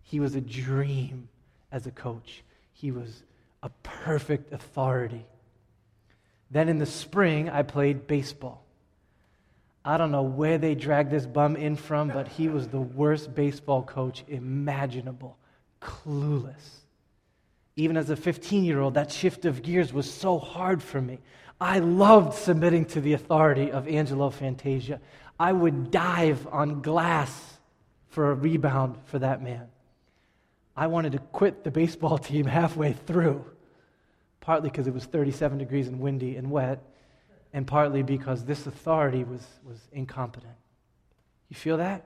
He 0.04 0.20
was 0.20 0.36
a 0.36 0.42
dream 0.42 1.28
as 1.72 1.88
a 1.88 1.92
coach. 1.92 2.44
He 2.74 2.92
was 2.92 3.24
a 3.64 3.70
perfect 3.82 4.54
authority. 4.54 5.26
Then 6.54 6.70
in 6.70 6.78
the 6.78 6.86
spring, 6.86 7.50
I 7.50 7.64
played 7.64 8.06
baseball. 8.06 8.64
I 9.84 9.98
don't 9.98 10.12
know 10.12 10.22
where 10.22 10.60
they 10.60 10.76
dragged 10.76 11.10
this 11.10 11.26
bum 11.26 11.56
in 11.56 11.76
from, 11.76 12.10
but 12.10 12.28
he 12.28 12.48
was 12.48 12.68
the 12.68 12.80
worst 12.80 13.34
baseball 13.34 13.82
coach 13.82 14.24
imaginable. 14.28 15.36
Clueless. 15.82 16.84
Even 17.76 17.98
as 17.98 18.12
a 18.12 18.16
15 18.16 18.64
year 18.64 18.80
old, 18.80 18.94
that 18.94 19.12
shift 19.12 19.46
of 19.46 19.64
gears 19.64 19.92
was 19.92 20.10
so 20.10 20.38
hard 20.38 20.84
for 20.84 21.02
me. 21.02 21.18
I 21.60 21.80
loved 21.80 22.36
submitting 22.36 22.86
to 22.86 23.02
the 23.02 23.14
authority 23.14 23.72
of 23.72 23.88
Angelo 23.88 24.30
Fantasia. 24.30 25.02
I 25.40 25.52
would 25.52 25.90
dive 25.90 26.48
on 26.52 26.82
glass 26.82 27.58
for 28.10 28.30
a 28.30 28.36
rebound 28.36 28.98
for 29.06 29.18
that 29.18 29.42
man. 29.42 29.70
I 30.78 30.86
wanted 30.86 31.14
to 31.14 31.20
quit 31.20 31.64
the 31.64 31.72
baseball 31.72 32.18
team 32.20 32.46
halfway 32.46 32.94
through, 32.94 33.44
partly 34.44 34.70
because 34.70 34.88
it 34.88 34.94
was 34.94 35.06
37 35.06 35.58
degrees 35.58 35.88
and 35.88 36.02
windy 36.02 36.36
and 36.36 36.52
wet, 36.52 36.84
and 37.54 37.66
partly 37.66 38.04
because 38.04 38.44
this 38.44 38.68
authority 38.68 39.24
was, 39.24 39.42
was 39.66 39.80
incompetent. 39.94 40.52
You 41.48 41.56
feel 41.56 41.78
that? 41.78 42.04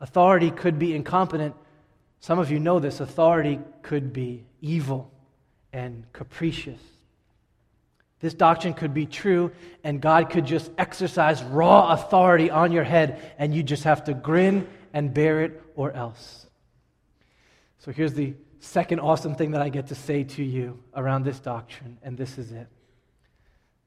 Authority 0.00 0.50
could 0.50 0.78
be 0.78 0.94
incompetent. 0.94 1.54
Some 2.20 2.38
of 2.38 2.50
you 2.50 2.58
know 2.58 2.78
this. 2.78 3.00
Authority 3.00 3.60
could 3.82 4.14
be 4.14 4.46
evil 4.62 5.12
and 5.70 6.10
capricious. 6.14 6.80
This 8.20 8.32
doctrine 8.32 8.72
could 8.72 8.94
be 8.94 9.04
true, 9.04 9.52
and 9.84 10.00
God 10.00 10.30
could 10.30 10.46
just 10.46 10.70
exercise 10.78 11.42
raw 11.42 11.92
authority 11.92 12.50
on 12.50 12.72
your 12.72 12.84
head, 12.84 13.20
and 13.36 13.54
you 13.54 13.62
just 13.62 13.84
have 13.84 14.04
to 14.04 14.14
grin 14.14 14.66
and 14.94 15.12
bear 15.12 15.42
it 15.42 15.62
or 15.76 15.92
else. 15.92 16.46
So 17.80 17.92
here's 17.92 18.14
the 18.14 18.34
second 18.60 19.00
awesome 19.00 19.34
thing 19.34 19.52
that 19.52 19.62
I 19.62 19.68
get 19.68 19.88
to 19.88 19.94
say 19.94 20.24
to 20.24 20.42
you 20.42 20.82
around 20.94 21.24
this 21.24 21.38
doctrine, 21.40 21.98
and 22.02 22.16
this 22.16 22.38
is 22.38 22.52
it. 22.52 22.66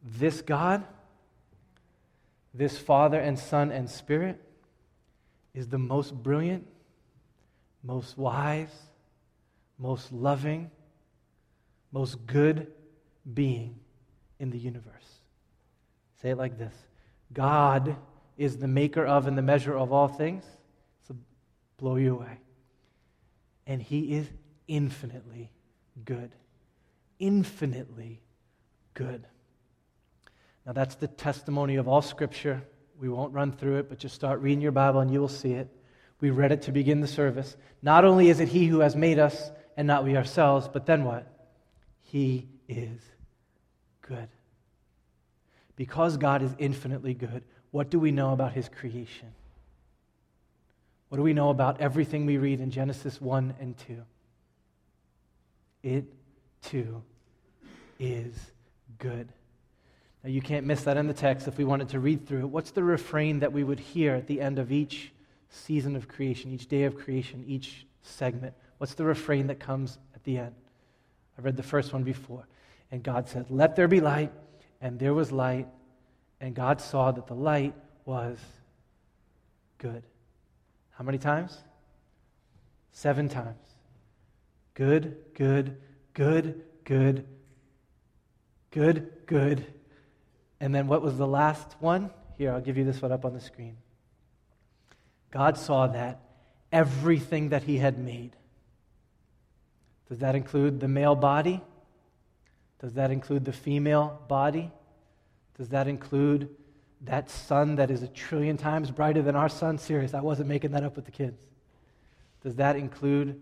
This 0.03 0.41
God, 0.41 0.83
this 2.53 2.77
Father 2.77 3.19
and 3.19 3.37
Son 3.37 3.71
and 3.71 3.89
Spirit, 3.89 4.41
is 5.53 5.67
the 5.67 5.77
most 5.77 6.13
brilliant, 6.13 6.67
most 7.83 8.17
wise, 8.17 8.73
most 9.77 10.11
loving, 10.11 10.71
most 11.91 12.25
good 12.25 12.67
being 13.33 13.79
in 14.39 14.49
the 14.49 14.57
universe. 14.57 15.21
Say 16.21 16.29
it 16.31 16.37
like 16.37 16.57
this 16.57 16.73
God 17.33 17.95
is 18.37 18.57
the 18.57 18.67
maker 18.67 19.05
of 19.05 19.27
and 19.27 19.37
the 19.37 19.41
measure 19.41 19.77
of 19.77 19.91
all 19.91 20.07
things. 20.07 20.43
So 21.07 21.15
blow 21.77 21.97
you 21.97 22.15
away. 22.15 22.39
And 23.67 23.81
He 23.81 24.15
is 24.15 24.27
infinitely 24.71 25.51
good. 26.05 26.31
Infinitely 27.19 28.21
good. 28.93 29.27
Now, 30.65 30.71
that's 30.71 30.95
the 30.95 31.07
testimony 31.07 31.75
of 31.75 31.89
all 31.89 32.01
Scripture. 32.01 32.63
We 32.97 33.09
won't 33.09 33.33
run 33.33 33.51
through 33.51 33.79
it, 33.79 33.89
but 33.89 33.99
just 33.99 34.15
start 34.15 34.39
reading 34.39 34.61
your 34.61 34.71
Bible 34.71 35.01
and 35.01 35.11
you 35.11 35.19
will 35.19 35.27
see 35.27 35.51
it. 35.51 35.67
We 36.21 36.29
read 36.29 36.53
it 36.53 36.61
to 36.63 36.71
begin 36.71 37.01
the 37.01 37.07
service. 37.07 37.57
Not 37.81 38.05
only 38.05 38.29
is 38.29 38.39
it 38.39 38.47
He 38.47 38.67
who 38.67 38.79
has 38.79 38.95
made 38.95 39.19
us 39.19 39.51
and 39.75 39.87
not 39.87 40.05
we 40.05 40.15
ourselves, 40.15 40.69
but 40.71 40.85
then 40.85 41.03
what? 41.03 41.27
He 42.03 42.47
is 42.69 43.01
good. 44.01 44.29
Because 45.75 46.15
God 46.15 46.43
is 46.43 46.55
infinitely 46.57 47.13
good, 47.13 47.43
what 47.71 47.89
do 47.89 47.99
we 47.99 48.11
know 48.11 48.31
about 48.31 48.53
His 48.53 48.69
creation? 48.69 49.33
What 51.09 51.17
do 51.17 51.23
we 51.23 51.33
know 51.33 51.49
about 51.49 51.81
everything 51.81 52.25
we 52.25 52.37
read 52.37 52.61
in 52.61 52.71
Genesis 52.71 53.19
1 53.19 53.55
and 53.59 53.77
2? 53.79 53.97
It 55.83 56.05
too 56.61 57.01
is 57.99 58.35
good. 58.97 59.29
Now, 60.23 60.29
you 60.29 60.41
can't 60.41 60.65
miss 60.65 60.83
that 60.83 60.97
in 60.97 61.07
the 61.07 61.13
text 61.13 61.47
if 61.47 61.57
we 61.57 61.63
wanted 61.63 61.89
to 61.89 61.99
read 61.99 62.27
through 62.27 62.41
it. 62.41 62.49
What's 62.49 62.71
the 62.71 62.83
refrain 62.83 63.39
that 63.39 63.51
we 63.51 63.63
would 63.63 63.79
hear 63.79 64.15
at 64.15 64.27
the 64.27 64.39
end 64.39 64.59
of 64.59 64.71
each 64.71 65.11
season 65.49 65.95
of 65.95 66.07
creation, 66.07 66.51
each 66.51 66.67
day 66.67 66.83
of 66.83 66.95
creation, 66.95 67.43
each 67.47 67.87
segment? 68.03 68.53
What's 68.77 68.93
the 68.93 69.03
refrain 69.03 69.47
that 69.47 69.59
comes 69.59 69.97
at 70.13 70.23
the 70.23 70.37
end? 70.37 70.53
I 71.37 71.41
read 71.41 71.57
the 71.57 71.63
first 71.63 71.91
one 71.91 72.03
before. 72.03 72.47
And 72.91 73.01
God 73.01 73.27
said, 73.27 73.47
Let 73.49 73.75
there 73.75 73.87
be 73.87 73.99
light. 73.99 74.31
And 74.79 74.99
there 74.99 75.13
was 75.13 75.31
light. 75.31 75.67
And 76.39 76.53
God 76.53 76.81
saw 76.81 77.11
that 77.11 77.27
the 77.27 77.35
light 77.35 77.73
was 78.05 78.37
good. 79.77 80.03
How 80.91 81.03
many 81.03 81.17
times? 81.17 81.57
Seven 82.91 83.29
times. 83.29 83.70
Good, 84.81 85.15
good, 85.35 85.77
good, 86.15 86.63
good, 86.85 87.27
good, 88.71 89.11
good, 89.27 89.63
and 90.59 90.73
then 90.73 90.87
what 90.87 91.03
was 91.03 91.19
the 91.19 91.27
last 91.27 91.75
one? 91.79 92.09
Here, 92.39 92.51
I'll 92.51 92.61
give 92.61 92.79
you 92.79 92.83
this 92.83 92.99
one 92.99 93.11
up 93.11 93.23
on 93.23 93.35
the 93.35 93.41
screen. 93.41 93.77
God 95.29 95.59
saw 95.59 95.85
that 95.85 96.21
everything 96.71 97.49
that 97.49 97.61
he 97.61 97.77
had 97.77 97.99
made. 97.99 98.35
Does 100.09 100.17
that 100.17 100.33
include 100.33 100.79
the 100.79 100.87
male 100.87 101.13
body? 101.13 101.61
Does 102.79 102.93
that 102.93 103.11
include 103.11 103.45
the 103.45 103.53
female 103.53 104.19
body? 104.27 104.71
Does 105.59 105.69
that 105.69 105.87
include 105.87 106.49
that 107.01 107.29
sun 107.29 107.75
that 107.75 107.91
is 107.91 108.01
a 108.01 108.07
trillion 108.07 108.57
times 108.57 108.89
brighter 108.89 109.21
than 109.21 109.35
our 109.35 109.47
sun? 109.47 109.77
Serious, 109.77 110.15
I 110.15 110.21
wasn't 110.21 110.49
making 110.49 110.71
that 110.71 110.83
up 110.83 110.95
with 110.95 111.05
the 111.05 111.11
kids. 111.11 111.39
Does 112.41 112.55
that 112.55 112.75
include 112.75 113.39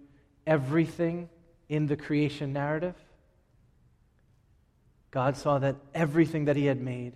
everything 0.49 1.29
in 1.69 1.85
the 1.85 1.95
creation 1.95 2.51
narrative? 2.51 2.95
God 5.11 5.37
saw 5.37 5.59
that 5.59 5.75
everything 5.93 6.45
that 6.45 6.55
he 6.55 6.65
had 6.65 6.81
made, 6.81 7.13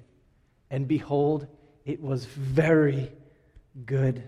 and 0.69 0.87
behold, 0.87 1.47
it 1.83 2.01
was 2.01 2.25
very 2.25 3.11
good. 3.85 4.23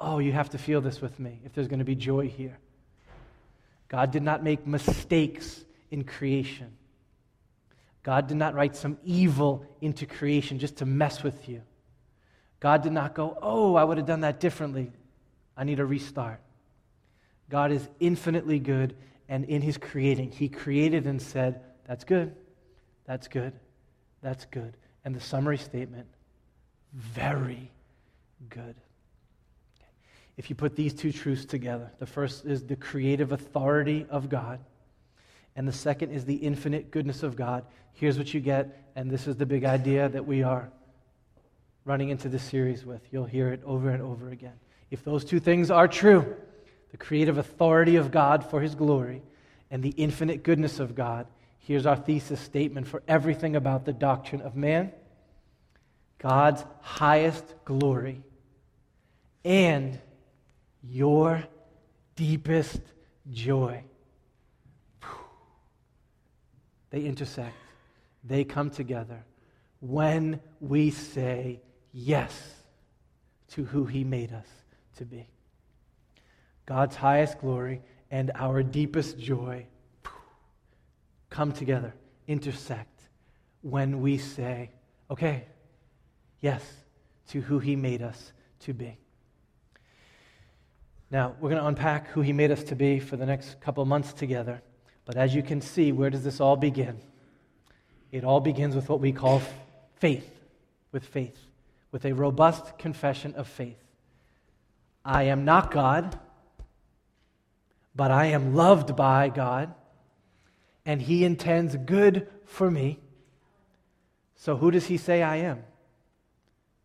Oh, 0.00 0.18
you 0.18 0.32
have 0.32 0.50
to 0.50 0.58
feel 0.58 0.80
this 0.80 1.00
with 1.00 1.20
me 1.20 1.40
if 1.44 1.52
there's 1.52 1.68
going 1.68 1.78
to 1.78 1.84
be 1.84 1.94
joy 1.94 2.28
here. 2.28 2.58
God 3.88 4.10
did 4.10 4.22
not 4.22 4.42
make 4.42 4.66
mistakes 4.66 5.62
in 5.90 6.04
creation. 6.04 6.72
God 8.02 8.26
did 8.26 8.38
not 8.38 8.54
write 8.54 8.74
some 8.74 8.98
evil 9.04 9.66
into 9.80 10.06
creation 10.06 10.58
just 10.58 10.78
to 10.78 10.86
mess 10.86 11.22
with 11.22 11.48
you. 11.48 11.62
God 12.58 12.82
did 12.82 12.92
not 12.92 13.14
go, 13.14 13.38
Oh, 13.40 13.74
I 13.74 13.84
would 13.84 13.98
have 13.98 14.06
done 14.06 14.20
that 14.20 14.40
differently. 14.40 14.90
I 15.56 15.64
need 15.64 15.78
a 15.78 15.84
restart. 15.84 16.40
God 17.52 17.70
is 17.70 17.86
infinitely 18.00 18.58
good, 18.58 18.96
and 19.28 19.44
in 19.44 19.60
his 19.60 19.76
creating, 19.76 20.30
he 20.30 20.48
created 20.48 21.06
and 21.06 21.20
said, 21.20 21.60
That's 21.86 22.02
good, 22.02 22.34
that's 23.04 23.28
good, 23.28 23.52
that's 24.22 24.46
good. 24.46 24.74
And 25.04 25.14
the 25.14 25.20
summary 25.20 25.58
statement, 25.58 26.06
very 26.94 27.70
good. 28.48 28.74
If 30.38 30.48
you 30.48 30.56
put 30.56 30.76
these 30.76 30.94
two 30.94 31.12
truths 31.12 31.44
together, 31.44 31.92
the 31.98 32.06
first 32.06 32.46
is 32.46 32.64
the 32.64 32.74
creative 32.74 33.32
authority 33.32 34.06
of 34.08 34.30
God, 34.30 34.58
and 35.54 35.68
the 35.68 35.74
second 35.74 36.10
is 36.10 36.24
the 36.24 36.36
infinite 36.36 36.90
goodness 36.90 37.22
of 37.22 37.36
God. 37.36 37.66
Here's 37.92 38.16
what 38.16 38.32
you 38.32 38.40
get, 38.40 38.90
and 38.96 39.10
this 39.10 39.26
is 39.26 39.36
the 39.36 39.44
big 39.44 39.66
idea 39.66 40.08
that 40.08 40.26
we 40.26 40.42
are 40.42 40.70
running 41.84 42.08
into 42.08 42.30
this 42.30 42.44
series 42.44 42.86
with. 42.86 43.02
You'll 43.10 43.26
hear 43.26 43.52
it 43.52 43.60
over 43.66 43.90
and 43.90 44.02
over 44.02 44.30
again. 44.30 44.58
If 44.90 45.04
those 45.04 45.22
two 45.22 45.38
things 45.38 45.70
are 45.70 45.86
true, 45.86 46.34
the 46.92 46.98
creative 46.98 47.38
authority 47.38 47.96
of 47.96 48.10
God 48.10 48.44
for 48.44 48.60
his 48.60 48.74
glory 48.74 49.22
and 49.70 49.82
the 49.82 49.94
infinite 49.96 50.44
goodness 50.44 50.78
of 50.78 50.94
God, 50.94 51.26
here's 51.58 51.86
our 51.86 51.96
thesis 51.96 52.38
statement 52.38 52.86
for 52.86 53.02
everything 53.08 53.56
about 53.56 53.84
the 53.84 53.92
doctrine 53.92 54.42
of 54.42 54.54
man 54.54 54.92
God's 56.18 56.64
highest 56.82 57.44
glory 57.64 58.22
and 59.44 59.98
your 60.84 61.42
deepest 62.14 62.80
joy. 63.32 63.82
They 66.90 67.00
intersect, 67.00 67.56
they 68.22 68.44
come 68.44 68.70
together 68.70 69.24
when 69.80 70.38
we 70.60 70.90
say 70.90 71.60
yes 71.92 72.54
to 73.48 73.64
who 73.64 73.86
He 73.86 74.04
made 74.04 74.32
us 74.32 74.46
to 74.98 75.04
be. 75.04 75.26
God's 76.66 76.96
highest 76.96 77.40
glory 77.40 77.82
and 78.10 78.30
our 78.34 78.62
deepest 78.62 79.18
joy 79.18 79.66
come 81.30 81.52
together, 81.52 81.94
intersect 82.26 82.88
when 83.62 84.00
we 84.00 84.18
say, 84.18 84.70
okay, 85.10 85.46
yes, 86.40 86.62
to 87.28 87.40
who 87.40 87.58
He 87.58 87.76
made 87.76 88.02
us 88.02 88.32
to 88.60 88.74
be. 88.74 88.98
Now, 91.10 91.34
we're 91.40 91.50
going 91.50 91.60
to 91.60 91.68
unpack 91.68 92.08
who 92.08 92.20
He 92.20 92.32
made 92.32 92.50
us 92.50 92.62
to 92.64 92.76
be 92.76 92.98
for 92.98 93.16
the 93.16 93.26
next 93.26 93.60
couple 93.60 93.84
months 93.84 94.12
together. 94.12 94.62
But 95.04 95.16
as 95.16 95.34
you 95.34 95.42
can 95.42 95.60
see, 95.60 95.92
where 95.92 96.10
does 96.10 96.24
this 96.24 96.40
all 96.40 96.56
begin? 96.56 96.98
It 98.10 98.24
all 98.24 98.40
begins 98.40 98.74
with 98.74 98.88
what 98.88 99.00
we 99.00 99.12
call 99.12 99.42
faith, 99.96 100.30
with 100.92 101.04
faith, 101.04 101.38
with 101.90 102.04
a 102.04 102.12
robust 102.12 102.78
confession 102.78 103.34
of 103.34 103.48
faith. 103.48 103.78
I 105.04 105.24
am 105.24 105.44
not 105.44 105.70
God, 105.70 106.18
but 107.94 108.10
I 108.10 108.26
am 108.26 108.54
loved 108.54 108.96
by 108.96 109.28
God, 109.28 109.74
and 110.84 111.00
He 111.00 111.24
intends 111.24 111.76
good 111.76 112.28
for 112.46 112.70
me. 112.70 112.98
So, 114.36 114.56
who 114.56 114.70
does 114.70 114.86
He 114.86 114.96
say 114.96 115.22
I 115.22 115.36
am? 115.36 115.62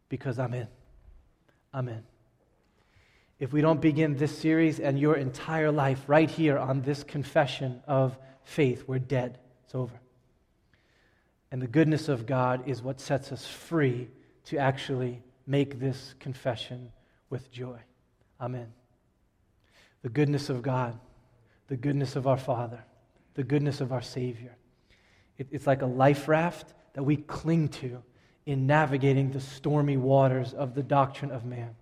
Because 0.10 0.40
I'm 0.40 0.54
in. 0.54 0.68
I'm 1.74 1.88
in. 1.90 2.04
If 3.40 3.54
we 3.54 3.62
don't 3.62 3.82
begin 3.82 4.16
this 4.16 4.36
series 4.36 4.80
and 4.80 5.00
your 5.00 5.16
entire 5.16 5.72
life 5.72 6.04
right 6.08 6.30
here 6.30 6.58
on 6.58 6.82
this 6.82 7.04
confession 7.04 7.82
of 7.88 8.18
faith, 8.44 8.86
we're 8.88 9.00
dead. 9.00 9.38
It's 9.66 9.76
over. 9.76 10.00
And 11.52 11.62
the 11.62 11.68
goodness 11.68 12.10
of 12.10 12.26
God 12.26 12.68
is 12.68 12.82
what 12.82 13.00
sets 13.00 13.32
us 13.32 13.46
free 13.46 14.10
to 14.46 14.58
actually 14.58 15.22
make 15.46 15.80
this 15.80 16.16
confession 16.20 16.92
with 17.30 17.52
joy. 17.52 17.78
Amen. 18.42 18.74
The 20.02 20.10
goodness 20.10 20.50
of 20.50 20.62
God, 20.62 20.98
the 21.68 21.78
goodness 21.78 22.16
of 22.16 22.28
our 22.28 22.38
Father, 22.38 22.84
the 23.34 23.44
goodness 23.44 23.82
of 23.82 23.92
our 23.92 24.02
Savior. 24.02 24.56
It, 25.38 25.48
it's 25.52 25.68
like 25.68 25.82
a 25.82 25.88
life 25.88 26.28
raft 26.28 26.74
that 26.94 27.04
we 27.04 27.18
cling 27.18 27.70
to 27.70 28.02
in 28.46 28.66
navigating 28.66 29.32
the 29.32 29.42
stormy 29.42 29.98
waters 29.98 30.54
of 30.54 30.74
the 30.74 30.84
doctrine 30.84 31.32
of 31.32 31.46
man 31.46 31.76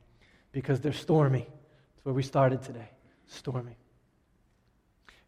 because 0.52 0.80
they're 0.82 0.94
stormy. 0.94 1.48
That's 1.96 2.06
where 2.06 2.16
we 2.16 2.24
started 2.24 2.64
today. 2.64 2.90
Stormy. 3.28 3.78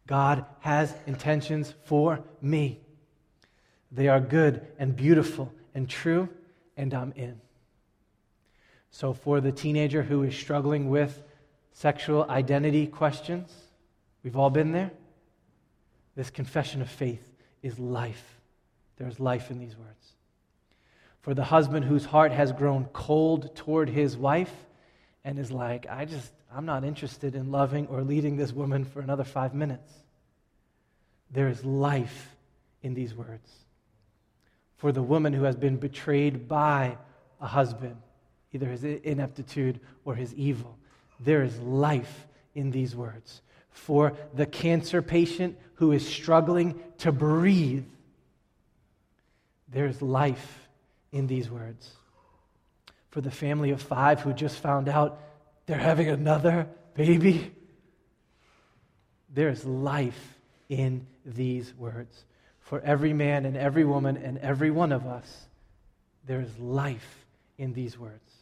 God 0.06 0.44
has 0.60 0.94
intentions 1.06 1.74
for 1.84 2.24
me. 2.40 2.80
They 3.92 4.08
are 4.08 4.20
good 4.20 4.66
and 4.78 4.96
beautiful 4.96 5.52
and 5.74 5.88
true, 5.88 6.28
and 6.76 6.92
I'm 6.92 7.12
in. 7.12 7.40
So, 8.90 9.12
for 9.12 9.40
the 9.40 9.52
teenager 9.52 10.02
who 10.02 10.22
is 10.22 10.34
struggling 10.34 10.88
with 10.88 11.22
sexual 11.78 12.28
identity 12.28 12.88
questions, 12.88 13.52
we've 14.24 14.36
all 14.36 14.50
been 14.50 14.72
there. 14.72 14.90
This 16.16 16.28
confession 16.28 16.82
of 16.82 16.90
faith 16.90 17.22
is 17.62 17.78
life. 17.78 18.40
There's 18.96 19.20
life 19.20 19.52
in 19.52 19.60
these 19.60 19.76
words. 19.76 20.12
For 21.20 21.34
the 21.34 21.44
husband 21.44 21.84
whose 21.84 22.04
heart 22.04 22.32
has 22.32 22.50
grown 22.50 22.86
cold 22.86 23.54
toward 23.54 23.88
his 23.88 24.16
wife 24.16 24.52
and 25.22 25.38
is 25.38 25.52
like, 25.52 25.86
I 25.88 26.04
just, 26.04 26.32
I'm 26.52 26.66
not 26.66 26.82
interested 26.82 27.36
in 27.36 27.52
loving 27.52 27.86
or 27.86 28.02
leading 28.02 28.36
this 28.36 28.52
woman 28.52 28.84
for 28.84 29.00
another 29.00 29.24
five 29.24 29.54
minutes. 29.54 29.92
There 31.30 31.48
is 31.48 31.64
life 31.64 32.34
in 32.82 32.94
these 32.94 33.14
words. 33.14 33.52
For 34.78 34.90
the 34.90 35.02
woman 35.02 35.32
who 35.32 35.44
has 35.44 35.54
been 35.54 35.76
betrayed 35.76 36.48
by 36.48 36.98
a 37.40 37.46
husband 37.46 37.96
either 38.52 38.66
his 38.66 38.82
ineptitude 38.82 39.78
or 40.04 40.14
his 40.14 40.34
evil. 40.34 40.76
There 41.20 41.42
is 41.42 41.58
life 41.60 42.26
in 42.54 42.70
these 42.70 42.94
words. 42.94 43.42
For 43.70 44.14
the 44.34 44.46
cancer 44.46 45.02
patient 45.02 45.58
who 45.74 45.92
is 45.92 46.06
struggling 46.06 46.80
to 46.98 47.12
breathe, 47.12 47.84
there's 49.68 50.02
life 50.02 50.68
in 51.12 51.26
these 51.26 51.50
words. 51.50 51.90
For 53.10 53.20
the 53.20 53.30
family 53.30 53.70
of 53.70 53.80
five 53.80 54.20
who 54.20 54.32
just 54.32 54.58
found 54.58 54.88
out 54.88 55.20
they're 55.66 55.78
having 55.78 56.08
another 56.08 56.68
baby, 56.94 57.52
there's 59.32 59.64
life 59.64 60.38
in 60.68 61.06
these 61.24 61.74
words. 61.74 62.24
For 62.60 62.80
every 62.80 63.12
man 63.12 63.46
and 63.46 63.56
every 63.56 63.84
woman 63.84 64.16
and 64.16 64.38
every 64.38 64.70
one 64.70 64.92
of 64.92 65.06
us, 65.06 65.46
there 66.26 66.40
is 66.40 66.58
life 66.58 67.24
in 67.56 67.72
these 67.72 67.98
words. 67.98 68.32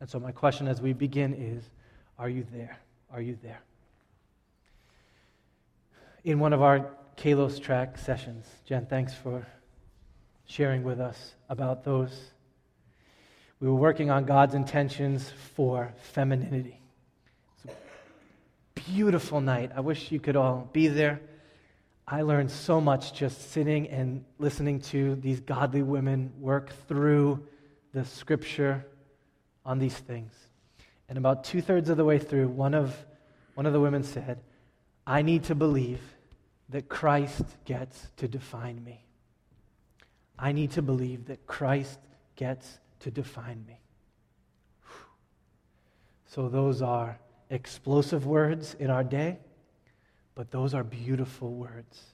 And 0.00 0.08
so, 0.08 0.18
my 0.18 0.32
question 0.32 0.66
as 0.68 0.80
we 0.80 0.92
begin 0.92 1.34
is 1.34 1.62
Are 2.22 2.28
you 2.28 2.46
there? 2.52 2.78
Are 3.12 3.20
you 3.20 3.36
there? 3.42 3.58
In 6.22 6.38
one 6.38 6.52
of 6.52 6.62
our 6.62 6.86
Kalos 7.16 7.60
track 7.60 7.98
sessions, 7.98 8.46
Jen, 8.64 8.86
thanks 8.86 9.12
for 9.12 9.44
sharing 10.44 10.84
with 10.84 11.00
us 11.00 11.34
about 11.48 11.82
those. 11.82 12.30
We 13.58 13.66
were 13.66 13.74
working 13.74 14.08
on 14.08 14.24
God's 14.24 14.54
intentions 14.54 15.32
for 15.56 15.92
femininity. 16.12 16.80
It's 17.64 17.74
a 17.74 18.80
beautiful 18.92 19.40
night. 19.40 19.72
I 19.74 19.80
wish 19.80 20.12
you 20.12 20.20
could 20.20 20.36
all 20.36 20.70
be 20.72 20.86
there. 20.86 21.20
I 22.06 22.22
learned 22.22 22.52
so 22.52 22.80
much 22.80 23.14
just 23.14 23.50
sitting 23.50 23.88
and 23.88 24.24
listening 24.38 24.80
to 24.92 25.16
these 25.16 25.40
godly 25.40 25.82
women 25.82 26.32
work 26.38 26.70
through 26.86 27.44
the 27.92 28.04
scripture 28.04 28.86
on 29.66 29.80
these 29.80 29.96
things. 29.96 30.32
And 31.12 31.18
about 31.18 31.44
two 31.44 31.60
thirds 31.60 31.90
of 31.90 31.98
the 31.98 32.06
way 32.06 32.18
through, 32.18 32.48
one 32.48 32.72
of, 32.72 32.96
one 33.52 33.66
of 33.66 33.74
the 33.74 33.80
women 33.80 34.02
said, 34.02 34.40
I 35.06 35.20
need 35.20 35.44
to 35.44 35.54
believe 35.54 36.00
that 36.70 36.88
Christ 36.88 37.44
gets 37.66 38.06
to 38.16 38.26
define 38.26 38.82
me. 38.82 39.04
I 40.38 40.52
need 40.52 40.70
to 40.70 40.80
believe 40.80 41.26
that 41.26 41.46
Christ 41.46 41.98
gets 42.34 42.78
to 43.00 43.10
define 43.10 43.62
me. 43.68 43.78
So, 46.28 46.48
those 46.48 46.80
are 46.80 47.18
explosive 47.50 48.24
words 48.24 48.74
in 48.80 48.88
our 48.88 49.04
day, 49.04 49.38
but 50.34 50.50
those 50.50 50.72
are 50.72 50.82
beautiful 50.82 51.52
words. 51.52 52.04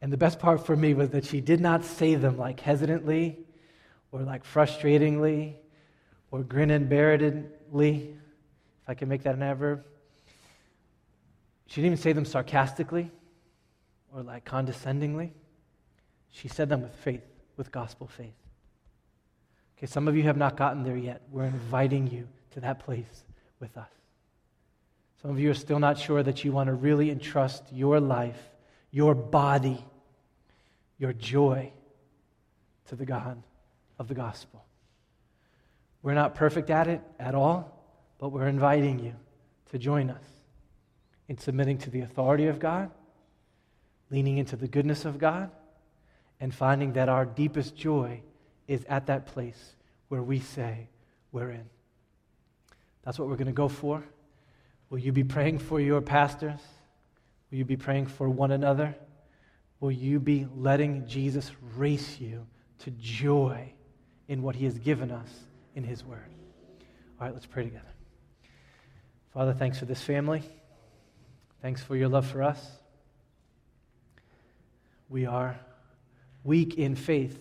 And 0.00 0.10
the 0.10 0.16
best 0.16 0.38
part 0.38 0.64
for 0.64 0.74
me 0.74 0.94
was 0.94 1.10
that 1.10 1.26
she 1.26 1.42
did 1.42 1.60
not 1.60 1.84
say 1.84 2.14
them 2.14 2.38
like 2.38 2.60
hesitantly 2.60 3.40
or 4.12 4.22
like 4.22 4.46
frustratingly 4.46 5.56
or 6.30 6.42
grin 6.42 6.70
and 6.70 6.88
bear 6.88 7.12
itedly, 7.72 8.10
if 8.10 8.88
I 8.88 8.94
can 8.94 9.08
make 9.08 9.22
that 9.22 9.34
an 9.34 9.42
adverb. 9.42 9.84
She 11.66 11.76
didn't 11.80 11.92
even 11.92 12.02
say 12.02 12.12
them 12.12 12.24
sarcastically 12.24 13.10
or 14.14 14.22
like 14.22 14.44
condescendingly. 14.44 15.32
She 16.30 16.48
said 16.48 16.68
them 16.68 16.82
with 16.82 16.94
faith, 16.94 17.24
with 17.56 17.70
gospel 17.70 18.06
faith. 18.06 18.34
Okay, 19.76 19.86
some 19.86 20.08
of 20.08 20.16
you 20.16 20.24
have 20.24 20.36
not 20.36 20.56
gotten 20.56 20.82
there 20.82 20.96
yet. 20.96 21.22
We're 21.30 21.44
inviting 21.44 22.08
you 22.08 22.26
to 22.52 22.60
that 22.60 22.80
place 22.80 23.24
with 23.60 23.76
us. 23.76 23.90
Some 25.22 25.30
of 25.30 25.38
you 25.38 25.50
are 25.50 25.54
still 25.54 25.78
not 25.78 25.98
sure 25.98 26.22
that 26.22 26.44
you 26.44 26.52
want 26.52 26.68
to 26.68 26.74
really 26.74 27.10
entrust 27.10 27.64
your 27.72 28.00
life, 28.00 28.40
your 28.90 29.14
body, 29.14 29.84
your 30.96 31.12
joy 31.12 31.72
to 32.88 32.96
the 32.96 33.04
God 33.04 33.42
of 33.98 34.08
the 34.08 34.14
gospel. 34.14 34.64
We're 36.02 36.14
not 36.14 36.34
perfect 36.34 36.70
at 36.70 36.86
it 36.86 37.00
at 37.18 37.34
all, 37.34 37.74
but 38.18 38.30
we're 38.30 38.48
inviting 38.48 38.98
you 38.98 39.14
to 39.70 39.78
join 39.78 40.10
us 40.10 40.24
in 41.28 41.38
submitting 41.38 41.78
to 41.78 41.90
the 41.90 42.00
authority 42.00 42.46
of 42.46 42.58
God, 42.58 42.90
leaning 44.10 44.38
into 44.38 44.56
the 44.56 44.68
goodness 44.68 45.04
of 45.04 45.18
God, 45.18 45.50
and 46.40 46.54
finding 46.54 46.94
that 46.94 47.08
our 47.08 47.26
deepest 47.26 47.76
joy 47.76 48.22
is 48.66 48.84
at 48.88 49.06
that 49.06 49.26
place 49.26 49.74
where 50.08 50.22
we 50.22 50.40
say, 50.40 50.88
We're 51.32 51.50
in. 51.50 51.64
That's 53.02 53.18
what 53.18 53.28
we're 53.28 53.36
going 53.36 53.46
to 53.46 53.52
go 53.52 53.68
for. 53.68 54.02
Will 54.90 54.98
you 54.98 55.12
be 55.12 55.24
praying 55.24 55.58
for 55.58 55.80
your 55.80 56.00
pastors? 56.00 56.60
Will 57.50 57.58
you 57.58 57.64
be 57.64 57.76
praying 57.76 58.06
for 58.06 58.28
one 58.28 58.52
another? 58.52 58.94
Will 59.80 59.92
you 59.92 60.20
be 60.20 60.46
letting 60.56 61.06
Jesus 61.06 61.50
race 61.76 62.20
you 62.20 62.46
to 62.80 62.90
joy 62.92 63.72
in 64.28 64.42
what 64.42 64.56
he 64.56 64.64
has 64.64 64.78
given 64.78 65.10
us 65.10 65.28
in 65.78 65.84
his 65.84 66.04
word? 66.04 66.28
All 67.20 67.26
right, 67.26 67.32
let's 67.32 67.46
pray 67.46 67.62
together. 67.62 67.94
Father, 69.32 69.52
thanks 69.52 69.78
for 69.78 69.84
this 69.84 70.02
family. 70.02 70.42
Thanks 71.62 71.80
for 71.80 71.94
your 71.94 72.08
love 72.08 72.26
for 72.26 72.42
us. 72.42 72.68
We 75.08 75.24
are 75.24 75.56
weak 76.42 76.76
in 76.76 76.96
faith, 76.96 77.40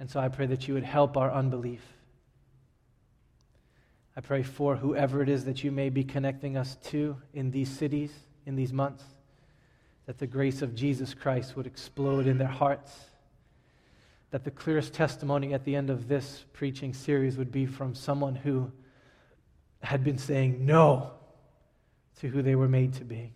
and 0.00 0.10
so 0.10 0.18
I 0.18 0.28
pray 0.28 0.46
that 0.46 0.66
you 0.66 0.74
would 0.74 0.82
help 0.82 1.16
our 1.16 1.30
unbelief. 1.30 1.82
I 4.16 4.20
pray 4.20 4.42
for 4.42 4.74
whoever 4.74 5.22
it 5.22 5.28
is 5.28 5.44
that 5.44 5.62
you 5.62 5.70
may 5.70 5.90
be 5.90 6.02
connecting 6.02 6.56
us 6.56 6.76
to 6.86 7.16
in 7.32 7.52
these 7.52 7.70
cities, 7.70 8.12
in 8.46 8.56
these 8.56 8.72
months, 8.72 9.04
that 10.06 10.18
the 10.18 10.26
grace 10.26 10.60
of 10.60 10.74
Jesus 10.74 11.14
Christ 11.14 11.56
would 11.56 11.68
explode 11.68 12.26
in 12.26 12.38
their 12.38 12.48
hearts. 12.48 12.92
That 14.30 14.44
the 14.44 14.50
clearest 14.50 14.92
testimony 14.92 15.54
at 15.54 15.64
the 15.64 15.74
end 15.74 15.88
of 15.88 16.08
this 16.08 16.44
preaching 16.52 16.92
series 16.92 17.36
would 17.36 17.50
be 17.50 17.66
from 17.66 17.94
someone 17.94 18.34
who 18.34 18.70
had 19.82 20.04
been 20.04 20.18
saying 20.18 20.66
no 20.66 21.12
to 22.20 22.28
who 22.28 22.42
they 22.42 22.54
were 22.54 22.68
made 22.68 22.92
to 22.94 23.04
be 23.04 23.32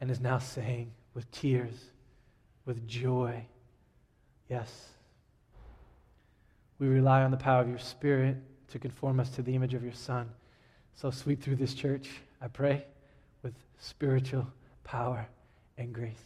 and 0.00 0.10
is 0.10 0.20
now 0.20 0.38
saying 0.38 0.92
with 1.14 1.30
tears, 1.30 1.74
with 2.66 2.86
joy, 2.86 3.46
yes. 4.48 4.88
We 6.78 6.88
rely 6.88 7.22
on 7.22 7.30
the 7.30 7.36
power 7.36 7.62
of 7.62 7.68
your 7.68 7.78
Spirit 7.78 8.36
to 8.68 8.78
conform 8.78 9.18
us 9.18 9.30
to 9.30 9.42
the 9.42 9.54
image 9.54 9.74
of 9.74 9.82
your 9.82 9.94
Son. 9.94 10.28
So 10.94 11.10
sweep 11.10 11.42
through 11.42 11.56
this 11.56 11.74
church, 11.74 12.08
I 12.40 12.48
pray, 12.48 12.84
with 13.42 13.54
spiritual 13.78 14.46
power 14.84 15.26
and 15.78 15.92
grace. 15.92 16.22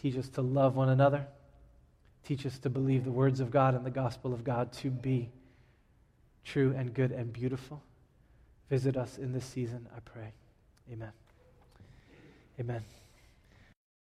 Teach 0.00 0.16
us 0.16 0.28
to 0.30 0.42
love 0.42 0.76
one 0.76 0.88
another. 0.88 1.26
Teach 2.24 2.46
us 2.46 2.58
to 2.60 2.70
believe 2.70 3.04
the 3.04 3.12
words 3.12 3.40
of 3.40 3.50
God 3.50 3.74
and 3.74 3.84
the 3.84 3.90
gospel 3.90 4.32
of 4.32 4.44
God 4.44 4.72
to 4.74 4.90
be 4.90 5.30
true 6.44 6.74
and 6.76 6.92
good 6.92 7.12
and 7.12 7.32
beautiful. 7.32 7.82
Visit 8.70 8.96
us 8.96 9.18
in 9.18 9.32
this 9.32 9.44
season, 9.44 9.86
I 9.94 10.00
pray. 10.00 10.32
Amen. 10.90 11.12
Amen. 12.58 13.03